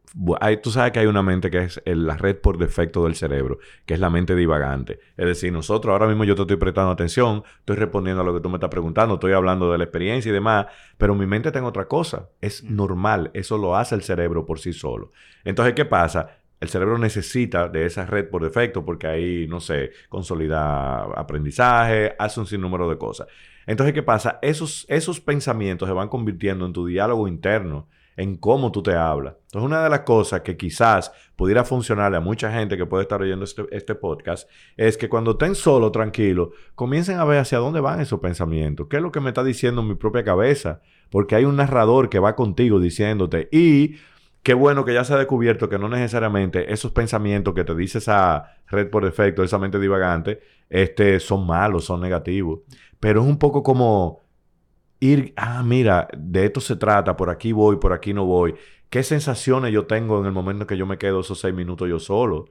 tú 0.62 0.70
sabes 0.70 0.92
que 0.92 0.98
hay 0.98 1.06
una 1.06 1.22
mente 1.22 1.50
que 1.50 1.64
es 1.64 1.80
la 1.84 2.16
red 2.16 2.36
por 2.36 2.58
defecto 2.58 3.04
del 3.04 3.14
cerebro, 3.14 3.58
que 3.86 3.94
es 3.94 4.00
la 4.00 4.10
mente 4.10 4.34
divagante. 4.34 5.00
Es 5.16 5.26
decir, 5.26 5.52
nosotros 5.52 5.92
ahora 5.92 6.06
mismo 6.06 6.24
yo 6.24 6.34
te 6.34 6.42
estoy 6.42 6.56
prestando 6.56 6.90
atención, 6.90 7.44
estoy 7.60 7.76
respondiendo 7.76 8.22
a 8.22 8.24
lo 8.24 8.34
que 8.34 8.40
tú 8.40 8.48
me 8.48 8.56
estás 8.56 8.70
preguntando, 8.70 9.14
estoy 9.14 9.32
hablando 9.32 9.70
de 9.70 9.78
la 9.78 9.84
experiencia 9.84 10.30
y 10.30 10.32
demás, 10.32 10.66
pero 10.98 11.14
mi 11.14 11.26
mente 11.26 11.48
está 11.48 11.60
en 11.60 11.64
otra 11.64 11.86
cosa. 11.86 12.28
Es 12.40 12.64
mm. 12.64 12.74
normal, 12.74 13.30
eso 13.34 13.56
lo 13.56 13.76
hace 13.76 13.94
el 13.94 14.02
cerebro 14.02 14.44
por 14.44 14.58
sí 14.58 14.72
solo. 14.72 15.10
Entonces, 15.44 15.74
¿qué 15.74 15.84
pasa? 15.84 16.38
El 16.60 16.68
cerebro 16.68 16.98
necesita 16.98 17.68
de 17.68 17.86
esa 17.86 18.04
red 18.04 18.28
por 18.28 18.44
defecto 18.44 18.84
porque 18.84 19.06
ahí, 19.06 19.46
no 19.48 19.60
sé, 19.60 19.92
consolida 20.10 21.04
aprendizaje, 21.04 22.14
hace 22.18 22.38
un 22.38 22.46
sinnúmero 22.46 22.86
de 22.90 22.98
cosas. 22.98 23.28
Entonces, 23.66 23.94
¿qué 23.94 24.02
pasa? 24.02 24.38
Esos, 24.42 24.86
esos 24.88 25.20
pensamientos 25.20 25.88
se 25.88 25.92
van 25.92 26.08
convirtiendo 26.08 26.66
en 26.66 26.72
tu 26.72 26.86
diálogo 26.86 27.28
interno, 27.28 27.88
en 28.16 28.36
cómo 28.36 28.70
tú 28.70 28.82
te 28.82 28.94
hablas. 28.94 29.34
Entonces, 29.46 29.66
una 29.66 29.82
de 29.82 29.90
las 29.90 30.00
cosas 30.00 30.42
que 30.42 30.56
quizás 30.56 31.12
pudiera 31.36 31.64
funcionarle 31.64 32.18
a 32.18 32.20
mucha 32.20 32.52
gente 32.52 32.76
que 32.76 32.84
puede 32.84 33.04
estar 33.04 33.22
oyendo 33.22 33.44
este, 33.44 33.64
este 33.70 33.94
podcast 33.94 34.48
es 34.76 34.98
que 34.98 35.08
cuando 35.08 35.32
estén 35.32 35.54
solo, 35.54 35.90
tranquilo, 35.90 36.52
comiencen 36.74 37.18
a 37.18 37.24
ver 37.24 37.38
hacia 37.38 37.58
dónde 37.58 37.80
van 37.80 38.00
esos 38.00 38.20
pensamientos. 38.20 38.88
¿Qué 38.88 38.96
es 38.96 39.02
lo 39.02 39.10
que 39.10 39.20
me 39.20 39.30
está 39.30 39.42
diciendo 39.42 39.82
mi 39.82 39.94
propia 39.94 40.22
cabeza? 40.22 40.82
Porque 41.10 41.34
hay 41.34 41.44
un 41.44 41.56
narrador 41.56 42.10
que 42.10 42.18
va 42.18 42.36
contigo 42.36 42.78
diciéndote 42.78 43.48
y 43.50 43.96
qué 44.42 44.54
bueno 44.54 44.84
que 44.84 44.94
ya 44.94 45.04
se 45.04 45.14
ha 45.14 45.18
descubierto 45.18 45.68
que 45.68 45.78
no 45.78 45.88
necesariamente 45.88 46.72
esos 46.72 46.92
pensamientos 46.92 47.54
que 47.54 47.64
te 47.64 47.74
dice 47.74 47.98
esa 47.98 48.56
red 48.68 48.90
por 48.90 49.04
defecto, 49.04 49.42
esa 49.42 49.58
mente 49.58 49.78
divagante, 49.78 50.40
este, 50.68 51.20
son 51.20 51.46
malos, 51.46 51.84
son 51.84 52.00
negativos. 52.00 52.60
Pero 53.00 53.22
es 53.22 53.26
un 53.26 53.38
poco 53.38 53.62
como 53.62 54.20
ir, 55.00 55.32
ah, 55.36 55.62
mira, 55.64 56.08
de 56.16 56.46
esto 56.46 56.60
se 56.60 56.76
trata, 56.76 57.16
por 57.16 57.30
aquí 57.30 57.52
voy, 57.52 57.76
por 57.76 57.92
aquí 57.92 58.12
no 58.12 58.26
voy. 58.26 58.54
¿Qué 58.90 59.02
sensaciones 59.02 59.72
yo 59.72 59.86
tengo 59.86 60.20
en 60.20 60.26
el 60.26 60.32
momento 60.32 60.66
que 60.66 60.76
yo 60.76 60.86
me 60.86 60.98
quedo 60.98 61.20
esos 61.20 61.40
seis 61.40 61.54
minutos 61.54 61.88
yo 61.88 61.98
solo? 61.98 62.46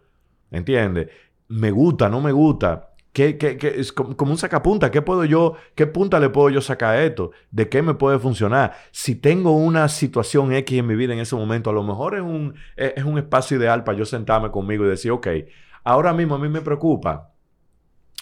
¿Entiendes? 0.51 1.09
Me 1.47 1.71
gusta, 1.71 2.09
no 2.09 2.21
me 2.21 2.31
gusta. 2.31 2.93
¿Qué, 3.13 3.37
qué, 3.37 3.57
qué? 3.57 3.67
Es 3.79 3.91
como, 3.91 4.31
un 4.31 4.37
sacapunta. 4.37 4.91
¿Qué 4.91 5.01
puedo 5.01 5.25
yo, 5.25 5.55
qué 5.75 5.87
punta 5.87 6.19
le 6.19 6.29
puedo 6.29 6.49
yo 6.49 6.61
sacar 6.61 6.95
a 6.95 7.03
esto? 7.03 7.31
¿De 7.51 7.69
qué 7.69 7.81
me 7.81 7.93
puede 7.93 8.19
funcionar? 8.19 8.73
Si 8.91 9.15
tengo 9.15 9.51
una 9.51 9.87
situación 9.89 10.53
X 10.53 10.79
en 10.79 10.87
mi 10.87 10.95
vida 10.95 11.13
en 11.13 11.19
ese 11.19 11.35
momento, 11.35 11.69
a 11.69 11.73
lo 11.73 11.83
mejor 11.83 12.15
es 12.15 12.21
un, 12.21 12.55
es 12.77 13.03
un 13.03 13.17
espacio 13.17 13.57
ideal 13.57 13.83
para 13.83 13.97
yo 13.97 14.05
sentarme 14.05 14.51
conmigo 14.51 14.85
y 14.85 14.89
decir, 14.89 15.11
ok, 15.11 15.27
ahora 15.83 16.13
mismo 16.13 16.35
a 16.35 16.39
mí 16.39 16.49
me 16.49 16.61
preocupa 16.61 17.31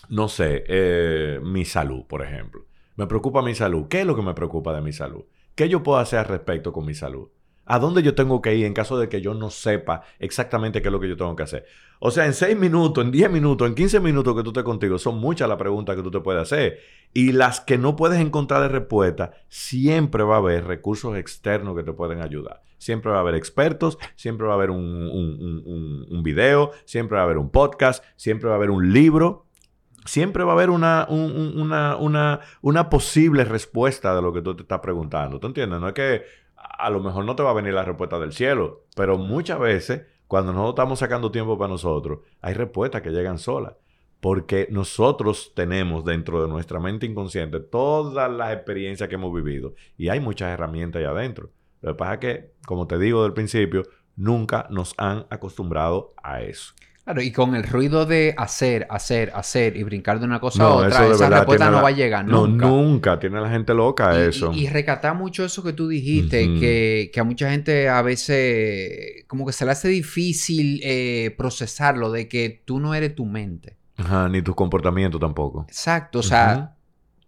no 0.10 0.28
sé, 0.30 0.63
eh, 0.67 1.39
mi 1.43 1.65
salud, 1.65 2.06
por 2.06 2.24
ejemplo. 2.24 2.65
Me 2.96 3.08
preocupa 3.08 3.41
mi 3.41 3.54
salud. 3.54 3.88
¿Qué 3.88 4.02
es 4.02 4.06
lo 4.06 4.15
que 4.15 4.22
me 4.22 4.34
preocupa 4.34 4.74
de 4.74 4.82
mi 4.82 4.91
salud? 4.91 5.24
¿Qué 5.56 5.70
yo 5.70 5.84
puedo 5.84 6.00
hacer 6.00 6.20
al 6.20 6.26
respecto 6.26 6.74
con 6.74 6.86
mi 6.86 6.93
salud? 6.93 7.30
¿A 7.70 7.80
dónde 7.80 8.02
yo 8.02 8.15
tengo 8.15 8.41
que 8.41 8.56
ir 8.56 8.65
en 8.65 8.74
caso 8.74 8.98
de 8.98 9.10
que 9.10 9.22
yo 9.22 9.34
no 9.34 9.50
sepa 9.50 10.02
exactamente 10.20 10.82
qué 10.82 10.88
es 10.88 10.91
lo 10.91 11.02
que 11.02 11.10
yo 11.10 11.17
tengo 11.17 11.36
que 11.36 11.43
hacer? 11.43 11.65
O 12.00 12.12
sea, 12.12 12.26
en 12.26 12.34
6 12.34 12.56
minutos, 12.56 13.04
en 13.04 13.12
10 13.12 13.30
minutos, 13.30 13.67
en 13.67 13.76
15 13.76 14.00
minutos 14.00 14.36
que 14.36 14.43
tú 14.43 14.52
estés 14.52 14.63
contigo, 14.63 14.98
son 14.98 15.17
muchas 15.17 15.50
las 15.50 15.58
preguntas 15.58 15.96
que 15.96 16.02
tú 16.02 16.10
te 16.10 16.22
puedes 16.22 16.41
hacer. 16.41 16.80
Y 17.13 17.34
las 17.34 17.60
que 17.60 17.78
no 17.78 17.98
puedes 17.98 18.22
encontrar 18.22 18.72
respuesta, 18.72 19.32
siempre 19.50 20.24
va 20.24 20.36
a 20.36 20.38
haber 20.38 20.65
recursos 20.65 21.17
externos 21.17 21.76
que 21.76 21.84
te 21.84 21.91
pueden 21.91 22.22
ayudar. 22.22 22.62
Siempre 22.78 23.12
va 23.12 23.17
a 23.17 23.22
haber 23.22 23.36
expertos, 23.36 23.98
siempre 24.15 24.48
va 24.48 24.54
a 24.54 24.56
haber 24.56 24.70
un, 24.70 26.06
un 26.10 26.24
video, 26.24 26.72
siempre 26.86 27.15
va 27.15 27.22
a 27.22 27.26
haber 27.26 27.38
un 27.38 27.50
podcast, 27.50 28.04
siempre 28.15 28.48
va 28.48 28.54
a 28.54 28.58
haber 28.58 28.70
un 28.70 28.93
libro 28.93 29.47
siempre 30.08 30.43
va 30.43 30.52
a 30.52 30.56
haber 30.56 30.70
una, 30.70 31.06
una, 31.10 32.39
una, 32.62 32.89
posible 32.89 33.43
respuesta 33.43 34.15
de 34.15 34.22
lo 34.22 34.34
que 34.34 34.41
tú 34.41 34.56
te 34.56 34.63
estás 34.63 34.80
preguntando. 34.80 35.39
¿Tú 35.39 35.48
entiendes? 35.48 35.80
No 35.80 35.88
es 35.88 35.93
que 35.93 36.24
a 36.56 36.89
lo 36.89 37.00
mejor 37.00 37.26
no 37.26 37.36
te 37.36 37.43
va 37.43 37.52
a 37.52 37.54
venir 37.54 37.74
la 37.74 37.84
respuesta 37.84 38.20
del 38.20 38.34
cielo, 38.34 38.86
pero 38.96 39.17
muchas 39.17 39.60
veces, 39.60 40.04
cuando 40.28 40.52
nosotros 40.54 40.74
estamos 40.74 41.00
sacando 41.00 41.32
tiempo 41.32 41.58
para 41.58 41.70
nosotros, 41.70 42.20
hay 42.41 42.54
respuestas 42.54 43.02
que 43.02 43.12
llegan 43.12 43.38
solas. 43.38 43.74
Porque 44.20 44.67
nosotros 44.72 45.52
tenemos 45.56 46.04
dentro 46.04 46.41
de 46.41 46.48
nuestra 46.48 46.80
mente 46.80 47.06
inconsciente 47.06 47.60
todas 47.60 48.32
las 48.32 48.52
experiencias 48.52 49.08
que 49.08 49.13
hemos 49.13 49.32
vivido 49.32 49.76
y 49.96 50.10
hay 50.10 50.20
muchas 50.20 50.52
herramientas 50.52 51.02
ahí 51.02 51.06
adentro. 51.06 51.52
Lo 51.82 51.91
que 51.91 51.98
pasa 52.00 52.13
es 52.15 52.20
que, 52.20 52.52
como 52.65 52.88
te 52.88 52.98
digo 52.98 53.22
del 53.22 53.34
principio, 53.34 53.84
nunca 54.15 54.67
nos 54.72 54.96
han 54.98 55.28
acostumbrado 55.30 56.13
a 56.22 56.41
eso. 56.41 56.74
Claro, 57.08 57.22
y 57.22 57.32
con 57.32 57.56
el 57.56 57.63
ruido 57.63 58.06
de 58.06 58.36
hacer, 58.38 58.86
hacer, 58.89 59.32
hacer 59.34 59.78
y 59.78 59.84
brincar 59.84 60.20
de 60.20 60.26
una 60.26 60.41
cosa 60.41 60.63
a 60.63 60.74
otra, 60.74 61.08
esa 61.08 61.30
respuesta 61.30 61.72
no 61.72 61.82
va 61.82 61.88
a 61.88 61.91
llegar 61.91 62.26
nunca. 62.26 62.65
No, 62.65 62.82
nunca. 62.82 63.17
Tiene 63.17 63.39
la 63.39 63.50
gente 63.50 63.74
loca 63.74 64.22
eso. 64.22 64.52
Y, 64.54 64.67
recatar 64.67 65.15
mucho 65.15 65.46
eso 65.46 65.63
que 65.63 65.72
tú 65.72 65.88
dijiste, 65.88 66.60
que, 66.60 67.17
a 67.17 67.24
mucha 67.24 67.50
gente 67.50 67.88
a 67.88 68.02
veces 68.02 69.24
como 69.28 69.46
que 69.46 69.54
se 69.54 69.63
le 69.63 69.72
hace 69.72 69.88
difícil 69.88 70.82
eh, 70.84 71.34
procesarlo 71.38 72.12
de 72.12 72.28
que 72.28 72.62
tú 72.65 72.82
no 72.82 72.93
eres 72.93 73.15
tu 73.15 73.26
mente. 73.26 73.78
Ajá, 73.96 74.28
ni 74.28 74.41
tu 74.41 74.54
comportamiento 74.54 75.17
tampoco. 75.17 75.65
Exacto, 75.70 76.20
o 76.20 76.24
sea, 76.24 76.76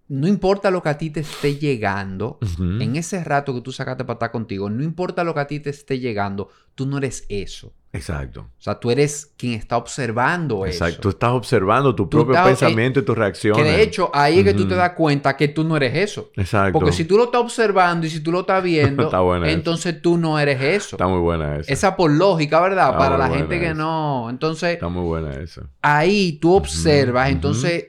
no 0.09 0.27
importa 0.27 0.71
lo 0.71 0.83
que 0.83 0.89
a 0.89 0.97
ti 0.97 1.09
te 1.09 1.21
esté 1.21 1.55
llegando, 1.55 2.37
en 2.59 2.97
ese 2.97 3.23
rato 3.23 3.53
que 3.53 3.61
tú 3.61 3.71
sacaste 3.71 4.03
para 4.03 4.15
estar 4.15 4.31
contigo, 4.31 4.69
no 4.69 4.83
importa 4.83 5.23
lo 5.23 5.33
que 5.33 5.39
a 5.39 5.47
ti 5.47 5.61
te 5.61 5.69
esté 5.69 5.99
llegando, 5.99 6.49
tú 6.75 6.85
no 6.85 6.97
eres 6.97 7.25
eso. 7.29 7.71
Exacto. 7.91 8.41
O 8.41 8.61
sea, 8.61 8.79
tú 8.79 8.91
eres 8.91 9.33
quien 9.35 9.53
está 9.53 9.77
observando 9.77 10.65
eso. 10.65 10.85
Exacto. 10.85 11.01
Tú 11.01 11.09
estás 11.09 11.31
observando 11.31 11.95
tu 11.95 12.07
propio 12.07 12.35
eh, 12.35 12.41
pensamiento 12.43 12.99
y 12.99 13.03
tus 13.03 13.17
reacciones. 13.17 13.63
Que 13.63 13.69
de 13.69 13.81
hecho, 13.81 14.11
ahí 14.13 14.39
es 14.39 14.45
que 14.45 14.53
tú 14.53 14.67
te 14.67 14.75
das 14.75 14.91
cuenta 14.91 15.35
que 15.35 15.47
tú 15.47 15.63
no 15.63 15.75
eres 15.75 15.95
eso. 15.95 16.29
Exacto. 16.35 16.73
Porque 16.73 16.91
si 16.91 17.05
tú 17.05 17.17
lo 17.17 17.25
estás 17.25 17.41
observando 17.41 18.05
y 18.05 18.09
si 18.09 18.19
tú 18.19 18.31
lo 18.31 18.41
estás 18.41 18.61
viendo, 18.63 19.09
entonces 19.45 20.01
tú 20.01 20.17
no 20.17 20.37
eres 20.37 20.61
eso. 20.61 20.95
Está 20.95 21.07
muy 21.07 21.19
buena 21.19 21.57
esa. 21.57 21.73
Esa 21.73 21.95
por 21.95 22.11
lógica, 22.11 22.59
¿verdad? 22.61 22.95
Para 22.97 23.17
la 23.17 23.29
gente 23.29 23.59
que 23.59 23.73
no. 23.73 24.29
Entonces. 24.29 24.73
Está 24.73 24.89
muy 24.89 25.03
buena 25.03 25.33
esa. 25.33 25.63
Ahí 25.81 26.33
tú 26.33 26.53
observas, 26.53 27.29
entonces 27.29 27.87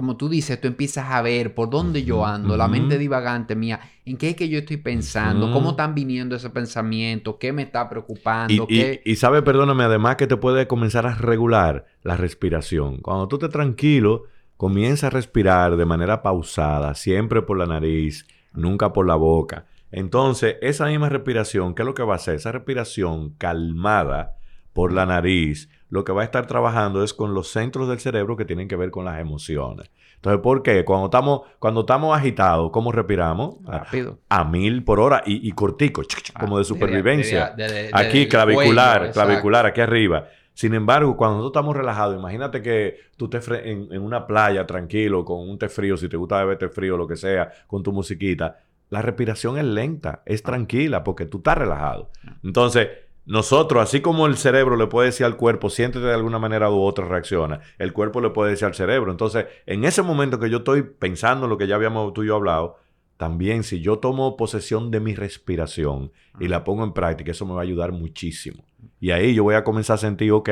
como 0.00 0.16
tú 0.16 0.30
dices, 0.30 0.58
tú 0.58 0.66
empiezas 0.66 1.10
a 1.10 1.20
ver 1.20 1.54
por 1.54 1.68
dónde 1.68 2.04
yo 2.04 2.24
ando, 2.24 2.56
la 2.56 2.68
mente 2.68 2.96
divagante 2.96 3.54
mía, 3.54 3.80
en 4.06 4.16
qué 4.16 4.30
es 4.30 4.34
que 4.34 4.48
yo 4.48 4.60
estoy 4.60 4.78
pensando, 4.78 5.52
cómo 5.52 5.72
están 5.72 5.94
viniendo 5.94 6.34
ese 6.34 6.48
pensamiento, 6.48 7.38
qué 7.38 7.52
me 7.52 7.60
está 7.60 7.86
preocupando. 7.90 8.66
Y, 8.70 8.98
y, 9.04 9.16
sabe, 9.16 9.42
perdóname, 9.42 9.84
además 9.84 10.16
que 10.16 10.26
te 10.26 10.38
puede 10.38 10.66
comenzar 10.66 11.06
a 11.06 11.14
regular 11.14 11.84
la 12.02 12.16
respiración. 12.16 12.96
Cuando 13.02 13.28
tú 13.28 13.36
estés 13.36 13.50
tranquilo, 13.50 14.22
comienza 14.56 15.08
a 15.08 15.10
respirar 15.10 15.76
de 15.76 15.84
manera 15.84 16.22
pausada, 16.22 16.94
siempre 16.94 17.42
por 17.42 17.58
la 17.58 17.66
nariz, 17.66 18.26
nunca 18.54 18.94
por 18.94 19.06
la 19.06 19.16
boca. 19.16 19.66
Entonces, 19.92 20.56
esa 20.62 20.86
misma 20.86 21.10
respiración, 21.10 21.74
¿qué 21.74 21.82
es 21.82 21.86
lo 21.86 21.92
que 21.92 22.04
va 22.04 22.14
a 22.14 22.16
hacer? 22.16 22.36
Esa 22.36 22.52
respiración 22.52 23.34
calmada 23.36 24.36
por 24.72 24.94
la 24.94 25.04
nariz, 25.04 25.68
lo 25.90 26.04
que 26.04 26.12
va 26.12 26.22
a 26.22 26.24
estar 26.24 26.46
trabajando 26.46 27.02
es 27.02 27.12
con 27.12 27.34
los 27.34 27.48
centros 27.48 27.88
del 27.88 27.98
cerebro 27.98 28.36
que 28.36 28.44
tienen 28.44 28.68
que 28.68 28.76
ver 28.76 28.90
con 28.90 29.04
las 29.04 29.20
emociones. 29.20 29.90
Entonces, 30.14 30.40
¿por 30.40 30.62
qué? 30.62 30.84
Cuando 30.84 31.06
estamos, 31.06 31.42
cuando 31.58 31.80
estamos 31.80 32.16
agitados, 32.16 32.70
¿cómo 32.70 32.92
respiramos? 32.92 33.56
Rápido. 33.64 34.18
A, 34.28 34.44
mil 34.44 34.84
por 34.84 35.00
hora 35.00 35.22
y, 35.26 35.50
cortico, 35.52 36.02
como 36.38 36.58
de 36.58 36.64
supervivencia. 36.64 37.54
aquí, 37.92 38.28
clavicular, 38.28 39.12
clavicular, 39.12 39.66
aquí 39.66 39.80
arriba. 39.80 40.28
Sin 40.54 40.74
embargo, 40.74 41.16
cuando 41.16 41.38
nosotros 41.38 41.60
estamos 41.60 41.76
relajados, 41.76 42.16
imagínate 42.16 42.60
que 42.60 42.98
tú 43.16 43.30
estés 43.32 43.48
en, 43.64 43.88
en, 43.90 44.02
una 44.02 44.26
playa 44.26 44.66
tranquilo, 44.66 45.24
con 45.24 45.48
un 45.48 45.58
té 45.58 45.68
frío, 45.68 45.96
si 45.96 46.08
te 46.08 46.18
gusta 46.18 46.38
beber 46.38 46.58
té 46.58 46.68
frío, 46.68 46.98
lo 46.98 47.06
que 47.06 47.16
sea, 47.16 47.50
con 47.66 47.82
tu 47.82 47.92
musiquita, 47.92 48.58
la 48.90 49.00
respiración 49.00 49.56
es 49.56 49.64
lenta, 49.64 50.22
es 50.26 50.42
tranquila, 50.42 51.02
porque 51.02 51.24
tú 51.24 51.38
estás 51.38 51.56
relajado. 51.56 52.10
Entonces, 52.44 52.88
nosotros, 53.30 53.80
así 53.80 54.00
como 54.00 54.26
el 54.26 54.36
cerebro 54.36 54.74
le 54.76 54.88
puede 54.88 55.06
decir 55.06 55.24
al 55.24 55.36
cuerpo, 55.36 55.70
siéntete 55.70 56.04
de 56.04 56.14
alguna 56.14 56.40
manera 56.40 56.68
u 56.68 56.82
otra, 56.82 57.06
reacciona, 57.06 57.60
el 57.78 57.92
cuerpo 57.92 58.20
le 58.20 58.30
puede 58.30 58.50
decir 58.50 58.66
al 58.66 58.74
cerebro. 58.74 59.12
Entonces, 59.12 59.46
en 59.66 59.84
ese 59.84 60.02
momento 60.02 60.40
que 60.40 60.50
yo 60.50 60.58
estoy 60.58 60.82
pensando 60.82 61.46
en 61.46 61.50
lo 61.50 61.56
que 61.56 61.68
ya 61.68 61.76
habíamos 61.76 62.12
tú 62.12 62.24
y 62.24 62.26
yo 62.26 62.34
hablado, 62.34 62.78
también 63.16 63.62
si 63.62 63.80
yo 63.80 64.00
tomo 64.00 64.36
posesión 64.36 64.90
de 64.90 64.98
mi 64.98 65.14
respiración 65.14 66.10
y 66.40 66.48
la 66.48 66.64
pongo 66.64 66.82
en 66.82 66.92
práctica, 66.92 67.30
eso 67.30 67.46
me 67.46 67.54
va 67.54 67.60
a 67.60 67.62
ayudar 67.62 67.92
muchísimo. 67.92 68.64
Y 68.98 69.12
ahí 69.12 69.32
yo 69.32 69.44
voy 69.44 69.54
a 69.54 69.62
comenzar 69.62 69.94
a 69.94 69.98
sentir, 69.98 70.32
ok, 70.32 70.48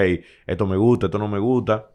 esto 0.47 0.65
me 0.65 0.77
gusta, 0.77 1.07
esto 1.07 1.19
no 1.19 1.27
me 1.27 1.41
gusta. 1.41 1.91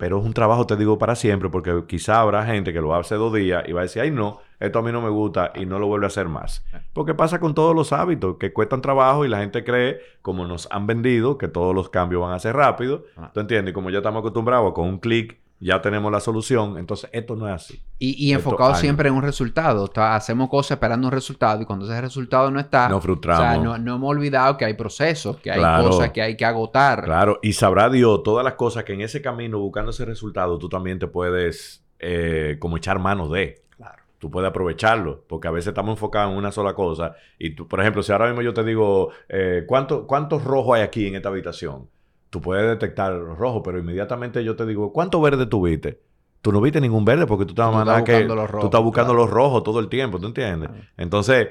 Pero 0.00 0.18
es 0.18 0.24
un 0.24 0.32
trabajo, 0.32 0.66
te 0.66 0.76
digo, 0.76 0.96
para 0.98 1.14
siempre, 1.14 1.50
porque 1.50 1.84
quizá 1.86 2.22
habrá 2.22 2.46
gente 2.46 2.72
que 2.72 2.80
lo 2.80 2.94
hace 2.94 3.16
dos 3.16 3.34
días 3.34 3.62
y 3.68 3.72
va 3.72 3.80
a 3.80 3.82
decir, 3.82 4.00
ay, 4.00 4.10
no, 4.10 4.40
esto 4.58 4.78
a 4.78 4.82
mí 4.82 4.90
no 4.92 5.02
me 5.02 5.10
gusta 5.10 5.52
y 5.54 5.66
no 5.66 5.78
lo 5.78 5.88
vuelve 5.88 6.06
a 6.06 6.08
hacer 6.08 6.26
más. 6.26 6.64
Porque 6.94 7.14
pasa 7.14 7.38
con 7.38 7.54
todos 7.54 7.76
los 7.76 7.92
hábitos 7.92 8.38
que 8.38 8.50
cuestan 8.54 8.80
trabajo 8.80 9.26
y 9.26 9.28
la 9.28 9.40
gente 9.40 9.62
cree, 9.62 10.00
como 10.22 10.46
nos 10.46 10.68
han 10.70 10.86
vendido, 10.86 11.36
que 11.36 11.48
todos 11.48 11.74
los 11.74 11.90
cambios 11.90 12.22
van 12.22 12.32
a 12.32 12.38
ser 12.38 12.56
rápidos. 12.56 13.02
Ah. 13.14 13.30
¿Tú 13.34 13.40
entiendes? 13.40 13.74
Como 13.74 13.90
ya 13.90 13.98
estamos 13.98 14.20
acostumbrados 14.20 14.72
con 14.72 14.88
un 14.88 14.98
clic 15.00 15.38
ya 15.60 15.82
tenemos 15.82 16.10
la 16.10 16.20
solución. 16.20 16.78
Entonces, 16.78 17.10
esto 17.12 17.36
no 17.36 17.46
es 17.46 17.54
así. 17.54 17.82
Y, 17.98 18.32
enfocado 18.32 18.74
siempre 18.74 19.10
en 19.10 19.14
un 19.14 19.22
resultado. 19.22 19.90
hacemos 19.94 20.48
cosas 20.48 20.72
esperando 20.72 21.06
un 21.06 21.12
resultado 21.12 21.60
y 21.60 21.66
cuando 21.66 21.84
ese 21.84 22.00
resultado 22.00 22.50
no 22.50 22.58
está... 22.58 22.88
Nos 22.88 23.02
frustramos. 23.02 23.44
O 23.44 23.50
sea, 23.50 23.58
no, 23.58 23.76
no 23.76 23.96
hemos 23.96 24.10
olvidado 24.10 24.56
que 24.56 24.64
hay 24.64 24.74
procesos, 24.74 25.36
que 25.36 25.50
hay 25.50 25.84
cosas 25.84 26.10
que 26.10 26.22
hay 26.22 26.36
que 26.36 26.46
agotar. 26.46 27.04
Claro, 27.04 27.38
y 27.42 27.52
sabrá 27.52 27.90
Dios 27.90 28.22
todas 28.22 28.42
las 28.42 28.54
cosas 28.54 28.84
que 28.84 28.94
en 28.94 29.02
ese 29.02 29.20
camino, 29.20 29.58
buscando 29.58 29.90
ese 29.90 30.06
resultado, 30.06 30.58
tú 30.58 30.70
también 30.70 30.98
te 30.98 31.06
puedes 31.06 31.84
eh, 31.98 32.56
como 32.58 32.78
echar 32.78 32.98
mano 32.98 33.28
de. 33.28 33.62
Claro. 33.76 34.02
tú 34.18 34.30
puedes 34.30 34.48
aprovecharlo, 34.48 35.24
porque 35.28 35.48
a 35.48 35.50
veces 35.50 35.68
estamos 35.68 35.92
enfocados 35.92 36.32
en 36.32 36.38
una 36.38 36.52
sola 36.52 36.72
cosa. 36.72 37.16
Y 37.38 37.50
tú, 37.50 37.68
por 37.68 37.80
ejemplo, 37.80 38.02
si 38.02 38.12
ahora 38.12 38.28
mismo 38.28 38.40
yo 38.40 38.54
te 38.54 38.64
digo, 38.64 39.10
eh, 39.28 39.64
¿cuánto, 39.66 40.06
¿cuántos 40.06 40.42
rojos 40.42 40.76
hay 40.76 40.82
aquí 40.82 41.06
en 41.06 41.16
esta 41.16 41.28
habitación? 41.28 41.88
Tú 42.30 42.40
puedes 42.40 42.66
detectar 42.66 43.12
los 43.12 43.36
rojos, 43.36 43.62
pero 43.64 43.78
inmediatamente 43.78 44.42
yo 44.44 44.54
te 44.56 44.64
digo, 44.64 44.92
¿cuánto 44.92 45.20
verde 45.20 45.46
tuviste? 45.46 46.00
Tú 46.40 46.52
no 46.52 46.60
viste 46.60 46.80
ningún 46.80 47.04
verde 47.04 47.26
porque 47.26 47.44
tú 47.44 47.54
Tú 47.54 48.04
que, 48.04 48.12
buscando 48.12 48.34
los 48.36 48.46
tú 48.46 48.52
rojos, 48.52 48.64
estás 48.64 48.82
buscando 48.82 49.12
claro. 49.12 49.26
los 49.26 49.30
rojos 49.30 49.62
todo 49.62 49.80
el 49.80 49.88
tiempo, 49.88 50.18
¿tú 50.18 50.28
entiendes? 50.28 50.70
Entonces, 50.96 51.48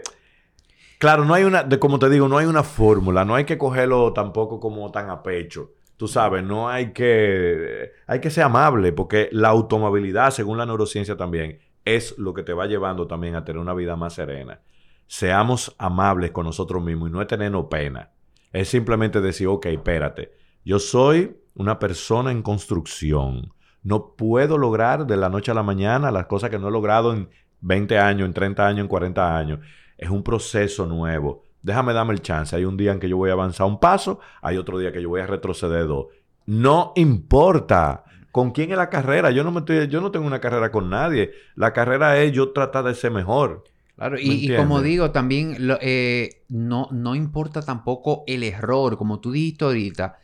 claro, 0.98 1.26
no 1.26 1.34
hay 1.34 1.44
una, 1.44 1.64
de, 1.64 1.78
como 1.78 2.00
te 2.00 2.10
digo, 2.10 2.28
no 2.28 2.38
hay 2.38 2.48
una 2.48 2.64
fórmula, 2.64 3.24
no 3.26 3.36
hay 3.36 3.44
que 3.44 3.58
cogerlo 3.58 4.14
tampoco 4.14 4.60
como 4.60 4.90
tan 4.90 5.10
a 5.10 5.22
pecho. 5.22 5.74
Tú 5.98 6.08
sabes, 6.08 6.44
no 6.44 6.70
hay 6.70 6.94
que, 6.94 7.92
hay 8.08 8.22
que 8.22 8.32
ser 8.32 8.46
amable 8.46 8.94
porque 8.94 9.28
la 9.34 9.50
automabilidad, 9.50 10.32
según 10.32 10.58
la 10.58 10.66
neurociencia 10.66 11.18
también, 11.18 11.60
es 11.84 12.18
lo 12.18 12.34
que 12.34 12.44
te 12.44 12.54
va 12.54 12.68
llevando 12.68 13.06
también 13.06 13.36
a 13.36 13.44
tener 13.44 13.62
una 13.62 13.74
vida 13.74 13.96
más 13.98 14.14
serena. 14.14 14.62
Seamos 15.08 15.76
amables 15.78 16.32
con 16.32 16.46
nosotros 16.46 16.82
mismos 16.82 17.10
y 17.10 17.12
no 17.12 17.22
es 17.22 17.28
tenernos 17.28 17.66
pena. 17.66 18.12
Es 18.54 18.70
simplemente 18.70 19.22
decir, 19.22 19.48
ok, 19.48 19.66
espérate, 19.68 20.39
yo 20.70 20.78
soy 20.78 21.36
una 21.56 21.80
persona 21.80 22.32
en 22.32 22.44
construcción. 22.44 23.52
No 23.82 24.14
puedo 24.16 24.56
lograr 24.58 25.08
de 25.08 25.18
la 25.18 25.28
noche 25.30 25.50
a 25.50 25.56
la 25.56 25.64
mañana 25.64 26.12
las 26.12 26.28
cosas 26.28 26.52
que 26.52 26.60
no 26.60 26.68
he 26.68 26.72
logrado 26.72 27.12
en 27.12 27.28
20 27.62 27.98
años, 27.98 28.28
en 28.28 28.34
30 28.36 28.68
años, 28.68 28.82
en 28.82 28.88
40 28.88 29.36
años. 29.36 29.60
Es 29.98 30.10
un 30.12 30.22
proceso 30.22 30.86
nuevo. 30.86 31.44
Déjame 31.64 31.92
darme 31.94 32.14
el 32.14 32.22
chance. 32.22 32.56
Hay 32.56 32.66
un 32.66 32.78
día 32.78 32.92
en 32.92 33.00
que 33.00 33.10
yo 33.10 33.18
voy 33.18 33.32
a 33.32 33.34
avanzar 33.34 33.66
un 33.66 33.80
paso, 33.80 34.20
hay 34.44 34.58
otro 34.58 34.78
día 34.78 34.92
que 34.92 35.02
yo 35.02 35.10
voy 35.10 35.22
a 35.22 35.26
retroceder 35.26 35.88
dos. 35.88 36.06
No 36.46 36.94
importa 36.96 38.04
con 38.32 38.52
quién 38.52 38.70
es 38.72 38.78
la 38.78 38.90
carrera. 38.92 39.32
Yo 39.32 39.44
no, 39.44 39.52
me 39.52 39.62
estoy, 39.62 39.88
yo 39.88 40.02
no 40.02 40.12
tengo 40.12 40.28
una 40.28 40.40
carrera 40.40 40.72
con 40.72 40.88
nadie. 40.88 41.32
La 41.56 41.74
carrera 41.74 42.20
es 42.22 42.32
yo 42.32 42.52
tratar 42.52 42.84
de 42.86 42.94
ser 42.94 43.10
mejor. 43.12 43.64
Claro, 43.96 44.18
¿Me 44.18 44.22
y, 44.22 44.54
y 44.54 44.56
como 44.56 44.82
digo, 44.84 45.10
también 45.10 45.68
lo- 45.68 45.80
eh, 45.82 46.44
no, 46.48 46.88
no 46.92 47.16
importa 47.16 47.64
tampoco 47.64 48.24
el 48.28 48.44
error, 48.44 48.98
como 48.98 49.20
tú 49.20 49.32
dijiste 49.32 49.66
ahorita. 49.66 50.20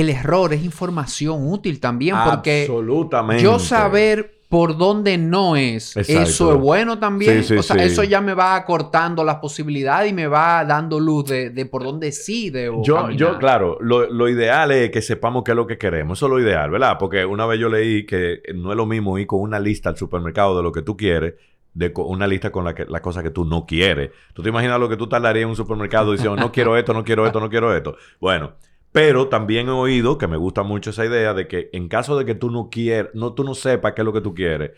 El 0.00 0.10
error 0.10 0.52
es 0.52 0.62
información 0.64 1.48
útil 1.50 1.80
también, 1.80 2.16
porque 2.24 2.62
Absolutamente. 2.62 3.42
yo 3.42 3.58
saber 3.58 4.34
por 4.48 4.76
dónde 4.76 5.18
no 5.18 5.56
es, 5.56 5.96
Exacto. 5.96 6.22
eso 6.22 6.52
es 6.54 6.60
bueno 6.60 6.98
también. 7.00 7.42
Sí, 7.42 7.48
sí, 7.54 7.56
o 7.56 7.62
sea, 7.62 7.76
sí. 7.76 7.82
eso 7.82 8.04
ya 8.04 8.20
me 8.20 8.32
va 8.34 8.54
acortando 8.54 9.24
las 9.24 9.36
posibilidades 9.36 10.10
y 10.10 10.14
me 10.14 10.28
va 10.28 10.64
dando 10.64 11.00
luz 11.00 11.24
de, 11.24 11.50
de 11.50 11.66
por 11.66 11.82
dónde 11.82 12.12
sí 12.12 12.50
debo 12.50 12.82
Yo, 12.84 12.94
caminar. 12.96 13.16
yo, 13.16 13.38
claro, 13.38 13.78
lo, 13.80 14.08
lo 14.08 14.28
ideal 14.28 14.70
es 14.70 14.90
que 14.90 15.02
sepamos 15.02 15.42
qué 15.44 15.50
es 15.50 15.56
lo 15.56 15.66
que 15.66 15.78
queremos. 15.78 16.18
Eso 16.18 16.26
es 16.26 16.30
lo 16.30 16.40
ideal, 16.40 16.70
¿verdad? 16.70 16.96
Porque 16.98 17.24
una 17.24 17.44
vez 17.46 17.58
yo 17.58 17.68
leí 17.68 18.06
que 18.06 18.40
no 18.54 18.70
es 18.70 18.76
lo 18.76 18.86
mismo 18.86 19.18
ir 19.18 19.26
con 19.26 19.40
una 19.40 19.58
lista 19.58 19.88
al 19.88 19.96
supermercado 19.96 20.56
de 20.56 20.62
lo 20.62 20.70
que 20.70 20.82
tú 20.82 20.96
quieres, 20.96 21.34
de 21.74 21.92
una 21.96 22.26
lista 22.26 22.52
con 22.52 22.64
la 22.64 22.74
que, 22.74 22.84
las 22.84 23.00
cosas 23.00 23.22
que 23.24 23.30
tú 23.30 23.44
no 23.44 23.66
quieres. 23.66 24.10
Tú 24.32 24.42
te 24.42 24.50
imaginas 24.50 24.78
lo 24.78 24.88
que 24.88 24.96
tú 24.96 25.08
tardarías 25.08 25.42
en 25.42 25.48
un 25.48 25.56
supermercado 25.56 26.12
diciendo, 26.12 26.36
no 26.36 26.52
quiero 26.52 26.76
esto, 26.76 26.92
no 26.94 27.02
quiero 27.02 27.26
esto, 27.26 27.40
no 27.40 27.50
quiero 27.50 27.74
esto. 27.76 27.96
Bueno, 28.20 28.52
pero 28.96 29.28
también 29.28 29.68
he 29.68 29.72
oído, 29.72 30.16
que 30.16 30.26
me 30.26 30.38
gusta 30.38 30.62
mucho 30.62 30.88
esa 30.88 31.04
idea, 31.04 31.34
de 31.34 31.46
que 31.46 31.68
en 31.74 31.86
caso 31.86 32.16
de 32.16 32.24
que 32.24 32.34
tú 32.34 32.50
no 32.50 32.70
quieras, 32.70 33.10
no, 33.12 33.34
tú 33.34 33.44
no 33.44 33.54
sepas 33.54 33.92
qué 33.92 34.00
es 34.00 34.06
lo 34.06 34.12
que 34.14 34.22
tú 34.22 34.32
quieres, 34.34 34.70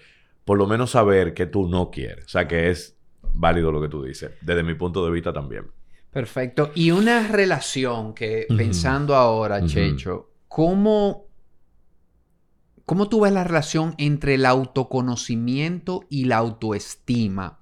por 0.45 0.59
lo 0.59 0.67
menos 0.67 0.91
saber 0.91 1.35
que 1.35 1.47
tú 1.47 1.69
no 1.69 1.93
quieres. 1.93 2.25
O 2.25 2.29
sea, 2.29 2.49
que 2.49 2.69
es 2.69 2.97
válido 3.33 3.71
lo 3.71 3.81
que 3.81 3.87
tú 3.87 4.03
dices, 4.03 4.33
desde 4.41 4.65
mi 4.65 4.75
punto 4.75 5.05
de 5.05 5.13
vista 5.13 5.33
también. 5.33 5.67
Perfecto. 6.11 6.73
Y 6.75 6.91
una 6.91 7.29
relación 7.29 8.13
que, 8.13 8.49
pensando 8.57 9.15
ahora. 9.15 9.65
Checho, 9.65 10.31
¿cómo, 10.49 11.29
¿cómo 12.87 13.09
tú 13.09 13.21
ves 13.21 13.33
la 13.33 13.45
relación 13.45 13.95
entre 13.99 14.35
el 14.35 14.47
autoconocimiento 14.47 16.07
y 16.09 16.25
la 16.25 16.39
autoestima? 16.39 17.61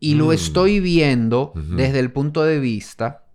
Y 0.00 0.14
lo 0.14 0.28
Mm. 0.28 0.32
estoy 0.32 0.80
viendo 0.80 1.52
desde 1.54 1.98
el 1.98 2.12
punto 2.12 2.44
de 2.44 2.60
vista, 2.60 3.26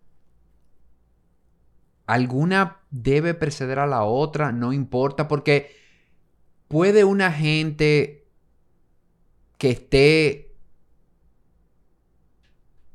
alguna 2.06 2.82
debe 2.92 3.34
preceder 3.34 3.80
a 3.80 3.88
la 3.88 4.04
otra, 4.04 4.52
no 4.52 4.74
importa, 4.74 5.28
porque 5.28 5.76
puede 6.68 7.04
una 7.04 7.32
gente 7.32 8.26
que 9.58 9.72
esté 9.72 10.53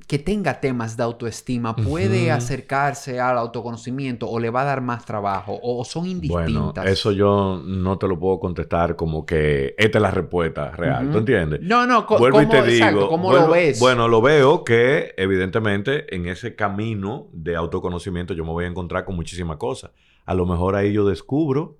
que 0.08 0.18
tenga 0.18 0.58
temas 0.58 0.96
de 0.96 1.02
autoestima 1.02 1.76
puede 1.76 2.30
acercarse 2.30 3.20
al 3.20 3.36
autoconocimiento 3.36 4.26
o 4.26 4.40
le 4.40 4.48
va 4.48 4.62
a 4.62 4.64
dar 4.64 4.80
más 4.80 5.04
trabajo 5.04 5.60
o, 5.62 5.84
son 5.84 6.04
Bueno, 6.04 6.10
indistintas. 6.48 6.86
eso 6.86 7.12
yo 7.12 7.60
no 7.62 7.98
te 7.98 8.08
lo 8.08 8.18
puedo 8.18 8.40
contestar 8.40 8.96
como 8.96 9.26
que 9.26 9.74
esta 9.76 9.98
es 9.98 10.02
la 10.02 10.10
respuesta 10.10 10.70
real. 10.70 11.04
Ujú. 11.04 11.12
¿Tú 11.12 11.18
entiendes? 11.18 11.60
No, 11.60 11.86
no, 11.86 12.06
Vuelvo 12.06 12.40
y 12.40 12.46
¿cómo, 12.46 12.62
te 12.64 12.70
exacto, 12.70 12.96
digo. 12.96 13.08
¿cómo 13.10 13.32
lo 13.34 13.50
ves? 13.50 13.78
Bueno, 13.80 14.08
lo 14.08 14.22
veo 14.22 14.64
que 14.64 15.12
evidentemente 15.18 16.12
en 16.16 16.26
ese 16.26 16.56
camino 16.56 17.28
de 17.34 17.54
autoconocimiento 17.56 18.32
yo 18.32 18.46
me 18.46 18.52
voy 18.52 18.64
a 18.64 18.68
encontrar 18.68 19.04
con 19.04 19.14
muchísimas 19.14 19.58
cosas. 19.58 19.90
A 20.24 20.32
lo 20.32 20.46
mejor 20.46 20.74
ahí 20.74 20.90
yo 20.90 21.06
descubro 21.06 21.76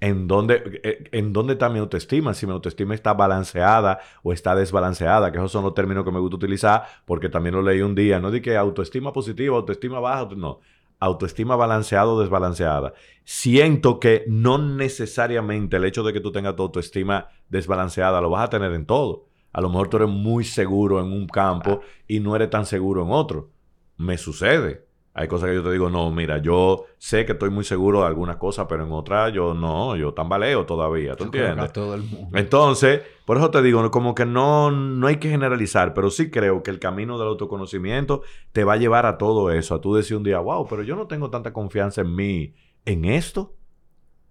en 0.00 0.28
dónde, 0.28 0.80
eh, 0.82 1.08
en 1.12 1.32
dónde 1.32 1.54
está 1.54 1.68
mi 1.68 1.78
autoestima, 1.78 2.34
si 2.34 2.46
mi 2.46 2.52
autoestima 2.52 2.94
está 2.94 3.14
balanceada 3.14 4.00
o 4.22 4.32
está 4.32 4.54
desbalanceada, 4.54 5.32
que 5.32 5.38
esos 5.38 5.52
son 5.52 5.64
los 5.64 5.74
términos 5.74 6.04
que 6.04 6.10
me 6.10 6.20
gusta 6.20 6.36
utilizar 6.36 6.84
porque 7.04 7.28
también 7.28 7.54
lo 7.54 7.62
leí 7.62 7.80
un 7.80 7.94
día. 7.94 8.20
No 8.20 8.30
di 8.30 8.40
que 8.40 8.56
autoestima 8.56 9.12
positiva, 9.12 9.56
autoestima 9.56 10.00
baja, 10.00 10.28
no. 10.36 10.60
Autoestima 10.98 11.56
balanceada 11.56 12.06
o 12.06 12.20
desbalanceada. 12.20 12.94
Siento 13.24 14.00
que 14.00 14.24
no 14.28 14.58
necesariamente 14.58 15.76
el 15.76 15.84
hecho 15.84 16.02
de 16.02 16.12
que 16.12 16.20
tú 16.20 16.32
tengas 16.32 16.56
tu 16.56 16.62
autoestima 16.62 17.28
desbalanceada 17.48 18.20
lo 18.20 18.30
vas 18.30 18.44
a 18.46 18.50
tener 18.50 18.72
en 18.72 18.86
todo. 18.86 19.26
A 19.52 19.60
lo 19.60 19.68
mejor 19.68 19.88
tú 19.88 19.96
eres 19.98 20.08
muy 20.08 20.44
seguro 20.44 21.00
en 21.00 21.06
un 21.12 21.26
campo 21.26 21.80
y 22.06 22.20
no 22.20 22.36
eres 22.36 22.50
tan 22.50 22.66
seguro 22.66 23.02
en 23.02 23.10
otro. 23.10 23.50
Me 23.96 24.18
sucede. 24.18 24.85
Hay 25.18 25.28
cosas 25.28 25.48
que 25.48 25.54
yo 25.54 25.62
te 25.62 25.72
digo, 25.72 25.88
no, 25.88 26.10
mira, 26.10 26.36
yo 26.42 26.84
sé 26.98 27.24
que 27.24 27.32
estoy 27.32 27.48
muy 27.48 27.64
seguro 27.64 28.00
de 28.00 28.06
algunas 28.06 28.36
cosas, 28.36 28.66
pero 28.68 28.84
en 28.84 28.92
otras 28.92 29.32
yo 29.32 29.54
no, 29.54 29.96
yo 29.96 30.12
tambaleo 30.12 30.66
todavía, 30.66 31.16
¿tú 31.16 31.24
Yo 31.24 31.30
creo 31.30 31.42
que 31.42 31.48
a 31.48 31.50
entiendes? 31.52 31.72
todo 31.72 31.94
el 31.94 32.02
mundo. 32.02 32.36
Entonces, 32.38 33.00
por 33.24 33.38
eso 33.38 33.50
te 33.50 33.62
digo, 33.62 33.90
como 33.90 34.14
que 34.14 34.26
no, 34.26 34.70
no 34.70 35.06
hay 35.06 35.16
que 35.16 35.30
generalizar, 35.30 35.94
pero 35.94 36.10
sí 36.10 36.30
creo 36.30 36.62
que 36.62 36.70
el 36.70 36.78
camino 36.78 37.18
del 37.18 37.28
autoconocimiento 37.28 38.20
te 38.52 38.64
va 38.64 38.74
a 38.74 38.76
llevar 38.76 39.06
a 39.06 39.16
todo 39.16 39.50
eso, 39.50 39.74
a 39.74 39.80
tú 39.80 39.94
decir 39.94 40.18
un 40.18 40.22
día, 40.22 40.38
wow, 40.38 40.66
pero 40.68 40.82
yo 40.82 40.96
no 40.96 41.06
tengo 41.06 41.30
tanta 41.30 41.54
confianza 41.54 42.02
en 42.02 42.14
mí, 42.14 42.54
en 42.84 43.06
esto. 43.06 43.54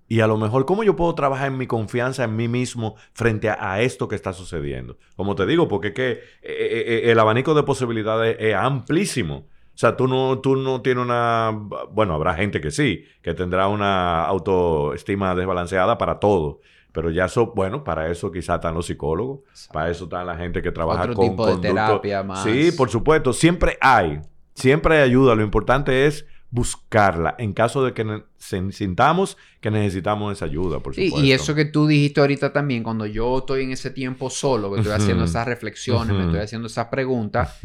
Y 0.08 0.20
a 0.20 0.28
lo 0.28 0.38
mejor, 0.38 0.68
¿cómo 0.68 0.84
yo 0.84 0.96
puedo 0.96 1.16
trabajar 1.16 1.48
en 1.48 1.58
mi 1.58 1.66
confianza 1.66 2.26
en 2.26 2.36
mí 2.36 2.48
mismo 2.48 2.96
frente 3.14 3.50
a, 3.50 3.58
a 3.74 3.82
esto 3.82 4.08
que 4.08 4.14
está 4.14 4.34
sucediendo? 4.34 4.98
Como 5.16 5.34
te 5.34 5.48
digo, 5.48 5.68
porque 5.68 5.88
es 5.88 5.94
que 5.96 6.12
eh, 6.12 6.20
eh, 6.44 6.84
eh, 7.06 7.12
el 7.12 7.18
abanico 7.18 7.56
de 7.56 7.64
posibilidades 7.64 8.38
es 8.40 8.54
amplísimo. 8.54 9.48
O 9.76 9.78
sea, 9.78 9.98
tú 9.98 10.08
no, 10.08 10.40
tú 10.40 10.56
no 10.56 10.82
tienes 10.82 11.04
una... 11.04 11.52
Bueno, 11.92 12.14
habrá 12.14 12.34
gente 12.34 12.62
que 12.62 12.72
sí, 12.72 13.04
que 13.22 13.34
tendrá 13.34 13.68
una 13.68 14.24
autoestima 14.26 15.36
desbalanceada 15.36 15.98
para 15.98 16.18
todo. 16.20 16.62
Pero 16.94 17.12
ya 17.12 17.26
eso, 17.26 17.48
bueno, 17.54 17.84
para 17.84 18.10
eso 18.10 18.32
quizás 18.32 18.56
están 18.56 18.74
los 18.74 18.86
psicólogos, 18.86 19.42
para 19.74 19.90
eso 19.90 20.06
están 20.06 20.26
la 20.28 20.38
gente 20.38 20.62
que 20.62 20.72
trabaja 20.72 21.02
Otro 21.02 21.16
con 21.16 21.30
tipo 21.30 21.46
de 21.46 21.54
conducto- 21.56 21.62
terapia 21.62 22.24
más. 22.24 22.44
Sí, 22.44 22.72
por 22.72 22.90
supuesto, 22.90 23.34
siempre 23.34 23.78
hay, 23.82 24.22
siempre 24.54 24.96
hay 24.96 25.04
ayuda. 25.04 25.36
Lo 25.36 25.44
importante 25.44 26.06
es 26.08 26.26
buscarla 26.52 27.36
en 27.38 27.52
caso 27.52 27.84
de 27.84 27.94
que 27.94 28.24
sintamos 28.72 29.36
que 29.60 29.72
necesitamos 29.72 30.32
esa 30.32 30.46
ayuda, 30.46 30.80
por 30.80 30.96
Sí, 30.96 31.08
supuesto. 31.08 31.28
y 31.28 31.34
eso 31.34 31.54
que 31.54 31.66
tú 31.66 31.86
dijiste 31.86 32.22
ahorita 32.22 32.54
también, 32.54 32.82
cuando 32.82 33.06
yo 33.06 33.40
estoy 33.40 33.64
en 33.64 33.72
ese 33.72 33.90
tiempo 33.92 34.30
solo, 34.30 34.72
que 34.72 34.80
estoy 34.80 34.94
haciendo 34.96 35.26
esas 35.26 35.46
reflexiones, 35.46 36.16
me 36.16 36.24
estoy 36.24 36.40
haciendo 36.40 36.68
esas 36.68 36.86
preguntas. 36.88 37.60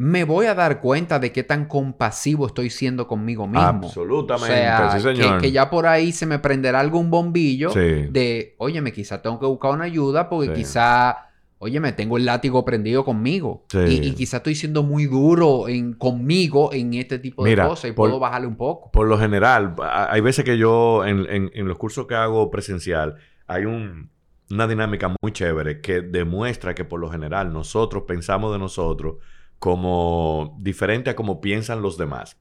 Me 0.00 0.22
voy 0.22 0.46
a 0.46 0.54
dar 0.54 0.80
cuenta 0.80 1.18
de 1.18 1.32
qué 1.32 1.42
tan 1.42 1.66
compasivo 1.66 2.46
estoy 2.46 2.70
siendo 2.70 3.08
conmigo 3.08 3.48
mismo. 3.48 3.60
Absolutamente, 3.60 4.54
O 4.54 4.56
sea, 4.56 4.90
sí, 4.92 4.96
que- 5.08 5.16
señor. 5.16 5.40
Que, 5.40 5.50
ya 5.50 5.68
por 5.70 5.88
ahí 5.88 6.12
se 6.12 6.24
me 6.24 6.38
prenderá 6.38 6.78
algún 6.78 7.10
bombillo 7.10 7.70
Sí. 7.70 8.06
de, 8.08 8.54
óyeme, 8.58 8.92
quizá 8.92 9.20
tengo 9.20 9.40
que 9.40 9.46
buscar 9.46 9.72
una 9.72 9.84
ayuda 9.84 10.28
porque 10.28 10.50
Sí. 10.50 10.54
quizá, 10.54 11.16
óyeme, 11.58 11.90
tengo 11.94 12.16
el 12.16 12.26
látigo 12.26 12.64
prendido 12.64 13.04
conmigo. 13.04 13.64
Y, 13.74 14.06
y 14.06 14.14
quizá 14.14 14.36
estoy 14.36 14.54
siendo 14.54 14.84
muy 14.84 15.06
duro 15.06 15.68
en, 15.68 15.94
conmigo 15.94 16.72
en 16.72 16.94
este 16.94 17.18
tipo 17.18 17.42
de 17.42 17.50
Mira, 17.50 17.66
cosas 17.66 17.90
y 17.90 17.92
por- 17.92 18.08
puedo 18.08 18.20
bajarle 18.20 18.46
un 18.46 18.56
poco. 18.56 18.92
Por 18.92 19.08
lo 19.08 19.18
general, 19.18 19.74
hay 19.82 20.20
veces 20.20 20.44
que 20.44 20.56
yo 20.56 21.04
en, 21.04 21.26
en- 21.28 21.50
en 21.52 21.66
los 21.66 21.76
cursos 21.76 22.06
que 22.06 22.14
hago 22.14 22.52
presencial, 22.52 23.16
hay 23.48 23.64
un- 23.64 24.10
una 24.48 24.68
dinámica 24.68 25.12
muy 25.20 25.32
chévere 25.32 25.80
que 25.80 26.02
demuestra 26.02 26.72
que 26.76 26.84
por 26.84 27.00
lo 27.00 27.10
general 27.10 27.52
nosotros 27.52 28.04
pensamos 28.06 28.52
de 28.52 28.60
nosotros 28.60 29.16
como 29.58 30.56
diferente 30.60 31.10
a 31.10 31.16
como 31.16 31.40
piensan 31.40 31.82
los 31.82 31.96
demás. 31.98 32.38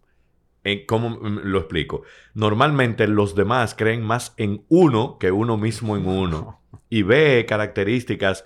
¿Cómo 0.85 1.17
lo 1.21 1.59
explico? 1.59 2.01
Normalmente 2.33 3.07
los 3.07 3.35
demás 3.35 3.73
creen 3.73 4.03
más 4.03 4.33
en 4.35 4.65
uno 4.67 5.17
que 5.17 5.31
uno 5.31 5.55
mismo 5.55 5.95
en 5.95 6.05
uno 6.07 6.61
y 6.89 7.03
ve 7.03 7.45
características 7.47 8.43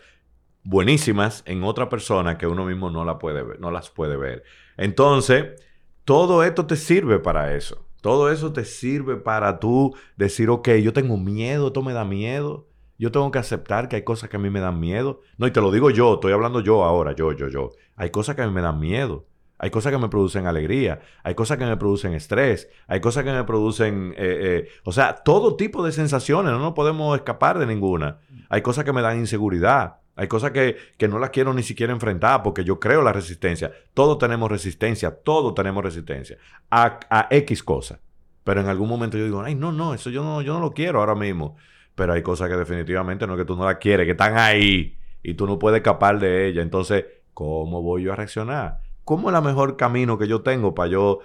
buenísimas 0.64 1.42
en 1.48 1.64
otra 1.64 1.90
persona 1.90 2.38
que 2.38 2.46
uno 2.46 2.66
mismo 2.66 2.92
no, 2.92 3.06
la 3.06 3.18
puede 3.18 3.42
ver, 3.42 3.60
no 3.60 3.72
las 3.72 3.90
puede 3.90 4.18
ver. 4.18 4.44
Entonces, 4.78 5.60
todo 6.06 6.44
esto 6.44 6.68
te 6.68 6.76
sirve 6.76 7.20
para 7.20 7.56
eso. 7.56 7.88
Todo 8.02 8.32
eso 8.32 8.52
te 8.52 8.66
sirve 8.66 9.18
para 9.18 9.60
tú 9.60 9.96
decir, 10.18 10.50
ok, 10.50 10.70
yo 10.84 10.94
tengo 10.94 11.18
miedo, 11.18 11.68
esto 11.68 11.82
me 11.82 11.94
da 11.94 12.06
miedo. 12.06 12.68
Yo 13.02 13.12
tengo 13.12 13.32
que 13.32 13.40
aceptar 13.40 13.90
que 13.90 13.96
hay 13.96 14.04
cosas 14.04 14.30
que 14.30 14.38
a 14.38 14.40
mí 14.40 14.52
me 14.52 14.60
dan 14.60 14.80
miedo. 14.80 15.22
No, 15.40 15.48
y 15.48 15.52
te 15.52 15.60
lo 15.60 15.72
digo 15.72 15.90
yo, 15.90 16.14
estoy 16.14 16.34
hablando 16.34 16.60
yo 16.60 16.84
ahora, 16.84 17.16
yo, 17.16 17.32
yo, 17.32 17.48
yo. 17.48 17.72
Hay 17.96 18.12
cosas 18.12 18.36
que 18.36 18.44
a 18.44 18.48
mí 18.48 18.54
me 18.54 18.62
dan 18.62 18.80
miedo. 18.80 19.26
Hay 19.58 19.72
cosas 19.72 19.92
que 19.92 19.98
me 19.98 20.08
producen 20.08 20.46
alegría, 20.46 21.02
hay 21.24 21.34
cosas 21.34 21.58
que 21.58 21.66
me 21.66 21.78
producen 21.78 22.14
estrés, 22.14 22.70
hay 22.88 23.00
cosas 23.02 23.24
que 23.24 23.32
me 23.32 23.44
producen, 23.44 24.14
eh, 24.18 24.66
eh, 24.68 24.68
o 24.84 24.92
sea, 24.92 25.16
todo 25.16 25.56
tipo 25.56 25.84
de 25.84 25.92
sensaciones, 25.92 26.52
no 26.52 26.60
nos 26.60 26.74
podemos 26.74 27.16
escapar 27.16 27.58
de 27.58 27.66
ninguna. 27.66 28.20
Hay 28.50 28.62
cosas 28.62 28.86
que 28.86 28.94
me 28.94 29.02
dan 29.02 29.18
inseguridad, 29.18 29.98
hay 30.16 30.28
cosas 30.28 30.52
que, 30.52 30.78
que 31.00 31.08
no 31.08 31.18
las 31.18 31.32
quiero 31.32 31.56
ni 31.56 31.64
siquiera 31.64 31.94
enfrentar 31.94 32.44
porque 32.44 32.64
yo 32.64 32.80
creo 32.80 33.02
la 33.02 33.14
resistencia. 33.14 33.72
Todos 33.96 34.20
tenemos 34.20 34.52
resistencia, 34.52 35.10
todos 35.10 35.56
tenemos 35.56 35.84
resistencia 35.84 36.38
a, 36.70 37.00
a 37.10 37.28
X 37.32 37.64
cosas. 37.64 38.00
Pero 38.44 38.62
en 38.62 38.68
algún 38.68 38.90
momento 38.90 39.18
yo 39.18 39.26
digo, 39.26 39.42
ay, 39.42 39.56
no, 39.56 39.72
no, 39.72 39.96
eso 39.96 40.12
yo 40.12 40.24
no, 40.24 40.42
yo 40.44 40.54
no 40.54 40.60
lo 40.60 40.72
quiero 40.72 41.00
ahora 41.00 41.16
mismo. 41.16 41.56
Pero 41.96 42.14
hay 42.14 42.22
cosas 42.22 42.50
que 42.50 42.56
definitivamente 42.56 43.28
no 43.28 43.34
es 43.34 43.40
que 43.40 43.46
tú 43.46 43.56
no 43.56 43.66
las 43.66 43.78
quieres, 43.78 44.06
que 44.06 44.12
están 44.12 44.38
ahí 44.38 44.98
y 45.24 45.34
tú 45.34 45.46
no 45.46 45.60
puedes 45.60 45.78
escapar 45.78 46.20
de 46.20 46.48
ellas. 46.48 46.64
Entonces, 46.64 47.06
¿cómo 47.34 47.82
voy 47.82 48.04
yo 48.04 48.14
a 48.14 48.16
reaccionar? 48.16 48.80
¿Cómo 49.04 49.30
es 49.30 49.36
el 49.36 49.44
mejor 49.44 49.78
camino 49.78 50.18
que 50.18 50.28
yo 50.28 50.42
tengo 50.42 50.74
para 50.74 50.90
yo 50.90 51.20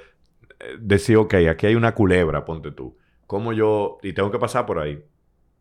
eh, 0.61 0.77
decir, 0.81 1.17
ok, 1.17 1.35
aquí 1.51 1.67
hay 1.67 1.75
una 1.75 1.95
culebra, 1.95 2.45
ponte 2.45 2.73
tú? 2.73 2.97
¿Cómo 3.27 3.53
yo, 3.53 3.99
y 4.03 4.13
tengo 4.13 4.31
que 4.31 4.39
pasar 4.39 4.67
por 4.67 4.79
ahí? 4.79 5.03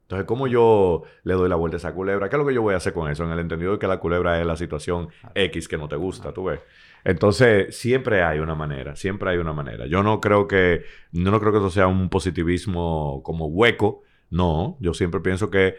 Entonces, 0.03 0.28
¿cómo 0.28 0.45
yo 0.45 1.01
le 1.24 1.34
doy 1.34 1.49
la 1.49 1.56
vuelta 1.56 1.78
a 1.78 1.80
esa 1.80 1.93
culebra? 1.93 2.30
¿Qué 2.30 2.36
es 2.36 2.39
lo 2.39 2.45
que 2.45 2.53
yo 2.53 2.62
voy 2.62 2.76
a 2.76 2.78
hacer 2.78 2.93
con 2.93 3.10
eso? 3.10 3.24
En 3.24 3.32
el 3.32 3.39
entendido 3.39 3.72
de 3.72 3.80
que 3.80 3.88
la 3.88 3.99
culebra 3.99 4.39
es 4.39 4.45
la 4.45 4.56
situación 4.56 5.10
X 5.34 5.68
que 5.68 5.80
no 5.80 5.88
te 5.88 5.95
gusta, 5.95 6.32
tú 6.32 6.45
ves. 6.45 6.60
Entonces, 7.03 7.76
siempre 7.76 8.24
hay 8.24 8.38
una 8.38 8.53
manera, 8.53 8.95
siempre 8.95 9.32
hay 9.32 9.38
una 9.38 9.51
manera. 9.51 9.88
Yo 9.88 10.03
no 10.03 10.22
creo 10.22 10.47
que, 10.47 10.84
yo 11.12 11.32
no 11.32 11.39
creo 11.39 11.51
que 11.51 11.58
eso 11.58 11.72
sea 11.72 11.88
un 11.88 12.10
positivismo 12.10 13.22
como 13.24 13.47
hueco. 13.47 14.03
No, 14.36 14.75
yo 14.81 14.93
siempre 14.93 15.21
pienso 15.21 15.49
que 15.49 15.75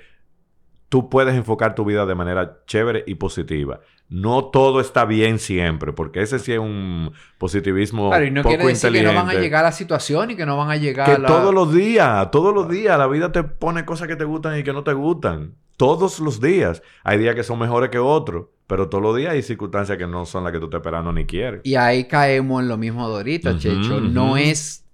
tú 0.88 1.11
puedes 1.11 1.34
enfocar 1.34 1.74
tu 1.74 1.84
vida 1.84 2.07
de 2.07 2.14
manera 2.14 2.61
chévere 2.66 3.04
y 3.07 3.16
positiva. 3.16 3.80
No 4.09 4.46
todo 4.46 4.80
está 4.80 5.04
bien 5.04 5.38
siempre, 5.38 5.92
porque 5.92 6.22
ese 6.22 6.38
sí 6.38 6.54
es 6.54 6.59
un 6.59 7.12
positivismo 7.36 8.09
claro, 8.09 8.24
y 8.24 8.30
no 8.30 8.42
quiere 8.42 8.64
decir 8.64 8.90
que 8.90 9.02
no 9.02 9.12
van 9.12 9.28
a 9.28 9.34
llegar 9.34 9.66
a 9.66 9.68
la 9.68 9.72
situación 9.72 10.30
y 10.30 10.36
que 10.36 10.46
no 10.46 10.57
van 10.57 10.70
a 10.70 10.76
llegar 10.76 11.07
que 11.07 11.22
todos 11.26 11.52
los 11.52 11.74
días, 11.74 12.30
todos 12.30 12.54
los 12.54 12.66
días 12.70 12.96
la 12.96 13.09
vida 13.09 13.30
te 13.30 13.42
pone 13.42 13.84
cosas 13.84 14.09
que 14.09 14.16
te 14.16 14.24
gustan 14.24 14.59
y 14.59 14.62
que 14.62 14.72
no 14.72 14.82
te 14.82 14.94
gustan. 14.94 15.54
Todos 15.76 16.18
los 16.20 16.40
días. 16.40 16.82
Hay 17.04 17.18
días 17.18 17.34
que 17.34 17.42
son 17.42 17.59
mejores 17.59 17.90
que 17.90 17.98
otros, 17.98 18.46
pero 18.66 18.88
todos 18.88 19.02
los 19.02 19.16
días 19.16 19.32
hay 19.34 19.42
circunstancias 19.42 19.98
que 19.98 20.07
no 20.07 20.24
son 20.24 20.44
las 20.44 20.52
que 20.54 20.61
tú 20.61 20.64
estás 20.64 20.78
esperando 20.78 21.12
ni 21.12 21.26
quieres. 21.26 21.61
Y 21.64 21.74
ahí 21.74 22.09
caemos 22.09 22.62
en 22.62 22.68
lo 22.68 22.78
mismo 22.78 23.07
de 23.07 23.16
ahorita, 23.16 23.59
Checho. 23.59 24.00
No 24.00 24.38
es 24.38 24.86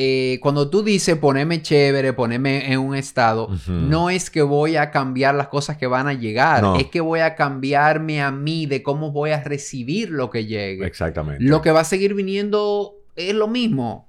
eh, 0.00 0.38
cuando 0.40 0.70
tú 0.70 0.84
dices 0.84 1.18
ponerme 1.18 1.60
chévere, 1.60 2.12
ponerme 2.12 2.72
en 2.72 2.78
un 2.78 2.94
estado, 2.94 3.48
no 3.66 4.10
es 4.10 4.30
que 4.30 4.42
voy 4.42 4.76
a 4.76 4.92
cambiar 4.92 5.34
las 5.34 5.48
cosas 5.48 5.76
que 5.76 5.88
van 5.88 6.06
a 6.06 6.12
llegar, 6.12 6.62
es 6.78 6.86
que 6.86 7.00
voy 7.00 7.18
a 7.18 7.34
cambiarme 7.34 8.22
a 8.22 8.30
mí 8.30 8.66
de 8.66 8.84
cómo 8.84 9.10
voy 9.10 9.30
a 9.30 9.42
recibir 9.42 10.10
lo 10.10 10.30
que 10.30 10.46
llegue. 10.46 10.86
Exactamente. 10.86 11.42
Lo 11.42 11.62
que 11.62 11.72
va 11.72 11.80
a 11.80 11.84
seguir 11.84 12.14
viniendo 12.14 12.94
es 13.16 13.34
lo 13.34 13.48
mismo. 13.48 14.08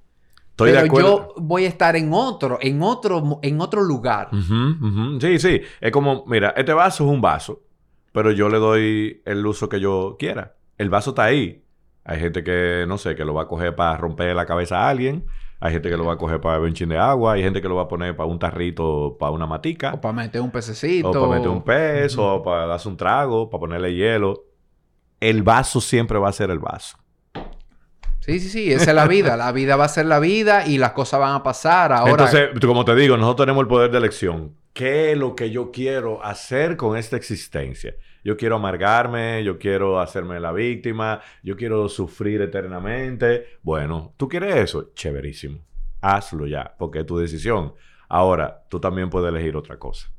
Estoy 0.50 0.70
pero 0.70 0.86
yo 0.96 1.34
voy 1.38 1.64
a 1.64 1.68
estar 1.68 1.96
en 1.96 2.12
otro, 2.12 2.58
en 2.60 2.80
otro, 2.84 3.40
en 3.42 3.60
otro 3.60 3.82
lugar. 3.82 4.28
Sí, 5.20 5.40
sí. 5.40 5.60
Es 5.80 5.90
como, 5.90 6.24
mira, 6.28 6.54
este 6.56 6.72
vaso 6.72 7.04
es 7.04 7.10
un 7.10 7.20
vaso, 7.20 7.64
pero 8.12 8.30
yo 8.30 8.48
le 8.48 8.58
doy 8.58 9.22
el 9.24 9.44
uso 9.44 9.68
que 9.68 9.80
yo 9.80 10.14
quiera. 10.20 10.54
El 10.78 10.88
vaso 10.88 11.10
está 11.10 11.24
ahí. 11.24 11.64
Hay 12.04 12.20
gente 12.20 12.44
que, 12.44 12.84
no 12.86 12.96
sé, 12.96 13.16
que 13.16 13.24
lo 13.24 13.34
va 13.34 13.42
a 13.42 13.48
coger 13.48 13.74
para 13.74 13.96
romper 13.96 14.36
la 14.36 14.46
cabeza 14.46 14.82
a 14.82 14.88
alguien. 14.88 15.26
Hay 15.62 15.72
gente 15.72 15.90
que 15.90 15.96
lo 15.96 16.06
va 16.06 16.14
a 16.14 16.16
coger 16.16 16.40
para 16.40 16.54
beber 16.54 16.70
un 16.70 16.74
chin 16.74 16.88
de 16.88 16.96
agua. 16.96 17.34
Hay 17.34 17.42
gente 17.42 17.60
que 17.60 17.68
lo 17.68 17.74
va 17.74 17.82
a 17.82 17.88
poner 17.88 18.16
para 18.16 18.26
un 18.26 18.38
tarrito, 18.38 19.16
para 19.18 19.32
una 19.32 19.46
matica. 19.46 19.92
O 19.92 20.00
para 20.00 20.14
meter 20.14 20.40
un 20.40 20.50
pececito. 20.50 21.10
O 21.10 21.12
para 21.12 21.26
meter 21.26 21.48
un 21.48 21.62
pez, 21.62 22.16
o 22.16 22.42
para 22.42 22.66
darse 22.66 22.88
un 22.88 22.96
trago, 22.96 23.50
para 23.50 23.60
ponerle 23.60 23.94
hielo. 23.94 24.46
El 25.20 25.42
vaso 25.42 25.82
siempre 25.82 26.18
va 26.18 26.30
a 26.30 26.32
ser 26.32 26.50
el 26.50 26.58
vaso. 26.58 26.96
Sí, 28.20 28.40
sí, 28.40 28.48
sí. 28.48 28.72
Esa 28.72 28.90
es 28.90 28.96
la 28.96 29.06
vida. 29.06 29.36
la 29.36 29.52
vida 29.52 29.76
va 29.76 29.84
a 29.84 29.88
ser 29.88 30.06
la 30.06 30.18
vida 30.18 30.66
y 30.66 30.78
las 30.78 30.92
cosas 30.92 31.20
van 31.20 31.34
a 31.34 31.42
pasar. 31.42 31.92
Ahora... 31.92 32.10
Entonces, 32.10 32.48
como 32.60 32.86
te 32.86 32.94
digo, 32.94 33.18
nosotros 33.18 33.44
tenemos 33.44 33.60
el 33.60 33.68
poder 33.68 33.90
de 33.90 33.98
elección. 33.98 34.56
¿Qué 34.72 35.12
es 35.12 35.18
lo 35.18 35.34
que 35.34 35.50
yo 35.50 35.70
quiero 35.70 36.24
hacer 36.24 36.78
con 36.78 36.96
esta 36.96 37.16
existencia? 37.16 37.94
Yo 38.24 38.36
quiero 38.36 38.56
amargarme, 38.56 39.42
yo 39.44 39.58
quiero 39.58 40.00
hacerme 40.00 40.40
la 40.40 40.52
víctima, 40.52 41.20
yo 41.42 41.56
quiero 41.56 41.88
sufrir 41.88 42.42
eternamente. 42.42 43.58
Bueno, 43.62 44.14
¿tú 44.16 44.28
quieres 44.28 44.56
eso? 44.56 44.90
Chéverísimo. 44.94 45.58
Hazlo 46.00 46.46
ya, 46.46 46.74
porque 46.78 47.00
es 47.00 47.06
tu 47.06 47.18
decisión. 47.18 47.74
Ahora, 48.08 48.64
tú 48.68 48.80
también 48.80 49.10
puedes 49.10 49.28
elegir 49.28 49.56
otra 49.56 49.78
cosa. 49.78 50.10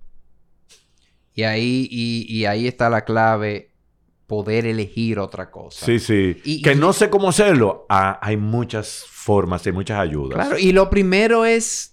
Y 1.34 1.44
ahí, 1.44 1.88
y, 1.90 2.46
ahí 2.46 2.68
está 2.68 2.90
la 2.90 3.06
clave, 3.06 3.74
poder 4.28 4.66
elegir 4.66 5.20
otra 5.20 5.50
cosa. 5.50 5.86
Sí, 5.86 6.00
sí. 6.00 6.62
que 6.62 6.76
no 6.76 6.94
sé 6.94 7.10
cómo 7.10 7.30
hacerlo. 7.30 7.86
Ah, 7.90 8.20
hay 8.22 8.38
muchas 8.38 9.06
formas, 9.08 9.66
y 9.66 9.72
muchas 9.72 10.00
ayudas. 10.00 10.36
Claro, 10.36 10.58
y 10.58 10.72
lo 10.72 10.90
primero 10.90 11.46
es 11.46 11.91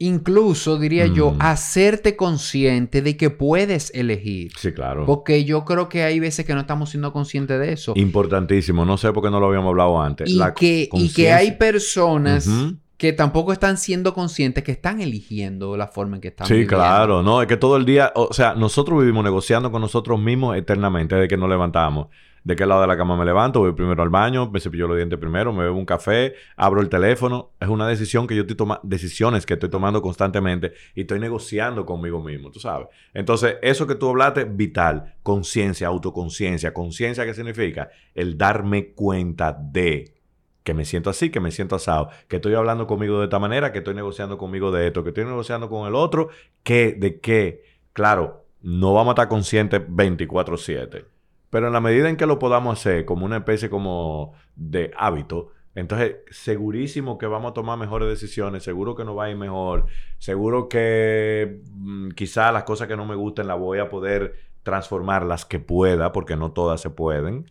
incluso 0.00 0.78
diría 0.78 1.06
yo, 1.06 1.32
mm. 1.32 1.36
hacerte 1.40 2.16
consciente 2.16 3.02
de 3.02 3.16
que 3.16 3.28
puedes 3.28 3.92
elegir. 3.94 4.50
Sí, 4.56 4.72
claro. 4.72 5.04
Porque 5.04 5.44
yo 5.44 5.64
creo 5.66 5.88
que 5.88 6.02
hay 6.02 6.18
veces 6.18 6.46
que 6.46 6.54
no 6.54 6.60
estamos 6.60 6.90
siendo 6.90 7.12
conscientes 7.12 7.60
de 7.60 7.72
eso. 7.72 7.92
Importantísimo. 7.94 8.84
No 8.84 8.96
sé 8.96 9.12
por 9.12 9.22
qué 9.22 9.30
no 9.30 9.38
lo 9.38 9.46
habíamos 9.46 9.68
hablado 9.68 10.00
antes. 10.00 10.28
Y, 10.28 10.40
que, 10.56 10.88
y 10.92 11.12
que 11.12 11.32
hay 11.32 11.52
personas 11.52 12.48
que 12.96 13.12
tampoco 13.12 13.52
están 13.52 13.76
siendo 13.76 14.14
conscientes 14.14 14.64
que 14.64 14.72
están 14.72 15.02
eligiendo 15.02 15.76
la 15.76 15.86
forma 15.86 16.16
en 16.16 16.22
que 16.22 16.28
están 16.28 16.46
Sí, 16.46 16.66
claro. 16.66 17.22
No, 17.22 17.42
es 17.42 17.48
que 17.48 17.58
todo 17.58 17.76
el 17.76 17.84
día... 17.84 18.10
O 18.14 18.32
sea, 18.32 18.54
nosotros 18.54 19.00
vivimos 19.00 19.22
negociando 19.22 19.70
con 19.70 19.82
nosotros 19.82 20.18
mismos 20.18 20.56
eternamente 20.56 21.14
desde 21.14 21.28
que 21.28 21.36
nos 21.36 21.50
levantamos 21.50 22.08
de 22.44 22.56
qué 22.56 22.66
lado 22.66 22.80
de 22.80 22.86
la 22.86 22.96
cama 22.96 23.16
me 23.16 23.24
levanto, 23.24 23.60
voy 23.60 23.72
primero 23.72 24.02
al 24.02 24.08
baño, 24.08 24.50
me 24.50 24.60
cepillo 24.60 24.88
los 24.88 24.96
dientes 24.96 25.18
primero, 25.18 25.52
me 25.52 25.64
bebo 25.64 25.78
un 25.78 25.84
café, 25.84 26.34
abro 26.56 26.80
el 26.80 26.88
teléfono. 26.88 27.50
Es 27.60 27.68
una 27.68 27.86
decisión 27.86 28.26
que 28.26 28.34
yo 28.34 28.42
estoy 28.42 28.56
tomando, 28.56 28.82
decisiones 28.84 29.44
que 29.44 29.54
estoy 29.54 29.68
tomando 29.68 30.00
constantemente 30.00 30.72
y 30.94 31.02
estoy 31.02 31.20
negociando 31.20 31.84
conmigo 31.84 32.22
mismo, 32.22 32.50
tú 32.50 32.60
sabes. 32.60 32.88
Entonces, 33.12 33.56
eso 33.62 33.86
que 33.86 33.94
tú 33.94 34.08
hablaste, 34.08 34.44
vital, 34.44 35.14
conciencia, 35.22 35.88
autoconciencia. 35.88 36.72
Conciencia, 36.72 37.24
¿qué 37.24 37.34
significa? 37.34 37.90
El 38.14 38.38
darme 38.38 38.92
cuenta 38.92 39.52
de 39.52 40.14
que 40.62 40.74
me 40.74 40.84
siento 40.84 41.10
así, 41.10 41.30
que 41.30 41.40
me 41.40 41.50
siento 41.50 41.76
asado, 41.76 42.10
que 42.28 42.36
estoy 42.36 42.54
hablando 42.54 42.86
conmigo 42.86 43.18
de 43.18 43.24
esta 43.24 43.38
manera, 43.38 43.72
que 43.72 43.78
estoy 43.78 43.94
negociando 43.94 44.38
conmigo 44.38 44.70
de 44.70 44.86
esto, 44.86 45.02
que 45.02 45.10
estoy 45.10 45.24
negociando 45.24 45.68
con 45.68 45.86
el 45.88 45.94
otro, 45.94 46.28
que, 46.62 46.92
de 46.92 47.18
qué. 47.20 47.64
Claro, 47.92 48.44
no 48.62 48.92
vamos 48.92 49.12
a 49.12 49.12
estar 49.12 49.28
conscientes 49.28 49.80
24/7 49.88 51.19
pero 51.50 51.66
en 51.66 51.72
la 51.72 51.80
medida 51.80 52.08
en 52.08 52.16
que 52.16 52.26
lo 52.26 52.38
podamos 52.38 52.78
hacer 52.78 53.04
como 53.04 53.26
una 53.26 53.38
especie 53.38 53.68
como 53.68 54.34
de 54.56 54.92
hábito, 54.96 55.50
entonces 55.74 56.16
segurísimo 56.30 57.18
que 57.18 57.26
vamos 57.26 57.50
a 57.50 57.54
tomar 57.54 57.78
mejores 57.78 58.08
decisiones, 58.08 58.62
seguro 58.62 58.94
que 58.94 59.04
nos 59.04 59.16
va 59.16 59.24
a 59.24 59.30
ir 59.30 59.36
mejor, 59.36 59.86
seguro 60.18 60.68
que 60.68 61.60
mm, 61.72 62.10
quizá 62.10 62.50
las 62.50 62.64
cosas 62.64 62.88
que 62.88 62.96
no 62.96 63.06
me 63.06 63.14
gusten 63.14 63.46
las 63.46 63.58
voy 63.58 63.78
a 63.78 63.88
poder 63.88 64.34
transformar 64.62 65.24
las 65.24 65.44
que 65.44 65.58
pueda, 65.60 66.12
porque 66.12 66.36
no 66.36 66.52
todas 66.52 66.80
se 66.80 66.90
pueden. 66.90 67.50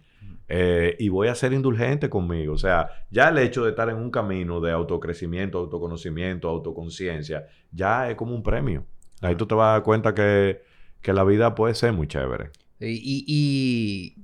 Eh, 0.52 0.96
y 0.98 1.10
voy 1.10 1.28
a 1.28 1.36
ser 1.36 1.54
indulgente 1.54 2.10
conmigo. 2.10 2.54
O 2.54 2.58
sea, 2.58 2.90
ya 3.12 3.30
el 3.30 3.38
hecho 3.38 3.64
de 3.64 3.70
estar 3.70 3.88
en 3.90 3.98
un 3.98 4.10
camino 4.10 4.60
de 4.60 4.72
autocrecimiento, 4.72 5.60
autoconocimiento, 5.60 6.50
autoconciencia, 6.50 7.46
ya 7.72 8.10
es 8.10 8.16
como 8.16 8.34
un 8.34 8.42
premio. 8.42 8.86
Ahí 9.22 9.36
tú 9.36 9.46
te 9.46 9.56
vas 9.56 9.70
a 9.70 9.72
dar 9.74 9.84
cuenta 9.84 10.14
que, 10.16 10.64
que 11.02 11.14
la 11.14 11.24
vida 11.24 11.54
puede 11.56 11.76
ser 11.76 11.94
muy 11.94 12.08
chévere. 12.08 12.50
Y, 12.82 14.16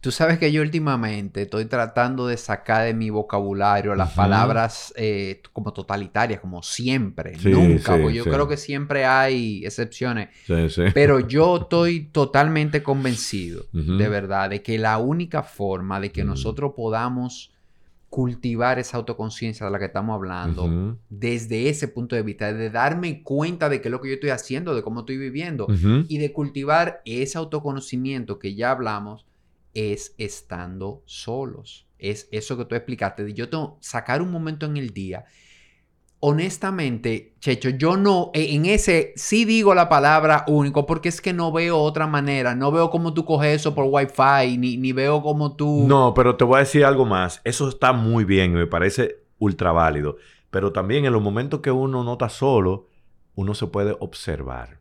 tú 0.00 0.10
sabes 0.10 0.38
que 0.38 0.50
yo 0.50 0.62
últimamente 0.62 1.42
estoy 1.42 1.66
tratando 1.66 2.26
de 2.26 2.36
sacar 2.36 2.86
de 2.86 2.94
mi 2.94 3.10
vocabulario 3.10 3.94
las 3.94 4.12
palabras 4.12 4.92
eh, 4.96 5.40
como 5.52 5.72
totalitarias, 5.72 6.40
como 6.40 6.62
siempre, 6.62 7.36
nunca. 7.44 7.96
yo 8.10 8.24
creo 8.24 8.48
que 8.48 8.56
siempre 8.56 9.04
hay 9.04 9.64
excepciones. 9.64 10.30
Pero 10.92 11.20
yo 11.20 11.58
estoy 11.58 12.06
totalmente 12.06 12.82
convencido, 12.82 13.64
de 13.72 14.08
verdad, 14.08 14.50
de 14.50 14.62
que 14.62 14.78
la 14.78 14.98
única 14.98 15.42
forma 15.42 16.00
de 16.00 16.10
que 16.10 16.24
nosotros 16.24 16.72
podamos 16.74 17.51
cultivar 18.12 18.78
esa 18.78 18.98
autoconciencia 18.98 19.64
de 19.64 19.72
la 19.72 19.78
que 19.78 19.86
estamos 19.86 20.14
hablando 20.14 20.98
desde 21.08 21.70
ese 21.70 21.88
punto 21.88 22.14
de 22.14 22.20
vista, 22.20 22.52
de 22.52 22.68
darme 22.68 23.22
cuenta 23.22 23.70
de 23.70 23.80
qué 23.80 23.88
es 23.88 23.90
lo 23.90 24.02
que 24.02 24.08
yo 24.08 24.14
estoy 24.16 24.28
haciendo, 24.28 24.74
de 24.74 24.82
cómo 24.82 25.00
estoy 25.00 25.16
viviendo 25.16 25.66
y 26.08 26.18
de 26.18 26.30
cultivar 26.30 27.00
ese 27.06 27.38
autoconocimiento 27.38 28.38
que 28.38 28.54
ya 28.54 28.70
hablamos 28.70 29.24
es 29.72 30.14
estando 30.18 31.02
solos. 31.06 31.86
Es 31.98 32.28
eso 32.32 32.58
que 32.58 32.66
tú 32.66 32.74
explicaste, 32.74 33.24
de 33.24 33.32
yo 33.32 33.48
tengo 33.48 33.78
sacar 33.80 34.20
un 34.20 34.30
momento 34.30 34.66
en 34.66 34.76
el 34.76 34.90
día 34.90 35.24
honestamente, 36.24 37.34
Checho, 37.40 37.70
yo 37.70 37.96
no, 37.96 38.30
e, 38.32 38.54
en 38.54 38.66
ese 38.66 39.12
sí 39.16 39.44
digo 39.44 39.74
la 39.74 39.88
palabra 39.88 40.44
único 40.46 40.86
porque 40.86 41.08
es 41.08 41.20
que 41.20 41.32
no 41.32 41.50
veo 41.50 41.78
otra 41.78 42.06
manera. 42.06 42.54
No 42.54 42.70
veo 42.70 42.90
cómo 42.90 43.12
tú 43.12 43.24
coges 43.24 43.56
eso 43.56 43.74
por 43.74 43.86
Wi-Fi, 43.88 44.56
ni, 44.56 44.76
ni 44.76 44.92
veo 44.92 45.20
cómo 45.20 45.56
tú... 45.56 45.84
No, 45.88 46.14
pero 46.14 46.36
te 46.36 46.44
voy 46.44 46.56
a 46.56 46.60
decir 46.60 46.84
algo 46.84 47.04
más. 47.04 47.40
Eso 47.42 47.68
está 47.68 47.92
muy 47.92 48.24
bien, 48.24 48.54
me 48.54 48.68
parece 48.68 49.24
ultra 49.38 49.72
válido. 49.72 50.16
Pero 50.50 50.72
también 50.72 51.04
en 51.04 51.12
los 51.12 51.22
momentos 51.22 51.60
que 51.60 51.72
uno 51.72 52.04
no 52.04 52.12
está 52.12 52.28
solo, 52.28 52.86
uno 53.34 53.54
se 53.54 53.66
puede 53.66 53.96
observar. 53.98 54.78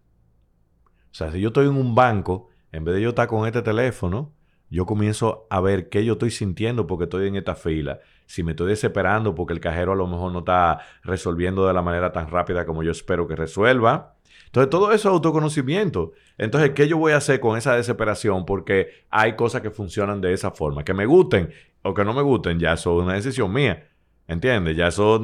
O 1.12 1.14
sea, 1.14 1.32
si 1.32 1.42
yo 1.42 1.48
estoy 1.48 1.66
en 1.68 1.76
un 1.76 1.96
banco, 1.96 2.50
en 2.72 2.86
vez 2.86 2.94
de 2.94 3.02
yo 3.02 3.10
estar 3.10 3.28
con 3.28 3.48
este 3.48 3.64
teléfono, 3.64 4.32
yo 4.70 4.86
comienzo 4.86 5.48
a 5.50 5.60
ver 5.60 5.90
qué 5.90 6.06
yo 6.06 6.14
estoy 6.14 6.30
sintiendo 6.30 6.86
porque 6.86 7.06
estoy 7.06 7.28
en 7.28 7.36
esta 7.36 7.56
fila. 7.56 8.00
Si 8.32 8.44
me 8.44 8.52
estoy 8.52 8.70
desesperando 8.70 9.36
porque 9.36 9.52
el 9.52 9.60
cajero 9.60 9.92
a 9.92 9.96
lo 9.96 10.08
mejor 10.08 10.32
no 10.32 10.40
está 10.40 10.80
resolviendo 11.04 11.68
de 11.68 11.74
la 11.74 11.82
manera 11.82 12.14
tan 12.14 12.30
rápida 12.30 12.66
como 12.66 12.82
yo 12.82 12.92
espero 12.92 13.28
que 13.28 13.36
resuelva. 13.36 14.16
Entonces, 14.46 14.70
todo 14.70 14.94
eso 14.94 15.10
es 15.10 15.14
autoconocimiento. 15.14 16.14
Entonces, 16.38 16.70
¿qué 16.70 16.88
yo 16.88 16.98
voy 16.98 17.12
a 17.12 17.18
hacer 17.18 17.42
con 17.42 17.58
esa 17.58 17.76
desesperación? 17.76 18.46
Porque 18.46 19.06
hay 19.10 19.36
cosas 19.36 19.60
que 19.62 19.70
funcionan 19.70 20.22
de 20.22 20.32
esa 20.32 20.52
forma. 20.52 20.86
Que 20.86 20.94
me 20.94 21.06
gusten 21.06 21.52
o 21.82 21.94
que 21.94 22.06
no 22.06 22.14
me 22.14 22.22
gusten, 22.22 22.58
ya 22.58 22.72
eso 22.72 22.98
es 22.98 23.04
una 23.04 23.16
decisión 23.16 23.52
mía. 23.52 23.90
¿Entiendes? 24.30 24.78
Ya 24.78 24.88
eso... 24.88 25.22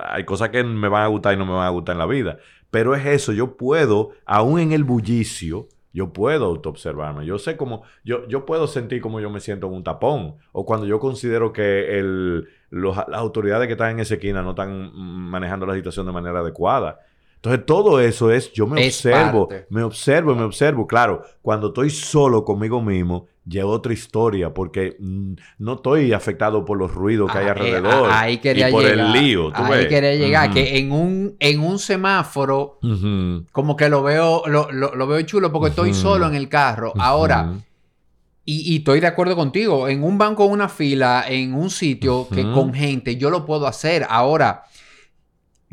hay 0.00 0.24
cosas 0.24 0.50
que 0.50 0.62
me 0.62 0.88
van 0.88 1.02
a 1.02 1.08
gustar 1.08 1.34
y 1.34 1.36
no 1.36 1.44
me 1.44 1.54
van 1.54 1.66
a 1.66 1.70
gustar 1.70 1.94
en 1.94 1.98
la 1.98 2.06
vida. 2.06 2.38
Pero 2.70 2.94
es 2.94 3.04
eso, 3.04 3.32
yo 3.32 3.56
puedo, 3.56 4.10
aún 4.26 4.60
en 4.60 4.70
el 4.70 4.84
bullicio, 4.84 5.66
yo 5.94 6.12
puedo 6.12 6.46
autoobservarme. 6.46 7.24
Yo 7.24 7.38
sé 7.38 7.56
cómo, 7.56 7.84
yo, 8.04 8.26
yo 8.26 8.44
puedo 8.44 8.66
sentir 8.66 9.00
cómo 9.00 9.20
yo 9.20 9.30
me 9.30 9.38
siento 9.38 9.68
en 9.68 9.74
un 9.74 9.84
tapón. 9.84 10.34
O 10.50 10.66
cuando 10.66 10.86
yo 10.86 10.98
considero 10.98 11.52
que 11.52 11.98
el, 11.98 12.48
las 12.70 13.06
autoridades 13.12 13.68
que 13.68 13.74
están 13.74 13.92
en 13.92 14.00
esa 14.00 14.14
esquina 14.14 14.42
no 14.42 14.50
están 14.50 14.90
manejando 14.92 15.64
la 15.64 15.74
situación 15.74 16.04
de 16.06 16.12
manera 16.12 16.40
adecuada. 16.40 16.98
Entonces, 17.36 17.64
todo 17.64 18.00
eso 18.00 18.32
es, 18.32 18.52
yo 18.52 18.66
me 18.66 18.84
observo, 18.86 19.48
me 19.68 19.84
observo, 19.84 20.34
me 20.34 20.42
observo. 20.42 20.86
Claro, 20.88 21.22
cuando 21.42 21.68
estoy 21.68 21.90
solo 21.90 22.44
conmigo 22.44 22.82
mismo, 22.82 23.28
ya 23.44 23.66
otra 23.66 23.92
historia, 23.92 24.54
porque 24.54 24.96
mm, 24.98 25.34
no 25.58 25.74
estoy 25.74 26.12
afectado 26.12 26.64
por 26.64 26.78
los 26.78 26.92
ruidos 26.92 27.30
que 27.30 27.38
hay 27.38 27.44
ah, 27.44 27.48
eh, 27.48 27.50
alrededor. 27.50 28.10
ahí 28.10 28.38
quería 28.38 28.68
y 28.68 28.72
por 28.72 28.84
el 28.84 29.12
lío. 29.12 29.50
ahí 29.54 29.88
quería 29.88 30.14
llegar, 30.14 30.52
que 30.52 30.78
en 30.78 30.92
un, 30.92 31.36
en 31.38 31.60
un 31.60 31.78
semáforo, 31.78 32.78
como 33.52 33.76
que 33.76 33.88
lo 33.88 34.02
veo, 34.02 34.42
lo, 34.46 34.70
lo, 34.72 35.06
veo 35.06 35.22
chulo, 35.22 35.52
porque 35.52 35.70
estoy 35.70 35.94
solo 35.94 36.26
en 36.26 36.34
el 36.34 36.48
carro. 36.48 36.92
Ahora, 36.98 37.54
y, 38.44 38.74
y, 38.74 38.78
estoy 38.78 39.00
de 39.00 39.06
acuerdo 39.06 39.36
contigo, 39.36 39.88
en 39.88 40.02
un 40.02 40.18
banco, 40.18 40.44
una 40.44 40.68
fila, 40.68 41.24
en 41.26 41.54
un 41.54 41.70
sitio 41.70 42.28
que 42.28 42.42
con 42.42 42.72
gente, 42.74 43.16
yo 43.16 43.30
lo 43.30 43.44
puedo 43.46 43.66
hacer. 43.66 44.06
Ahora 44.08 44.64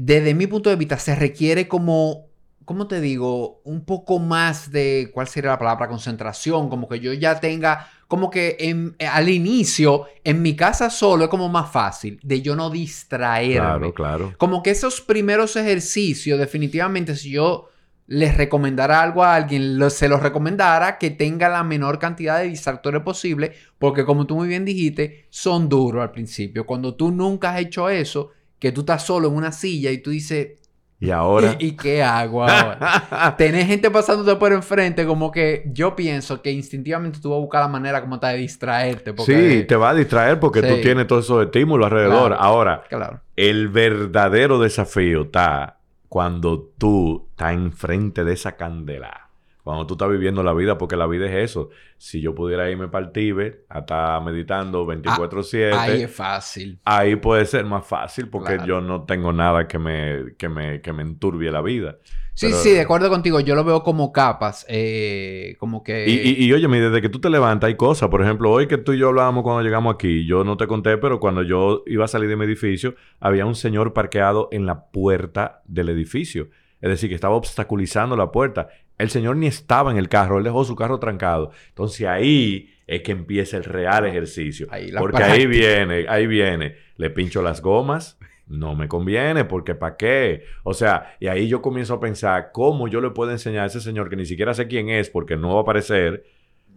desde 0.03 0.33
mi 0.33 0.47
punto 0.47 0.71
de 0.71 0.77
vista, 0.77 0.97
se 0.97 1.13
requiere 1.13 1.67
como, 1.67 2.30
¿cómo 2.71 2.87
te 2.87 3.01
digo? 3.01 3.59
Un 3.65 3.83
poco 3.83 4.17
más 4.17 4.71
de, 4.71 5.11
¿cuál 5.13 5.27
sería 5.27 5.49
la 5.49 5.59
palabra? 5.59 5.89
Concentración, 5.89 6.69
como 6.69 6.87
que 6.87 7.01
yo 7.01 7.11
ya 7.11 7.37
tenga, 7.37 7.89
como 8.07 8.29
que 8.29 8.55
en, 8.59 8.95
al 9.11 9.27
inicio, 9.27 10.05
en 10.23 10.41
mi 10.41 10.55
casa 10.55 10.89
solo 10.89 11.25
es 11.25 11.29
como 11.29 11.49
más 11.49 11.69
fácil, 11.69 12.17
de 12.23 12.41
yo 12.41 12.55
no 12.55 12.69
distraerme. 12.69 13.55
Claro, 13.57 13.93
claro. 13.93 14.33
Como 14.37 14.63
que 14.63 14.69
esos 14.69 15.01
primeros 15.01 15.57
ejercicios, 15.57 16.39
definitivamente, 16.39 17.17
si 17.17 17.31
yo 17.31 17.67
les 18.07 18.37
recomendara 18.37 19.01
algo 19.01 19.21
a 19.21 19.35
alguien, 19.35 19.77
se 19.89 20.07
los 20.07 20.23
recomendara 20.23 20.97
que 20.97 21.09
tenga 21.09 21.49
la 21.49 21.65
menor 21.65 21.99
cantidad 21.99 22.39
de 22.39 22.47
distractores 22.47 23.01
posible, 23.01 23.51
porque 23.79 24.05
como 24.05 24.25
tú 24.25 24.37
muy 24.37 24.47
bien 24.47 24.63
dijiste, 24.63 25.25
son 25.29 25.67
duros 25.67 26.01
al 26.01 26.11
principio. 26.11 26.65
Cuando 26.65 26.95
tú 26.95 27.11
nunca 27.11 27.53
has 27.53 27.59
hecho 27.59 27.89
eso, 27.89 28.29
que 28.59 28.71
tú 28.71 28.81
estás 28.81 29.05
solo 29.05 29.27
en 29.27 29.35
una 29.35 29.51
silla 29.51 29.91
y 29.91 29.97
tú 29.97 30.11
dices, 30.11 30.60
¿y 31.01 31.09
ahora? 31.09 31.55
¿Y, 31.59 31.71
qué 31.71 32.01
hago 32.03 32.43
ahora? 32.43 33.35
Tenés 33.37 33.67
gente 33.67 33.89
pasándote 33.89 34.33
por 34.37 34.53
enfrente, 34.53 35.05
como 35.05 35.31
que 35.31 35.63
yo 35.73 35.95
pienso 35.95 36.41
que 36.41 36.51
instintivamente 36.51 37.19
tú 37.19 37.31
vas 37.31 37.37
a 37.37 37.41
buscar 37.41 37.61
la 37.61 37.67
manera 37.67 38.01
como 38.01 38.15
está 38.15 38.29
de 38.29 38.37
distraerte. 38.37 39.13
sí, 39.25 39.65
te 39.67 39.75
va 39.75 39.89
a 39.89 39.93
distraer 39.95 40.39
porque 40.39 40.61
tú 40.61 40.79
tienes 40.81 41.07
todos 41.07 41.25
esos 41.25 41.43
estímulos 41.43 41.87
alrededor. 41.87 42.35
ahora, 42.37 42.83
claro. 42.87 43.19
el 43.35 43.67
verdadero 43.67 44.59
desafío 44.59 45.23
está 45.23 45.79
cuando 46.07 46.71
tú 46.77 47.27
estás 47.31 47.53
enfrente 47.53 48.23
de 48.23 48.33
esa 48.33 48.55
candela 48.55 49.30
cuando 49.63 49.85
tú 49.85 49.93
estás 49.93 50.09
viviendo 50.09 50.43
la 50.43 50.53
vida, 50.53 50.77
porque 50.77 50.95
la 50.95 51.07
vida 51.07 51.25
es 51.27 51.51
eso. 51.51 51.69
Si 51.97 52.21
yo 52.21 52.33
pudiera 52.33 52.69
irme 52.69 52.87
para 52.87 53.05
el 53.05 53.11
Tíbet 53.11 53.65
a 53.69 53.79
estar 53.79 54.23
meditando 54.23 54.85
24/7. 54.85 55.71
Ah, 55.73 55.83
ahí 55.83 56.01
es 56.03 56.11
fácil. 56.11 56.79
Ahí 56.83 57.15
puede 57.15 57.45
ser 57.45 57.65
más 57.65 57.85
fácil 57.85 58.27
porque 58.27 58.59
yo 58.65 58.81
no 58.81 59.03
tengo 59.03 59.31
nada 59.31 59.67
que 59.67 59.77
me, 59.77 60.35
que 60.37 60.49
me, 60.49 60.81
que 60.81 60.93
me 60.93 61.03
enturbie 61.03 61.51
la 61.51 61.61
vida. 61.61 61.97
Sí, 62.33 62.51
sí, 62.53 62.71
de 62.71 62.81
acuerdo 62.81 63.09
contigo. 63.09 63.39
Yo 63.39 63.55
lo 63.55 63.63
veo 63.63 63.83
como 63.83 64.11
capas. 64.11 64.65
Eh, 64.67 65.55
como 65.59 65.83
que... 65.83 66.07
Y, 66.07 66.43
y, 66.43 66.45
y 66.45 66.53
óyeme, 66.53 66.79
desde 66.79 67.01
que 67.01 67.09
tú 67.09 67.19
te 67.19 67.29
levantas 67.29 67.67
hay 67.67 67.75
cosas. 67.75 68.09
Por 68.09 68.23
ejemplo, 68.23 68.49
hoy 68.49 68.67
que 68.67 68.77
tú 68.77 68.93
y 68.93 68.97
yo 68.97 69.09
hablábamos 69.09 69.43
cuando 69.43 69.61
llegamos 69.61 69.93
aquí, 69.93 70.25
yo 70.25 70.43
no 70.43 70.57
te 70.57 70.65
conté, 70.65 70.97
pero 70.97 71.19
cuando 71.19 71.43
yo 71.43 71.83
iba 71.85 72.05
a 72.05 72.07
salir 72.07 72.29
de 72.29 72.37
mi 72.37 72.45
edificio, 72.45 72.95
había 73.19 73.45
un 73.45 73.55
señor 73.55 73.93
parqueado 73.93 74.47
en 74.51 74.65
la 74.65 74.85
puerta 74.85 75.61
del 75.65 75.89
edificio. 75.89 76.47
Es 76.81 76.89
decir, 76.89 77.09
que 77.09 77.15
estaba 77.15 77.35
obstaculizando 77.35 78.15
la 78.15 78.31
puerta. 78.31 78.69
El 78.97 79.09
señor 79.09 79.37
ni 79.37 79.47
estaba 79.47 79.91
en 79.91 79.97
el 79.97 80.09
carro, 80.09 80.37
él 80.37 80.43
dejó 80.43 80.63
su 80.63 80.75
carro 80.75 80.99
trancado. 80.99 81.51
Entonces 81.69 82.07
ahí 82.07 82.73
es 82.87 83.01
que 83.01 83.11
empieza 83.11 83.57
el 83.57 83.63
real 83.63 84.05
ejercicio. 84.05 84.67
porque 84.97 85.23
ahí 85.23 85.45
viene, 85.45 86.05
ahí 86.09 86.27
viene. 86.27 86.75
Le 86.97 87.09
pincho 87.09 87.41
las 87.41 87.61
gomas, 87.61 88.19
no 88.47 88.75
me 88.75 88.87
conviene, 88.87 89.45
porque 89.45 89.75
¿para 89.75 89.95
qué? 89.95 90.43
O 90.63 90.73
sea, 90.73 91.15
y 91.19 91.27
ahí 91.27 91.47
yo 91.47 91.61
comienzo 91.61 91.93
a 91.95 91.99
pensar 91.99 92.51
cómo 92.51 92.87
yo 92.87 92.99
le 92.99 93.11
puedo 93.11 93.31
enseñar 93.31 93.63
a 93.63 93.67
ese 93.67 93.79
señor 93.79 94.09
que 94.09 94.17
ni 94.17 94.25
siquiera 94.25 94.53
sé 94.53 94.67
quién 94.67 94.89
es 94.89 95.09
porque 95.09 95.37
no 95.37 95.53
va 95.53 95.59
a 95.59 95.61
aparecer. 95.61 96.25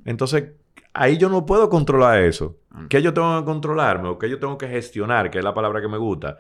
Entonces, 0.05 0.52
ahí 0.92 1.18
yo 1.18 1.28
no 1.28 1.44
puedo 1.44 1.68
controlar 1.68 2.22
eso. 2.22 2.57
Mm. 2.70 2.86
¿Qué 2.86 3.02
yo 3.02 3.12
tengo 3.12 3.40
que 3.40 3.44
controlarme 3.44 4.09
o 4.09 4.18
qué 4.18 4.30
yo 4.30 4.38
tengo 4.38 4.57
que 4.57 4.68
gestionar, 4.68 5.30
que 5.30 5.38
es 5.38 5.44
la 5.44 5.52
palabra 5.52 5.80
que 5.80 5.88
me 5.88 5.98
gusta? 5.98 6.38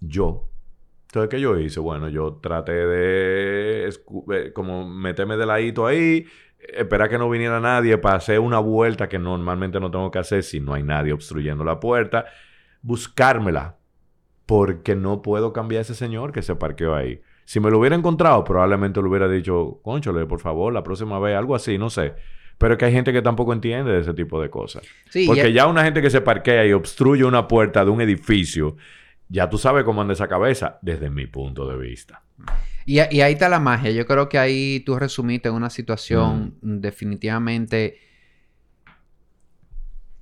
Yo. 0.00 0.48
Entonces, 1.14 1.30
¿qué 1.30 1.40
yo 1.40 1.56
hice? 1.56 1.78
Bueno, 1.78 2.08
yo 2.08 2.40
traté 2.42 2.72
de 2.72 3.88
eh, 3.88 4.52
como 4.52 4.88
meterme 4.88 5.36
de 5.36 5.46
ladito 5.46 5.86
ahí, 5.86 6.26
esperar 6.58 7.08
que 7.08 7.18
no 7.18 7.30
viniera 7.30 7.60
nadie 7.60 7.98
para 7.98 8.16
hacer 8.16 8.40
una 8.40 8.58
vuelta 8.58 9.08
que 9.08 9.20
normalmente 9.20 9.78
no 9.78 9.92
tengo 9.92 10.10
que 10.10 10.18
hacer 10.18 10.42
si 10.42 10.58
no 10.58 10.74
hay 10.74 10.82
nadie 10.82 11.12
obstruyendo 11.12 11.62
la 11.62 11.78
puerta, 11.78 12.24
buscármela, 12.82 13.76
porque 14.44 14.96
no 14.96 15.22
puedo 15.22 15.52
cambiar 15.52 15.78
a 15.78 15.82
ese 15.82 15.94
señor 15.94 16.32
que 16.32 16.42
se 16.42 16.56
parqueó 16.56 16.96
ahí. 16.96 17.20
Si 17.44 17.60
me 17.60 17.70
lo 17.70 17.78
hubiera 17.78 17.94
encontrado, 17.94 18.42
probablemente 18.42 19.00
le 19.00 19.08
hubiera 19.08 19.28
dicho, 19.28 19.78
conchole, 19.84 20.26
por 20.26 20.40
favor, 20.40 20.72
la 20.72 20.82
próxima 20.82 21.20
vez, 21.20 21.36
algo 21.36 21.54
así, 21.54 21.78
no 21.78 21.90
sé. 21.90 22.14
Pero 22.58 22.72
es 22.74 22.78
que 22.78 22.86
hay 22.86 22.92
gente 22.92 23.12
que 23.12 23.22
tampoco 23.22 23.52
entiende 23.52 23.92
de 23.92 24.00
ese 24.00 24.14
tipo 24.14 24.42
de 24.42 24.50
cosas. 24.50 24.82
Porque 25.28 25.52
ya 25.52 25.68
una 25.68 25.84
gente 25.84 26.02
que 26.02 26.10
se 26.10 26.20
parquea 26.20 26.66
y 26.66 26.72
obstruye 26.72 27.24
una 27.24 27.46
puerta 27.46 27.84
de 27.84 27.90
un 27.92 28.00
edificio 28.00 28.74
ya 29.34 29.50
tú 29.50 29.58
sabes 29.58 29.82
cómo 29.82 30.00
anda 30.00 30.14
esa 30.14 30.28
cabeza, 30.28 30.78
desde 30.80 31.10
mi 31.10 31.26
punto 31.26 31.66
de 31.66 31.76
vista. 31.76 32.22
Y, 32.86 33.00
ahí 33.00 33.32
está 33.32 33.48
la 33.48 33.58
magia. 33.58 33.90
Yo 33.90 34.06
creo 34.06 34.28
que 34.28 34.38
ahí 34.38 34.80
tú 34.86 34.96
resumiste 34.96 35.50
una 35.50 35.70
situación 35.70 36.54
mm. 36.62 36.78
definitivamente 36.78 37.98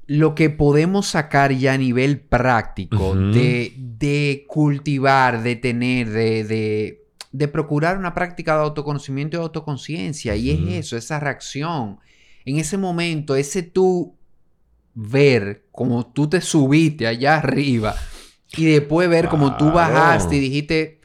lo 0.07 0.35
que 0.35 0.49
podemos 0.49 1.07
sacar 1.07 1.53
ya 1.53 1.75
a 1.75 1.79
nivel 1.79 2.21
práctico 2.21 3.15
de, 3.15 4.45
cultivar, 4.49 5.43
de 5.43 5.57
tener, 5.57 6.09
de, 6.09 7.05
de, 7.33 7.49
procurar 7.49 7.99
una 7.99 8.15
práctica 8.15 8.55
de 8.55 8.63
autoconocimiento 8.63 9.37
y 9.37 9.41
autoconciencia. 9.41 10.35
Y 10.37 10.51
es 10.51 10.87
eso, 10.87 10.97
esa 10.97 11.21
reacción. 11.21 11.99
En 12.47 12.57
ese 12.57 12.79
momento, 12.79 13.37
ese 13.37 13.63
tú 13.63 14.17
ver 14.95 15.67
como 15.71 16.07
tú 16.07 16.29
te 16.29 16.41
subiste 16.41 17.07
allá 17.07 17.37
arriba 17.37 17.95
y 18.57 18.67
después 18.67 19.09
ver 19.09 19.29
como 19.29 19.57
tú 19.57 19.71
bajaste 19.73 20.37
y 20.37 20.41
dijiste, 20.41 21.01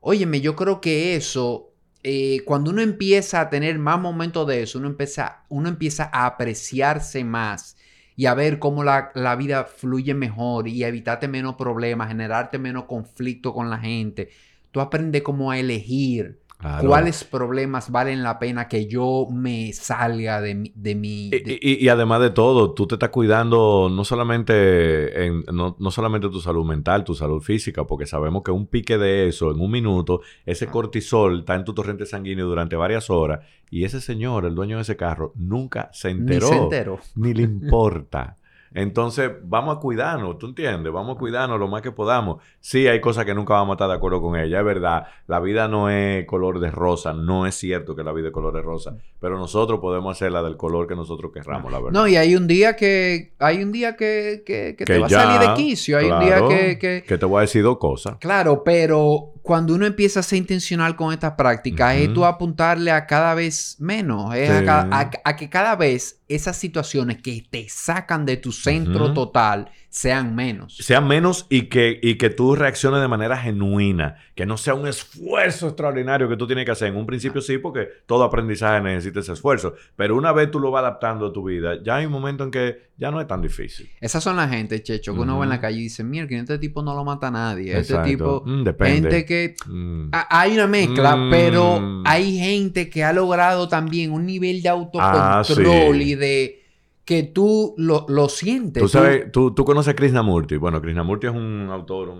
óyeme, 0.00 0.40
yo 0.40 0.56
creo 0.56 0.80
que 0.80 1.14
eso, 1.14 1.72
eh, 2.02 2.40
cuando 2.44 2.70
uno 2.70 2.82
empieza 2.82 3.40
a 3.40 3.50
tener 3.50 3.78
más 3.78 4.00
momentos 4.00 4.46
de 4.46 4.62
eso, 4.62 4.78
uno 4.78 4.88
empieza, 4.88 5.44
uno 5.48 5.68
empieza 5.68 6.10
a 6.12 6.26
apreciarse 6.26 7.24
más 7.24 7.76
y 8.16 8.26
a 8.26 8.34
ver 8.34 8.58
cómo 8.58 8.82
la, 8.82 9.12
la 9.14 9.36
vida 9.36 9.64
fluye 9.64 10.14
mejor 10.14 10.66
y 10.66 10.82
evitarte 10.82 11.28
menos 11.28 11.54
problemas, 11.54 12.08
generarte 12.08 12.58
menos 12.58 12.84
conflicto 12.84 13.54
con 13.54 13.70
la 13.70 13.78
gente. 13.78 14.30
Tú 14.72 14.80
aprendes 14.80 15.22
cómo 15.22 15.50
a 15.50 15.58
elegir 15.58 16.40
¿Cuáles 16.60 17.22
problemas 17.22 17.90
valen 17.92 18.24
la 18.24 18.40
pena 18.40 18.66
que 18.66 18.86
yo 18.86 19.28
me 19.30 19.72
salga 19.72 20.40
de 20.40 20.56
mi... 20.56 20.72
De 20.74 20.96
mi 20.96 21.30
Y, 21.30 21.88
además 21.88 22.20
de 22.20 22.30
todo, 22.30 22.74
tú 22.74 22.88
te 22.88 22.96
estás 22.96 23.10
cuidando 23.10 23.88
no 23.88 24.04
solamente, 24.04 25.26
en, 25.26 25.44
no, 25.52 25.76
solamente 25.90 26.28
tu 26.28 26.40
salud 26.40 26.66
mental, 26.66 27.04
tu 27.04 27.14
salud 27.14 27.40
física, 27.40 27.86
porque 27.86 28.06
sabemos 28.06 28.42
que 28.42 28.50
un 28.50 28.66
pique 28.66 28.98
de 28.98 29.28
eso 29.28 29.52
en 29.52 29.60
un 29.60 29.70
minuto, 29.70 30.22
ese 30.46 30.64
ah. 30.64 30.70
cortisol 30.70 31.40
está 31.40 31.54
en 31.54 31.64
tu 31.64 31.74
torrente 31.74 32.06
sanguíneo 32.06 32.46
durante 32.46 32.74
varias 32.74 33.08
horas 33.08 33.46
y 33.70 33.84
ese 33.84 34.00
señor, 34.00 34.44
el 34.44 34.56
dueño 34.56 34.76
de 34.76 34.82
ese 34.82 34.96
carro, 34.96 35.32
nunca 35.36 35.90
se 35.92 36.10
enteró. 36.10 36.48
Ni 36.48 36.56
se 36.56 36.62
enteró. 36.62 36.98
Ni 37.14 37.34
le 37.34 37.42
importa. 37.44 38.36
Entonces, 38.74 39.30
vamos 39.42 39.76
a 39.76 39.80
cuidarnos, 39.80 40.38
¿tú 40.38 40.46
entiendes? 40.46 40.92
Vamos 40.92 41.16
a 41.16 41.18
cuidarnos 41.18 41.58
lo 41.58 41.68
más 41.68 41.82
que 41.82 41.92
podamos. 41.92 42.42
Sí, 42.60 42.86
hay 42.86 43.00
cosas 43.00 43.24
que 43.24 43.34
nunca 43.34 43.54
vamos 43.54 43.72
a 43.72 43.74
estar 43.74 43.88
de 43.88 43.94
acuerdo 43.94 44.20
con 44.20 44.36
ella, 44.36 44.58
es 44.58 44.64
verdad. 44.64 45.06
La 45.26 45.40
vida 45.40 45.68
no 45.68 45.90
es 45.90 46.26
color 46.26 46.60
de 46.60 46.70
rosa, 46.70 47.12
no 47.12 47.46
es 47.46 47.54
cierto 47.54 47.96
que 47.96 48.04
la 48.04 48.12
vida 48.12 48.28
es 48.28 48.32
color 48.32 48.54
de 48.54 48.62
rosa, 48.62 48.96
pero 49.20 49.38
nosotros 49.38 49.80
podemos 49.80 50.16
hacerla 50.16 50.42
del 50.42 50.56
color 50.56 50.86
que 50.86 50.94
nosotros 50.94 51.32
querramos, 51.32 51.72
la 51.72 51.78
verdad. 51.78 51.92
No, 51.92 52.06
y 52.06 52.16
hay 52.16 52.36
un 52.36 52.46
día 52.46 52.76
que, 52.76 53.32
hay 53.38 53.62
un 53.62 53.72
día 53.72 53.96
que, 53.96 54.42
que, 54.44 54.74
te 54.84 54.98
va 54.98 55.06
a 55.06 55.10
salir 55.10 55.48
de 55.48 55.54
quicio, 55.54 55.98
hay 55.98 56.10
un 56.10 56.20
día 56.20 56.40
que, 56.48 57.04
que... 57.06 57.18
te 57.18 57.26
voy 57.26 57.38
a 57.38 57.40
decir 57.42 57.62
dos 57.62 57.78
cosas. 57.78 58.16
Claro, 58.18 58.62
pero 58.64 59.32
cuando 59.42 59.74
uno 59.74 59.86
empieza 59.86 60.20
a 60.20 60.22
ser 60.22 60.38
intencional 60.38 60.94
con 60.94 61.12
estas 61.12 61.32
prácticas, 61.32 61.96
es 61.96 62.12
tú 62.12 62.24
apuntarle 62.24 62.90
a 62.90 63.06
cada 63.06 63.34
vez 63.34 63.76
menos, 63.78 64.34
es 64.34 64.50
a, 64.68 65.36
que 65.36 65.48
cada 65.48 65.74
vez 65.74 66.17
esas 66.28 66.56
situaciones 66.56 67.22
que 67.22 67.44
te 67.48 67.68
sacan 67.68 68.26
de 68.26 68.36
tu 68.36 68.52
centro 68.52 69.12
total 69.14 69.70
sean 69.88 70.34
menos. 70.34 70.76
Sean 70.76 71.08
menos 71.08 71.46
y 71.48 71.62
que, 71.62 71.98
y 72.02 72.16
que 72.16 72.28
tú 72.28 72.54
reacciones 72.54 73.00
de 73.00 73.08
manera 73.08 73.36
genuina, 73.38 74.16
que 74.34 74.44
no 74.44 74.58
sea 74.58 74.74
un 74.74 74.86
esfuerzo 74.86 75.68
extraordinario 75.68 76.28
que 76.28 76.36
tú 76.36 76.46
tienes 76.46 76.66
que 76.66 76.72
hacer. 76.72 76.88
En 76.88 76.96
un 76.96 77.06
principio 77.06 77.40
sí, 77.40 77.58
porque 77.58 77.88
todo 78.06 78.22
aprendizaje 78.24 78.82
necesita 78.82 79.20
ese 79.20 79.32
esfuerzo, 79.32 79.74
pero 79.96 80.16
una 80.16 80.32
vez 80.32 80.50
tú 80.50 80.60
lo 80.60 80.70
vas 80.70 80.82
adaptando 80.82 81.26
a 81.26 81.32
tu 81.32 81.44
vida, 81.44 81.82
ya 81.82 81.96
hay 81.96 82.06
un 82.06 82.12
momento 82.12 82.44
en 82.44 82.50
que 82.50 82.88
ya 82.98 83.10
no 83.10 83.20
es 83.20 83.26
tan 83.28 83.40
difícil. 83.40 83.88
Esas 84.00 84.22
son 84.22 84.36
la 84.36 84.48
gente, 84.48 84.82
Checho, 84.82 85.14
que 85.14 85.20
uno 85.20 85.38
va 85.38 85.44
en 85.44 85.50
la 85.50 85.60
calle 85.60 85.78
y 85.78 85.82
dice, 85.84 86.02
mira, 86.02 86.26
que 86.26 86.36
este 86.36 86.58
tipo 86.58 86.82
no 86.82 86.94
lo 86.94 87.04
mata 87.04 87.28
a 87.28 87.30
nadie. 87.30 87.78
Este 87.78 87.96
tipo, 87.98 88.42
mm, 88.44 88.66
gente 88.80 89.24
que... 89.24 89.54
Mm. 89.66 90.10
hay 90.10 90.54
una 90.54 90.66
mezcla, 90.66 91.16
mm. 91.16 91.30
pero 91.30 92.02
hay 92.04 92.36
gente 92.36 92.90
que 92.90 93.04
ha 93.04 93.12
logrado 93.12 93.68
también 93.68 94.10
un 94.10 94.26
nivel 94.26 94.62
de 94.62 94.68
autocontrol 94.68 95.94
ah, 95.94 96.02
y 96.02 96.14
de 96.18 96.62
que 97.04 97.22
tú 97.22 97.74
lo, 97.78 98.04
lo 98.08 98.28
sientes. 98.28 98.82
Tú 98.82 98.88
sabes, 98.88 99.32
tú, 99.32 99.54
tú 99.54 99.64
conoces 99.64 99.92
a 99.92 99.96
Krishnamurti. 99.96 100.56
Bueno, 100.56 100.82
Krishnamurti 100.82 101.26
es 101.26 101.32
un 101.32 101.68
autor 101.70 102.12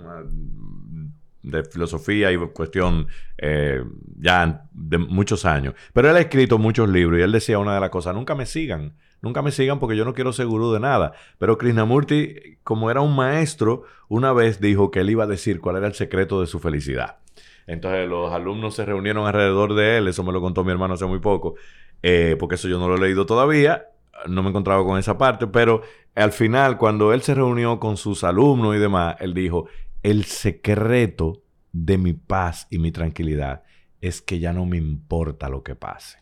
de 1.42 1.64
filosofía 1.64 2.32
y 2.32 2.36
cuestión 2.48 3.06
eh, 3.38 3.82
ya 4.18 4.64
de 4.72 4.98
muchos 4.98 5.44
años. 5.44 5.74
Pero 5.92 6.10
él 6.10 6.16
ha 6.16 6.20
escrito 6.20 6.58
muchos 6.58 6.88
libros 6.88 7.18
y 7.20 7.22
él 7.22 7.32
decía 7.32 7.58
una 7.58 7.74
de 7.74 7.80
las 7.80 7.90
cosas, 7.90 8.14
nunca 8.14 8.34
me 8.34 8.46
sigan, 8.46 8.94
nunca 9.20 9.42
me 9.42 9.50
sigan 9.50 9.78
porque 9.78 9.96
yo 9.96 10.04
no 10.04 10.14
quiero 10.14 10.32
seguro 10.32 10.72
de 10.72 10.80
nada. 10.80 11.12
Pero 11.38 11.58
Krishnamurti, 11.58 12.58
como 12.64 12.90
era 12.90 13.00
un 13.00 13.14
maestro, 13.14 13.82
una 14.08 14.32
vez 14.32 14.60
dijo 14.60 14.90
que 14.90 15.00
él 15.00 15.10
iba 15.10 15.24
a 15.24 15.28
decir 15.28 15.60
cuál 15.60 15.76
era 15.76 15.86
el 15.86 15.94
secreto 15.94 16.40
de 16.40 16.46
su 16.46 16.60
felicidad. 16.60 17.18
Entonces 17.66 18.08
los 18.08 18.32
alumnos 18.32 18.74
se 18.74 18.86
reunieron 18.86 19.26
alrededor 19.26 19.74
de 19.74 19.98
él, 19.98 20.08
eso 20.08 20.24
me 20.24 20.32
lo 20.32 20.40
contó 20.40 20.64
mi 20.64 20.70
hermano 20.70 20.94
hace 20.94 21.04
muy 21.04 21.18
poco, 21.18 21.56
eh, 22.02 22.36
porque 22.38 22.56
eso 22.56 22.68
yo 22.68 22.78
no 22.78 22.88
lo 22.88 22.96
he 22.96 23.00
leído 23.00 23.26
todavía, 23.26 23.88
no 24.26 24.42
me 24.42 24.50
encontraba 24.50 24.84
con 24.84 24.98
esa 24.98 25.18
parte, 25.18 25.46
pero 25.46 25.82
al 26.14 26.32
final, 26.32 26.78
cuando 26.78 27.12
él 27.12 27.22
se 27.22 27.34
reunió 27.34 27.78
con 27.78 27.96
sus 27.96 28.24
alumnos 28.24 28.74
y 28.74 28.78
demás, 28.78 29.16
él 29.20 29.34
dijo, 29.34 29.68
el 30.02 30.24
secreto 30.24 31.42
de 31.72 31.98
mi 31.98 32.12
paz 32.12 32.66
y 32.70 32.78
mi 32.78 32.90
tranquilidad 32.90 33.62
es 34.00 34.22
que 34.22 34.38
ya 34.38 34.52
no 34.52 34.64
me 34.64 34.76
importa 34.76 35.48
lo 35.48 35.62
que 35.62 35.74
pase. 35.74 36.18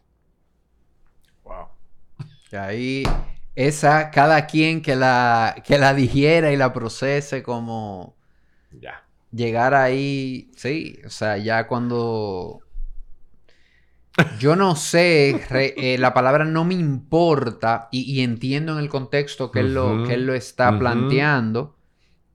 Wow. 1.45 1.69
Y 2.53 2.57
ahí, 2.57 3.03
esa, 3.55 4.11
cada 4.11 4.47
quien 4.47 4.83
que 4.83 4.97
la, 4.97 5.63
que 5.65 5.79
la 5.79 5.95
digiera 5.95 6.53
y 6.53 6.57
la 6.57 6.73
procese 6.73 7.43
como... 7.43 8.17
Ya. 8.73 9.03
Llegar 9.33 9.75
ahí, 9.75 10.51
sí, 10.57 11.01
o 11.05 11.11
sea, 11.11 11.37
ya 11.37 11.67
cuando 11.67 12.61
yo 14.39 14.57
no 14.57 14.77
sé, 14.77 15.41
eh, 15.51 15.97
la 15.99 16.15
palabra 16.15 16.45
no 16.45 16.65
me 16.65 16.75
importa 16.75 17.89
y, 17.91 18.21
entiendo 18.21 18.73
en 18.73 18.79
el 18.79 18.89
contexto 18.89 19.51
que, 19.51 19.61
él, 19.61 19.75
lo, 19.75 20.05
que 20.05 20.15
él 20.15 20.27
lo 20.27 20.35
está 20.35 20.79
planteando. 20.79 21.75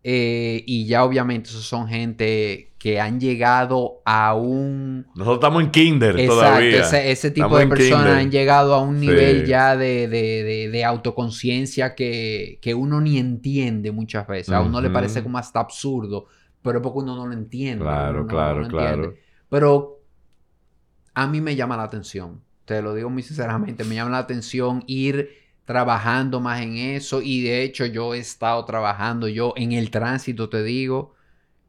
Eh, 0.03 0.63
y 0.65 0.88
ya 0.88 1.03
obviamente 1.03 1.49
esos 1.49 1.63
son 1.63 1.88
gente 1.88 2.73
que 2.79 2.99
han 2.99 3.19
llegado 3.19 4.01
a 4.03 4.34
un... 4.34 5.05
Nosotros 5.13 5.36
estamos 5.36 5.63
en 5.63 5.69
kinder 5.69 6.25
todavía. 6.25 6.82
Ese, 6.82 7.11
ese 7.11 7.29
tipo 7.29 7.55
de 7.55 7.67
personas 7.67 8.17
han 8.17 8.32
llegado 8.32 8.73
a 8.73 8.82
un 8.82 8.99
nivel 8.99 9.45
ya 9.45 9.77
de, 9.77 10.07
de, 10.07 10.69
de, 10.71 10.86
autoconciencia 10.86 11.93
que, 11.93 12.57
que, 12.63 12.73
uno 12.73 12.99
ni 12.99 13.19
entiende 13.19 13.91
muchas 13.91 14.27
veces. 14.27 14.51
A 14.51 14.61
uno 14.61 14.82
le 14.82 14.89
parece 14.89 15.21
como 15.21 15.38
hasta 15.38 15.59
absurdo, 15.59 16.25
pero 16.63 16.79
es 16.79 16.84
porque 16.84 16.99
uno 16.99 17.15
no 17.15 17.27
lo 17.27 17.34
entiende. 17.34 17.84
Claro, 17.84 18.25
claro, 18.25 18.67
claro. 18.67 19.13
Pero 19.47 20.00
a 21.14 21.28
mí 21.28 21.41
me 21.41 21.55
llama 21.55 21.78
la 21.78 21.84
atención. 21.84 22.41
Te 22.66 22.82
lo 22.82 22.93
digo 22.93 23.09
muy 23.09 23.24
sinceramente, 23.24 23.84
me 23.84 23.95
llama 23.95 24.12
la 24.12 24.20
atención 24.20 24.84
ir 24.88 25.30
trabajando 25.66 26.39
más 26.39 26.62
en 26.62 26.78
eso 26.78 27.22
y 27.22 27.43
de 27.43 27.64
hecho 27.64 27.86
yo 27.86 28.14
he 28.14 28.20
estado 28.20 28.64
trabajando 28.66 29.28
yo 29.28 29.53
en 29.55 29.72
el 29.72 29.91
tránsito, 29.91 30.49
te 30.49 30.64
digo, 30.64 31.14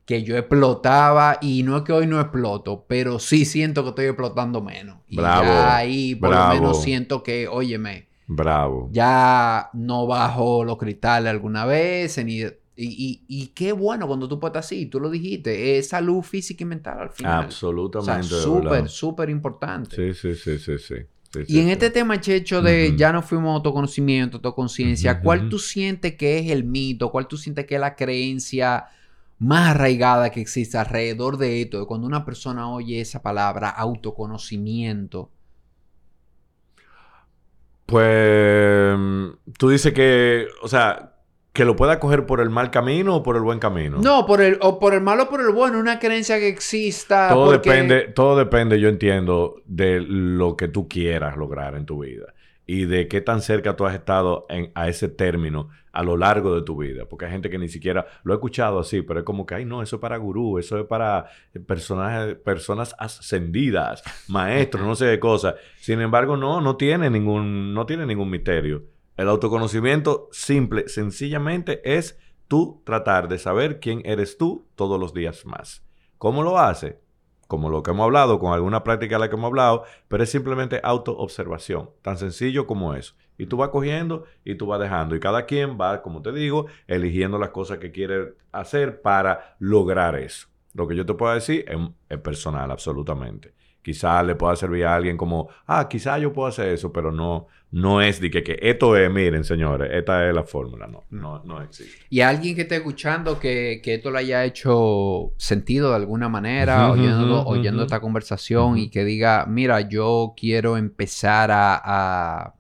que 0.05 0.23
yo 0.23 0.37
explotaba 0.37 1.39
y 1.41 1.63
no 1.63 1.77
es 1.77 1.83
que 1.83 1.93
hoy 1.93 2.07
no 2.07 2.21
exploto, 2.21 2.85
pero 2.89 3.19
sí 3.19 3.45
siento 3.45 3.83
que 3.83 3.91
estoy 3.91 4.05
explotando 4.07 4.61
menos. 4.61 4.99
Y 5.09 5.17
ya 5.17 5.77
ahí 5.77 6.15
por 6.15 6.31
lo 6.31 6.49
menos 6.49 6.83
siento 6.83 7.23
que, 7.23 7.49
óyeme, 7.49 8.09
bravo. 8.27 8.89
Ya 8.93 9.71
no 9.73 10.07
bajo 10.07 10.65
los 10.65 10.79
cristales 10.79 11.31
alguna 11.31 11.65
vez, 11.65 12.23
ni 12.25 12.43
y, 12.85 13.25
y, 13.29 13.47
qué 13.49 13.73
bueno 13.73 14.07
cuando 14.07 14.29
tú 14.29 14.41
puedes 14.41 14.57
así, 14.57 14.87
tú 14.87 15.01
lo 15.01 15.11
dijiste, 15.11 15.79
es 15.79 15.89
salud 15.89 16.23
física 16.23 16.65
y 16.65 16.67
mental 16.67 16.99
al 16.99 17.11
final. 17.11 17.45
Absolutamente. 17.45 18.29
súper, 18.29 18.89
súper 18.89 19.31
importante. 19.31 19.95
Sí, 19.95 20.15
sí, 20.15 20.35
sí, 20.35 20.59
sí, 20.59 20.79
sí. 20.79 21.45
y 21.49 21.61
en 21.61 21.69
este 21.69 21.91
tema, 21.91 22.21
Checho, 22.21 22.63
de 22.63 22.95
ya 22.97 23.13
no 23.13 23.23
fuimos 23.23 23.55
autoconocimiento, 23.55 24.39
autoconciencia, 24.39 25.21
¿cuál 25.21 25.49
tú 25.49 25.59
sientes 25.59 26.17
que 26.17 26.39
es 26.39 26.51
el 26.51 26.65
mito? 26.65 27.11
¿Cuál 27.11 27.29
tú 27.29 27.37
sientes 27.37 27.67
que 27.67 27.77
es 27.77 27.81
la 27.81 27.95
creencia 27.95 28.87
más 29.39 29.71
arraigada 29.71 30.31
que 30.31 30.41
existe 30.41 30.79
alrededor 30.79 31.37
de 31.37 31.63
esto? 31.63 31.79
De 31.81 31.87
cuando 31.87 32.07
una 32.07 32.25
persona 32.25 32.71
oye 32.71 33.01
esa 33.01 33.23
palabra, 33.23 33.71
autoconocimiento. 33.71 35.31
Pues 37.87 38.99
tú 39.59 39.69
dices 39.69 39.93
que, 39.93 40.47
o 40.63 40.69
sea, 40.69 41.12
que 41.53 41.65
lo 41.65 41.77
pueda 41.77 42.01
coger 42.01 42.25
por 42.25 42.41
el 42.41 42.51
mal 42.51 42.71
camino 42.71 43.17
o 43.17 43.23
por 43.23 43.37
el 43.37 43.43
buen 43.43 43.59
camino. 43.59 43.99
No, 43.99 44.25
por 44.25 44.41
el, 44.41 44.59
o 44.63 44.79
por 44.79 44.95
el 44.95 45.03
malo 45.03 45.25
o 45.25 45.29
por 45.29 45.41
el 45.41 45.51
bueno, 45.51 45.79
una 45.79 45.99
creencia 45.99 46.39
que 46.39 46.49
exista. 46.49 47.29
Todo 47.29 47.53
depende, 47.53 48.09
todo 48.09 48.37
depende, 48.37 48.81
yo 48.81 48.89
entiendo, 48.89 49.63
de 49.67 50.01
lo 50.01 50.57
que 50.57 50.69
tú 50.69 50.89
quieras 50.89 51.37
lograr 51.37 51.75
en 51.75 51.85
tu 51.85 52.03
vida. 52.03 52.33
Y 52.65 52.87
de 52.87 53.07
qué 53.09 53.21
tan 53.21 53.43
cerca 53.43 53.77
tú 53.77 53.85
has 53.85 53.95
estado 53.95 54.47
a 54.75 54.89
ese 54.89 55.09
término 55.09 55.69
a 55.91 56.03
lo 56.03 56.17
largo 56.17 56.55
de 56.55 56.63
tu 56.63 56.77
vida. 56.81 57.05
Porque 57.07 57.27
hay 57.27 57.33
gente 57.33 57.51
que 57.51 57.59
ni 57.59 57.69
siquiera 57.69 58.07
lo 58.23 58.33
ha 58.33 58.37
escuchado 58.37 58.79
así, 58.79 59.03
pero 59.03 59.21
es 59.21 59.27
como 59.27 59.45
que, 59.45 59.57
ay, 59.57 59.65
no, 59.67 59.83
eso 59.83 59.97
es 59.97 60.01
para 60.01 60.17
gurú, 60.17 60.59
eso 60.59 60.79
es 60.79 60.87
para 60.87 61.27
personajes, 61.67 62.37
personas 62.37 62.95
ascendidas, 62.99 64.03
maestros, 64.29 64.87
no 64.87 64.95
sé 64.95 65.07
qué 65.07 65.21
cosas. 65.21 65.57
Sin 65.77 66.01
embargo, 66.01 66.37
no, 66.37 66.63
no 66.63 66.77
tiene 66.77 67.11
ningún, 67.11 67.75
no 67.75 67.85
tiene 67.85 68.07
ningún 68.07 68.31
misterio. 68.31 68.85
El 69.17 69.29
autoconocimiento 69.29 70.29
simple, 70.33 70.89
sencillamente 70.89 71.83
es 71.85 72.19
tú 72.49 72.81
tratar 72.85 73.29
de 73.29 73.39
saber 73.39 73.79
quién 73.79 74.01
eres 74.05 74.39
tú 74.39 74.67
todos 74.75 74.99
los 74.99 75.13
días 75.13 75.45
más. 75.45 75.85
¿Cómo 76.17 76.43
lo 76.43 76.59
hace? 76.59 76.99
Como 77.47 77.69
lo 77.69 77.83
que 77.83 77.91
hemos 77.91 78.05
hablado, 78.05 78.39
con 78.39 78.55
alguna 78.55 78.83
práctica 78.83 79.17
de 79.17 79.21
la 79.21 79.29
que 79.29 79.37
hemos 79.37 79.49
hablado, 79.49 79.85
pero 80.09 80.23
es 80.23 80.31
simplemente 80.31 80.81
autoobservación, 80.83 81.91
tan 82.01 82.17
sencillo 82.17 82.67
como 82.67 82.95
eso. 82.95 83.15
Y 83.37 83.47
tú 83.47 83.59
vas 83.59 83.69
cogiendo 83.69 84.25
y 84.45 84.55
tú 84.55 84.67
vas 84.67 84.81
dejando. 84.81 85.15
Y 85.15 85.21
cada 85.21 85.45
quien 85.45 85.79
va, 85.79 86.01
como 86.01 86.23
te 86.23 86.33
digo, 86.33 86.67
eligiendo 86.87 87.39
las 87.39 87.51
cosas 87.51 87.79
que 87.79 87.93
quiere 87.93 88.35
hacer 88.51 89.03
para 89.03 89.57
lograr 89.59 90.17
eso. 90.17 90.49
Lo 90.73 90.89
que 90.89 90.97
yo 90.97 91.05
te 91.05 91.13
puedo 91.13 91.35
decir 91.35 91.67
es, 91.69 91.77
es 92.09 92.19
personal, 92.19 92.71
absolutamente. 92.71 93.53
Quizá 93.83 94.23
le 94.23 94.37
pueda 94.37 94.55
servir 94.55 94.85
a 94.85 94.95
alguien 94.95 95.17
como, 95.17 95.49
ah, 95.67 95.89
quizá 95.89 96.17
yo 96.19 96.33
puedo 96.33 96.49
hacer 96.49 96.69
eso, 96.69 96.93
pero 96.93 97.11
no, 97.11 97.49
no 97.73 98.01
es 98.01 98.21
de 98.21 98.31
que, 98.31 98.45
que 98.45 98.59
esto 98.63 98.97
es, 98.97 99.11
miren, 99.11 99.43
señores, 99.43 99.91
esta 99.93 100.29
es 100.29 100.35
la 100.35 100.45
fórmula. 100.45 100.87
No, 100.87 101.05
no, 101.11 101.43
no 101.45 101.61
existe. 101.61 102.07
Y 102.09 102.21
alguien 102.21 102.55
que 102.55 102.63
esté 102.63 102.77
escuchando 102.77 103.41
que, 103.41 103.81
que 103.83 103.95
esto 103.95 104.11
le 104.11 104.21
haya 104.21 104.45
hecho 104.45 105.33
sentido 105.37 105.91
de 105.91 105.97
alguna 105.97 106.29
manera, 106.29 106.93
oyendo, 106.93 107.45
oyendo 107.45 107.83
esta 107.83 108.01
conversación 108.01 108.79
y 108.79 108.89
que 108.89 109.05
diga, 109.05 109.47
mira, 109.49 109.81
yo 109.81 110.35
quiero 110.37 110.77
empezar 110.77 111.51
a, 111.51 111.75
a 111.83 112.55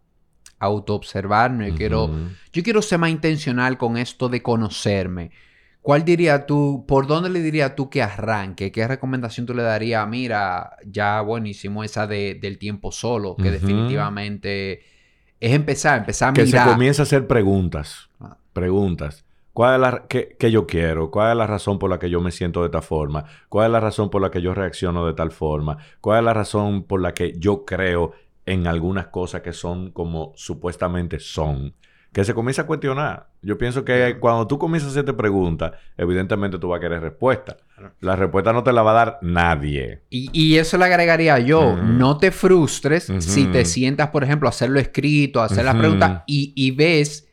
autoobservarme, 0.58 1.74
quiero, 1.74 2.10
yo 2.52 2.62
quiero 2.62 2.82
ser 2.82 2.98
más 2.98 3.10
intencional 3.10 3.76
con 3.76 3.96
esto 3.96 4.28
de 4.28 4.42
conocerme. 4.42 5.30
¿Cuál 5.82 6.04
diría 6.04 6.46
tú, 6.46 6.84
por 6.86 7.08
dónde 7.08 7.28
le 7.28 7.40
dirías 7.40 7.74
tú 7.74 7.90
que 7.90 8.02
arranque? 8.02 8.70
¿Qué 8.70 8.86
recomendación 8.86 9.46
tú 9.46 9.54
le 9.54 9.64
darías? 9.64 10.08
Mira, 10.08 10.76
ya 10.86 11.20
buenísimo 11.20 11.82
esa 11.82 12.06
de, 12.06 12.38
del 12.40 12.56
tiempo 12.58 12.92
solo, 12.92 13.36
que 13.36 13.50
definitivamente 13.50 14.82
es 15.40 15.52
empezar, 15.52 15.98
empezar 15.98 16.28
a 16.28 16.32
mirar. 16.32 16.46
Que 16.46 16.50
se 16.52 16.64
comience 16.64 17.02
a 17.02 17.04
hacer 17.04 17.26
preguntas. 17.26 18.08
Ah. 18.20 18.36
Preguntas. 18.52 19.24
¿Cuál 19.52 19.74
es 19.74 19.80
la 19.80 20.04
qué, 20.08 20.50
yo 20.50 20.66
quiero? 20.66 21.10
¿Cuál 21.10 21.32
es 21.32 21.36
la 21.36 21.46
razón 21.46 21.78
por 21.78 21.90
la 21.90 21.98
que 21.98 22.08
yo 22.08 22.20
me 22.20 22.30
siento 22.30 22.60
de 22.60 22.66
esta 22.66 22.80
forma? 22.80 23.24
¿Cuál 23.48 23.66
es 23.66 23.72
la 23.72 23.80
razón 23.80 24.08
por 24.08 24.22
la 24.22 24.30
que 24.30 24.40
yo 24.40 24.54
reacciono 24.54 25.04
de 25.04 25.14
tal 25.14 25.30
forma? 25.30 25.76
¿Cuál 26.00 26.20
es 26.20 26.24
la 26.24 26.34
razón 26.34 26.84
por 26.84 27.02
la 27.02 27.12
que 27.12 27.34
yo 27.38 27.64
creo 27.64 28.12
en 28.46 28.66
algunas 28.66 29.08
cosas 29.08 29.42
que 29.42 29.52
son 29.52 29.90
como 29.90 30.32
supuestamente 30.36 31.18
son? 31.18 31.74
Que 32.12 32.24
se 32.24 32.34
comienza 32.34 32.62
a 32.62 32.66
cuestionar. 32.66 33.28
Yo 33.40 33.56
pienso 33.56 33.84
que 33.84 34.18
cuando 34.20 34.46
tú 34.46 34.58
comienzas 34.58 34.88
a 34.88 34.90
hacerte 34.92 35.14
preguntas, 35.14 35.72
evidentemente 35.96 36.58
tú 36.58 36.68
vas 36.68 36.78
a 36.78 36.80
querer 36.80 37.00
respuesta. 37.00 37.56
La 38.00 38.16
respuesta 38.16 38.52
no 38.52 38.62
te 38.62 38.72
la 38.72 38.82
va 38.82 38.90
a 38.90 38.94
dar 38.94 39.18
nadie. 39.22 40.02
Y, 40.10 40.56
eso 40.56 40.76
le 40.76 40.84
agregaría 40.84 41.38
yo, 41.38 41.74
no 41.76 42.18
te 42.18 42.30
frustres 42.30 43.10
si 43.20 43.46
te 43.46 43.64
sientas, 43.64 44.10
por 44.10 44.24
ejemplo, 44.24 44.46
a 44.46 44.50
hacerlo 44.50 44.78
escrito, 44.78 45.40
a 45.40 45.46
hacer 45.46 45.64
las 45.64 45.74
preguntas 45.74 46.22
y, 46.26 46.70
ves 46.72 47.28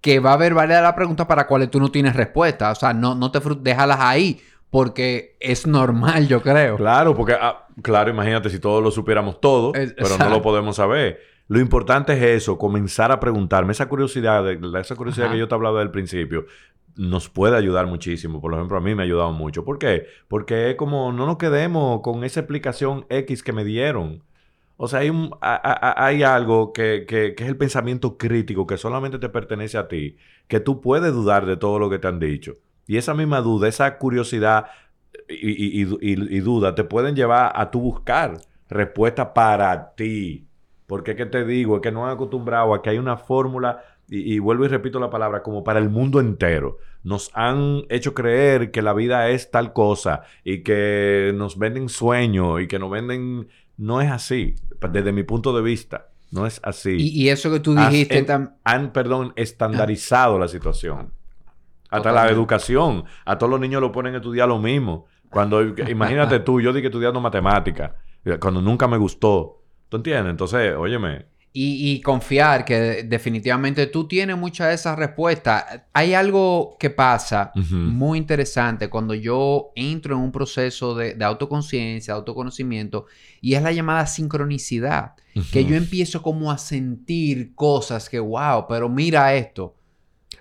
que 0.00 0.20
va 0.20 0.32
a 0.32 0.34
haber 0.34 0.52
varias 0.52 0.80
de 0.80 0.82
las 0.82 0.92
preguntas 0.92 1.26
para 1.26 1.42
las 1.42 1.46
cuales 1.46 1.70
tú 1.70 1.80
no 1.80 1.90
tienes 1.90 2.14
respuesta. 2.14 2.72
O 2.72 2.74
sea, 2.74 2.92
no, 2.92 3.14
no 3.14 3.30
te 3.30 3.40
frustres, 3.40 3.64
déjalas 3.64 3.98
ahí. 4.00 4.40
porque 4.68 5.36
es 5.38 5.68
normal, 5.68 6.26
yo 6.26 6.42
creo. 6.42 6.76
Claro, 6.76 7.14
porque, 7.14 7.34
ah, 7.40 7.68
claro, 7.80 8.10
imagínate 8.10 8.50
si 8.50 8.58
todos 8.58 8.82
lo 8.82 8.90
supiéramos 8.90 9.40
todo, 9.40 9.70
pero 9.72 10.18
no 10.18 10.28
lo 10.28 10.42
podemos 10.42 10.74
saber. 10.76 11.20
Lo 11.48 11.60
importante 11.60 12.14
es 12.14 12.42
eso, 12.42 12.58
comenzar 12.58 13.12
a 13.12 13.20
preguntarme. 13.20 13.72
Esa 13.72 13.88
curiosidad, 13.88 14.48
esa 14.78 14.96
curiosidad 14.96 15.30
que 15.30 15.38
yo 15.38 15.46
te 15.46 15.54
hablaba 15.54 15.80
del 15.80 15.90
principio, 15.90 16.46
nos 16.96 17.28
puede 17.28 17.56
ayudar 17.56 17.86
muchísimo. 17.86 18.40
Por 18.40 18.54
ejemplo, 18.54 18.78
a 18.78 18.80
mí 18.80 18.94
me 18.94 19.02
ha 19.02 19.06
ayudado 19.06 19.32
mucho. 19.32 19.64
¿Por 19.64 19.78
qué? 19.78 20.06
Porque 20.28 20.70
es 20.70 20.76
como 20.76 21.12
no 21.12 21.26
nos 21.26 21.36
quedemos 21.36 22.00
con 22.00 22.24
esa 22.24 22.40
explicación 22.40 23.06
X 23.08 23.42
que 23.42 23.52
me 23.52 23.64
dieron. 23.64 24.22
O 24.76 24.88
sea, 24.88 25.00
hay, 25.00 25.12
hay 25.40 26.22
algo 26.22 26.72
que, 26.72 27.04
que, 27.06 27.34
es 27.38 27.48
el 27.48 27.56
pensamiento 27.56 28.16
crítico 28.16 28.66
que 28.66 28.76
solamente 28.76 29.18
te 29.18 29.28
pertenece 29.28 29.78
a 29.78 29.86
ti, 29.86 30.16
que 30.48 30.60
tú 30.60 30.80
puedes 30.80 31.12
dudar 31.12 31.46
de 31.46 31.56
todo 31.56 31.78
lo 31.78 31.88
que 31.90 31.98
te 31.98 32.08
han 32.08 32.18
dicho. 32.18 32.56
Y 32.86 32.96
esa 32.96 33.14
misma 33.14 33.40
duda, 33.40 33.68
esa 33.68 33.98
curiosidad 33.98 34.66
y, 35.28 35.82
y 35.82 36.40
duda 36.40 36.74
te 36.74 36.84
pueden 36.84 37.14
llevar 37.14 37.52
a 37.54 37.70
tú 37.70 37.80
buscar 37.80 38.38
respuesta 38.68 39.32
para 39.32 39.94
ti. 39.94 40.43
Porque 40.86 41.12
es 41.12 41.16
que 41.16 41.26
te 41.26 41.44
digo, 41.44 41.76
es 41.76 41.82
que 41.82 41.92
no 41.92 42.04
han 42.06 42.12
acostumbrado 42.12 42.74
a 42.74 42.82
que 42.82 42.90
hay 42.90 42.98
una 42.98 43.16
fórmula 43.16 43.82
y, 44.08 44.38
vuelvo 44.38 44.66
y 44.66 44.68
repito 44.68 45.00
la 45.00 45.10
palabra, 45.10 45.42
como 45.42 45.64
para 45.64 45.78
el 45.78 45.88
mundo 45.88 46.20
entero. 46.20 46.78
Nos 47.02 47.30
han 47.34 47.84
hecho 47.88 48.12
creer 48.12 48.70
que 48.70 48.82
la 48.82 48.92
vida 48.92 49.30
es 49.30 49.50
tal 49.50 49.72
cosa 49.72 50.22
y 50.44 50.62
que 50.62 51.32
nos 51.34 51.58
venden 51.58 51.88
sueños 51.88 52.60
y 52.60 52.66
que 52.66 52.78
nos 52.78 52.90
venden... 52.90 53.48
No 53.76 54.00
es 54.00 54.10
así, 54.10 54.54
desde 54.90 55.12
mi 55.12 55.24
punto 55.24 55.54
de 55.56 55.62
vista. 55.62 56.08
No 56.30 56.46
es 56.46 56.60
así. 56.62 56.96
Y, 56.98 57.28
eso 57.28 57.50
que 57.50 57.60
tú 57.60 57.74
dijiste 57.74 58.22
también... 58.22 58.54
Han, 58.64 58.92
perdón, 58.92 59.32
estandarizado 59.36 60.38
la 60.38 60.48
situación. 60.48 61.12
Hasta 61.90 62.12
la 62.12 62.28
educación. 62.28 63.04
A 63.24 63.38
todos 63.38 63.50
los 63.50 63.60
niños 63.60 63.80
lo 63.80 63.90
ponen 63.90 64.14
a 64.14 64.18
estudiar 64.18 64.48
lo 64.48 64.58
mismo. 64.58 65.06
Cuando, 65.30 65.62
imagínate 65.62 66.40
tú, 66.40 66.60
yo 66.60 66.72
dije 66.72 66.86
estudiando 66.86 67.20
matemática, 67.20 67.96
cuando 68.40 68.60
nunca 68.60 68.86
me 68.86 68.96
gustó. 68.96 69.63
¿Tú 69.94 69.98
entiendes? 69.98 70.32
Entonces, 70.32 70.74
óyeme, 70.76 71.24
y, 71.52 72.00
confiar 72.00 72.64
que 72.64 73.04
definitivamente 73.04 73.86
tú 73.86 74.08
tienes 74.08 74.36
muchas 74.36 74.66
de 74.66 74.74
esas 74.74 74.98
respuestas. 74.98 75.82
Hay 75.92 76.14
algo 76.14 76.76
que 76.80 76.90
pasa 76.90 77.52
muy 77.54 78.18
interesante 78.18 78.90
cuando 78.90 79.14
yo 79.14 79.70
entro 79.76 80.16
en 80.16 80.22
un 80.22 80.32
proceso 80.32 80.96
de, 80.96 81.16
autoconciencia, 81.24 82.12
autoconocimiento, 82.12 83.06
y 83.40 83.54
es 83.54 83.62
la 83.62 83.70
llamada 83.70 84.04
sincronicidad, 84.08 85.12
que 85.52 85.64
yo 85.64 85.76
empiezo 85.76 86.22
como 86.22 86.50
a 86.50 86.58
sentir 86.58 87.54
cosas 87.54 88.10
que, 88.10 88.18
wow, 88.18 88.66
pero 88.68 88.88
mira 88.88 89.32
esto. 89.36 89.76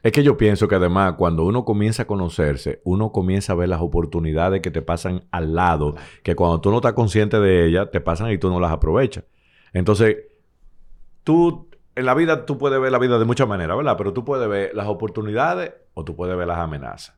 Es 0.01 0.11
que 0.11 0.23
yo 0.23 0.35
pienso 0.35 0.67
que 0.67 0.73
además 0.73 1.13
cuando 1.15 1.45
uno 1.45 1.63
comienza 1.63 2.03
a 2.03 2.07
conocerse, 2.07 2.81
uno 2.85 3.11
comienza 3.11 3.53
a 3.53 3.55
ver 3.55 3.69
las 3.69 3.81
oportunidades 3.81 4.63
que 4.63 4.71
te 4.71 4.81
pasan 4.81 5.25
al 5.29 5.53
lado, 5.53 5.93
que 6.23 6.35
cuando 6.35 6.59
tú 6.59 6.71
no 6.71 6.77
estás 6.77 6.93
consciente 6.93 7.39
de 7.39 7.67
ellas, 7.67 7.89
te 7.91 8.01
pasan 8.01 8.31
y 8.31 8.39
tú 8.39 8.49
no 8.49 8.59
las 8.59 8.71
aprovechas. 8.71 9.25
Entonces, 9.74 10.17
tú, 11.24 11.69
en 11.95 12.05
la 12.05 12.13
vida, 12.13 12.45
tú 12.45 12.57
puedes 12.57 12.80
ver 12.80 12.91
la 12.91 12.99
vida 12.99 13.19
de 13.19 13.26
muchas 13.26 13.47
maneras, 13.47 13.76
¿verdad? 13.76 13.97
Pero 13.97 14.13
tú 14.13 14.24
puedes 14.24 14.47
ver 14.47 14.74
las 14.74 14.88
oportunidades 14.88 15.74
o 15.93 16.05
tú 16.05 16.15
puedes 16.15 16.38
ver 16.38 16.47
las 16.47 16.59
amenazas. 16.59 17.17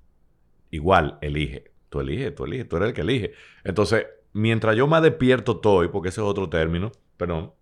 Igual, 0.72 1.18
elige. 1.22 1.72
Tú 1.89 1.99
eliges, 1.99 2.36
tú 2.36 2.45
eliges, 2.45 2.68
tú 2.68 2.78
eres 2.78 2.89
el 2.89 2.93
que 2.93 3.01
elige. 3.01 3.32
Entonces, 3.64 4.06
mientras 4.34 4.76
yo 4.76 4.88
más 4.88 5.01
despierto 5.01 5.53
estoy, 5.53 5.88
porque 5.89 6.10
ese 6.10 6.22
es 6.22 6.28
otro 6.28 6.49
término, 6.49 6.91
perdón, 7.16 7.53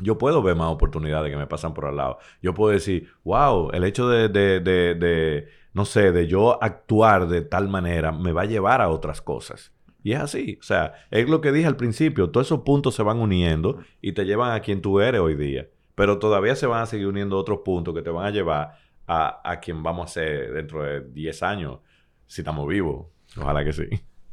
yo 0.00 0.18
puedo 0.18 0.42
ver 0.42 0.56
más 0.56 0.68
oportunidades 0.68 1.30
que 1.30 1.36
me 1.36 1.46
pasan 1.46 1.74
por 1.74 1.86
al 1.86 1.96
lado. 1.96 2.18
Yo 2.42 2.54
puedo 2.54 2.72
decir, 2.72 3.10
wow, 3.24 3.70
el 3.72 3.84
hecho 3.84 4.08
de, 4.08 4.28
de, 4.28 4.60
de, 4.60 4.94
de, 4.94 5.48
no 5.72 5.84
sé, 5.84 6.12
de 6.12 6.26
yo 6.26 6.62
actuar 6.62 7.28
de 7.28 7.42
tal 7.42 7.68
manera 7.68 8.12
me 8.12 8.32
va 8.32 8.42
a 8.42 8.46
llevar 8.46 8.80
a 8.80 8.88
otras 8.88 9.20
cosas. 9.22 9.72
Y 10.02 10.12
es 10.12 10.20
así. 10.20 10.58
O 10.60 10.62
sea, 10.62 10.94
es 11.10 11.28
lo 11.28 11.40
que 11.40 11.52
dije 11.52 11.66
al 11.66 11.76
principio. 11.76 12.30
Todos 12.30 12.46
esos 12.46 12.60
puntos 12.60 12.94
se 12.94 13.02
van 13.02 13.18
uniendo 13.18 13.78
y 14.00 14.12
te 14.12 14.24
llevan 14.24 14.52
a 14.52 14.60
quien 14.60 14.80
tú 14.80 15.00
eres 15.00 15.20
hoy 15.20 15.34
día. 15.34 15.68
Pero 15.94 16.18
todavía 16.18 16.54
se 16.54 16.66
van 16.66 16.82
a 16.82 16.86
seguir 16.86 17.06
uniendo 17.08 17.36
otros 17.36 17.60
puntos 17.64 17.94
que 17.94 18.02
te 18.02 18.10
van 18.10 18.26
a 18.26 18.30
llevar 18.30 18.78
a, 19.06 19.40
a 19.44 19.60
quien 19.60 19.82
vamos 19.82 20.10
a 20.10 20.14
ser 20.14 20.52
dentro 20.52 20.82
de 20.82 21.00
10 21.00 21.42
años, 21.42 21.80
si 22.26 22.42
estamos 22.42 22.68
vivos. 22.68 23.06
Ojalá 23.36 23.64
que 23.64 23.72
sí. 23.72 23.88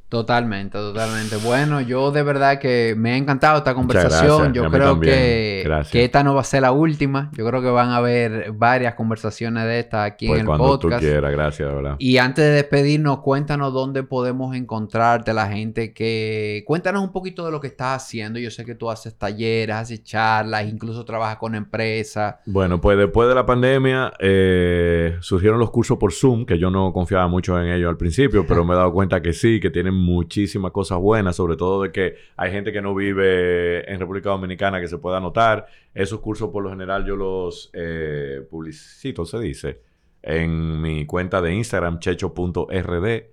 Totalmente, 0.08 0.78
totalmente. 0.78 1.36
Bueno, 1.38 1.82
yo 1.82 2.12
de 2.12 2.22
verdad 2.22 2.60
que 2.60 2.93
me 2.95 3.14
ha 3.14 3.18
encantado 3.18 3.58
esta 3.58 3.74
conversación. 3.74 4.53
Yo 4.53 4.70
creo 4.70 4.99
que, 4.99 5.68
que, 5.91 6.03
esta 6.03 6.24
no 6.24 6.36
va 6.36 6.41
a 6.41 6.43
ser 6.43 6.62
la 6.62 6.72
última. 6.72 7.32
Yo 7.36 7.45
creo 7.45 7.62
que 7.62 7.70
van 7.70 7.89
a 7.89 7.97
haber 7.97 8.51
varias 8.51 8.93
conversaciones 8.93 9.64
de 9.64 9.80
estas 9.80 10.12
aquí 10.12 10.28
en 10.28 10.32
pues 10.32 10.41
el 10.41 10.45
cuando 10.45 10.66
podcast. 10.66 11.01
Tú 11.01 11.08
quieras, 11.08 11.32
gracias, 11.32 11.74
verdad. 11.74 11.95
Y 11.97 12.18
antes 12.18 12.45
de 12.45 12.51
despedirnos, 12.51 13.20
cuéntanos 13.22 13.74
dónde 13.74 14.03
podemos 14.03 14.56
encontrarte, 14.56 15.34
la 15.34 15.47
gente 15.47 15.91
que. 15.91 16.64
Cuéntanos 16.68 17.03
un 17.03 17.12
poquito 17.12 17.43
de 17.43 17.51
lo 17.51 17.60
que 17.60 17.68
estás 17.68 18.03
haciendo. 18.03 18.38
Yo 18.38 18.51
sé 18.51 18.64
que 18.64 18.76
tú 18.76 18.91
haces 18.91 19.18
talleres, 19.18 19.76
haces 19.76 20.03
charlas, 20.03 20.68
incluso 20.68 21.03
trabajas 21.03 21.38
con 21.38 21.56
empresas. 21.56 22.36
Bueno, 22.45 22.80
pues 22.80 22.95
después 22.99 23.28
de 23.28 23.34
la 23.34 23.45
pandemia 23.47 24.14
eh, 24.20 25.18
surgieron 25.22 25.58
los 25.58 25.72
cursos 25.72 25.97
por 25.97 26.14
Zoom, 26.14 26.45
que 26.45 26.60
yo 26.60 26.70
no 26.70 26.93
confiaba 26.93 27.28
mucho 27.28 27.60
en 27.60 27.70
ellos 27.70 27.89
al 27.89 27.97
principio, 27.97 28.45
pero 28.47 28.64
me 28.64 28.74
he 28.74 28.78
dado 28.78 28.93
cuenta 28.93 29.20
que 29.20 29.34
sí, 29.34 29.60
que 29.60 29.72
tienen 29.72 29.94
muchísimas 29.95 30.71
cosas 30.71 30.99
buenas, 30.99 31.35
sobre 31.35 31.55
todo 31.55 31.83
de 31.83 31.91
que 31.91 32.15
hay 32.37 32.51
gente 32.51 32.71
que 32.71 32.81
no 32.81 32.93
vive 32.93 33.91
en 33.91 33.99
República 33.99 34.29
Dominicana 34.29 34.79
que 34.79 34.87
se 34.87 34.97
pueda 34.97 35.17
anotar. 35.17 35.67
Esos 35.93 36.19
cursos 36.19 36.49
por 36.49 36.63
lo 36.63 36.69
general 36.69 37.05
yo 37.05 37.15
los 37.15 37.69
eh, 37.73 38.45
publicito, 38.49 39.25
se 39.25 39.39
dice, 39.39 39.81
en 40.21 40.81
mi 40.81 41.05
cuenta 41.05 41.41
de 41.41 41.53
Instagram, 41.53 41.99
checho.rd. 41.99 43.23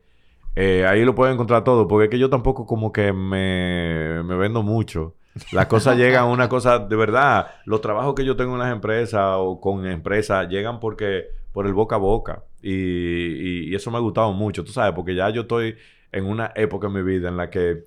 Eh, 0.54 0.86
ahí 0.86 1.04
lo 1.04 1.14
pueden 1.14 1.34
encontrar 1.34 1.64
todo, 1.64 1.88
porque 1.88 2.04
es 2.04 2.10
que 2.10 2.18
yo 2.18 2.30
tampoco 2.30 2.66
como 2.66 2.92
que 2.92 3.12
me, 3.12 4.22
me 4.22 4.36
vendo 4.36 4.62
mucho. 4.62 5.14
Las 5.52 5.66
cosas 5.66 5.96
llegan 5.96 6.26
una 6.26 6.48
cosa 6.48 6.78
de 6.78 6.96
verdad. 6.96 7.46
Los 7.64 7.80
trabajos 7.80 8.14
que 8.14 8.24
yo 8.24 8.36
tengo 8.36 8.52
en 8.52 8.58
las 8.58 8.72
empresas 8.72 9.36
o 9.38 9.60
con 9.60 9.86
empresas 9.86 10.48
llegan 10.48 10.78
porque 10.78 11.28
por 11.52 11.66
el 11.66 11.72
boca 11.72 11.96
a 11.96 11.98
boca. 11.98 12.44
Y, 12.62 13.70
y, 13.70 13.74
eso 13.74 13.90
me 13.90 13.96
ha 13.96 14.00
gustado 14.00 14.32
mucho, 14.32 14.64
tú 14.64 14.72
sabes, 14.72 14.94
porque 14.94 15.14
ya 15.14 15.30
yo 15.30 15.42
estoy 15.42 15.76
en 16.12 16.26
una 16.26 16.52
época 16.54 16.86
en 16.86 16.92
mi 16.92 17.02
vida 17.02 17.28
en 17.28 17.36
la 17.36 17.50
que 17.50 17.84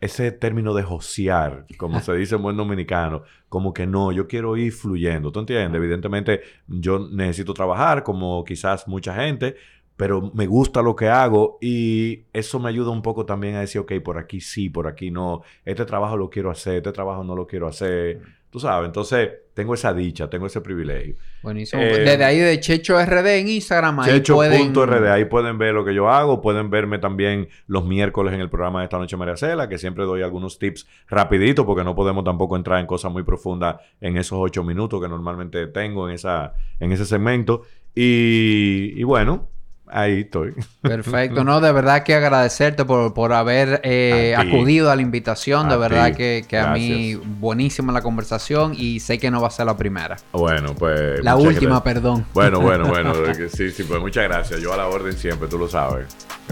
ese 0.00 0.30
término 0.30 0.74
de 0.74 0.82
josear, 0.82 1.66
como 1.76 2.00
se 2.00 2.14
dice 2.14 2.36
en 2.36 2.42
buen 2.42 2.56
dominicano, 2.56 3.22
como 3.48 3.72
que 3.72 3.86
no, 3.86 4.12
yo 4.12 4.28
quiero 4.28 4.56
ir 4.56 4.72
fluyendo, 4.72 5.32
¿tú 5.32 5.40
entiendes? 5.40 5.76
Evidentemente 5.76 6.42
yo 6.68 6.98
necesito 7.10 7.52
trabajar 7.52 8.04
como 8.04 8.44
quizás 8.44 8.86
mucha 8.86 9.14
gente, 9.14 9.56
pero 9.96 10.30
me 10.32 10.46
gusta 10.46 10.82
lo 10.82 10.94
que 10.94 11.08
hago 11.08 11.58
y 11.60 12.26
eso 12.32 12.60
me 12.60 12.68
ayuda 12.68 12.90
un 12.90 13.02
poco 13.02 13.26
también 13.26 13.56
a 13.56 13.60
decir, 13.60 13.80
ok, 13.80 13.94
por 14.04 14.18
aquí 14.18 14.40
sí, 14.40 14.70
por 14.70 14.86
aquí 14.86 15.10
no, 15.10 15.42
este 15.64 15.84
trabajo 15.84 16.16
lo 16.16 16.30
quiero 16.30 16.52
hacer, 16.52 16.76
este 16.76 16.92
trabajo 16.92 17.24
no 17.24 17.34
lo 17.34 17.48
quiero 17.48 17.66
hacer. 17.66 18.37
Tú 18.50 18.58
sabes, 18.60 18.86
entonces 18.86 19.30
tengo 19.52 19.74
esa 19.74 19.92
dicha, 19.92 20.30
tengo 20.30 20.46
ese 20.46 20.60
privilegio. 20.60 21.16
Buenísimo. 21.42 21.82
Eh, 21.82 21.98
Desde 21.98 22.24
ahí 22.24 22.38
de 22.38 22.58
Checho 22.60 22.98
RD 22.98 23.26
en 23.40 23.48
Instagram, 23.48 24.00
ahí 24.00 24.12
Checho.rd, 24.12 25.06
ahí 25.08 25.24
pueden 25.26 25.58
ver 25.58 25.74
lo 25.74 25.84
que 25.84 25.92
yo 25.92 26.08
hago, 26.08 26.40
pueden 26.40 26.70
verme 26.70 26.98
también 26.98 27.48
los 27.66 27.84
miércoles 27.84 28.32
en 28.32 28.40
el 28.40 28.48
programa 28.48 28.80
de 28.80 28.84
esta 28.84 28.98
noche 28.98 29.16
María 29.16 29.36
Cela, 29.36 29.68
que 29.68 29.76
siempre 29.76 30.04
doy 30.04 30.22
algunos 30.22 30.58
tips 30.58 30.86
rapidito, 31.08 31.66
porque 31.66 31.84
no 31.84 31.94
podemos 31.94 32.24
tampoco 32.24 32.56
entrar 32.56 32.80
en 32.80 32.86
cosas 32.86 33.12
muy 33.12 33.22
profundas 33.22 33.76
en 34.00 34.16
esos 34.16 34.38
ocho 34.40 34.64
minutos 34.64 35.02
que 35.02 35.08
normalmente 35.08 35.66
tengo 35.66 36.08
en, 36.08 36.14
esa, 36.14 36.54
en 36.80 36.92
ese 36.92 37.04
segmento. 37.04 37.62
Y, 37.94 38.92
y 38.96 39.02
bueno, 39.02 39.48
Ahí 39.90 40.20
estoy. 40.20 40.54
Perfecto, 40.82 41.44
no, 41.44 41.60
de 41.60 41.72
verdad 41.72 42.02
que 42.02 42.14
agradecerte 42.14 42.84
por, 42.84 43.32
haber 43.32 43.80
eh, 43.84 44.34
acudido 44.36 44.90
a 44.90 44.96
la 44.96 45.02
invitación, 45.02 45.68
de 45.68 45.76
verdad 45.76 46.14
que, 46.14 46.44
a 46.58 46.72
mí 46.72 47.14
buenísima 47.14 47.92
la 47.92 48.02
conversación 48.02 48.72
y 48.76 49.00
sé 49.00 49.18
que 49.18 49.30
no 49.30 49.40
va 49.40 49.48
a 49.48 49.50
ser 49.50 49.66
la 49.66 49.76
primera. 49.76 50.16
Bueno, 50.32 50.74
pues... 50.74 51.22
La 51.22 51.36
última, 51.36 51.82
perdón. 51.82 52.26
Bueno, 52.34 52.60
bueno, 52.60 52.86
bueno, 52.88 53.12
sí, 53.52 53.70
sí, 53.70 53.82
pues 53.84 54.00
muchas 54.00 54.24
gracias, 54.24 54.60
yo 54.60 54.72
a 54.72 54.76
la 54.76 54.86
orden 54.86 55.12
siempre, 55.12 55.48
tú 55.48 55.58
lo 55.58 55.68
sabes. 55.68 56.06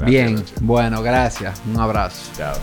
Bien, 0.05 0.43
bueno, 0.61 1.03
gracias, 1.03 1.63
un 1.67 1.81
abrazo. 1.81 2.33
Chao. 2.37 2.57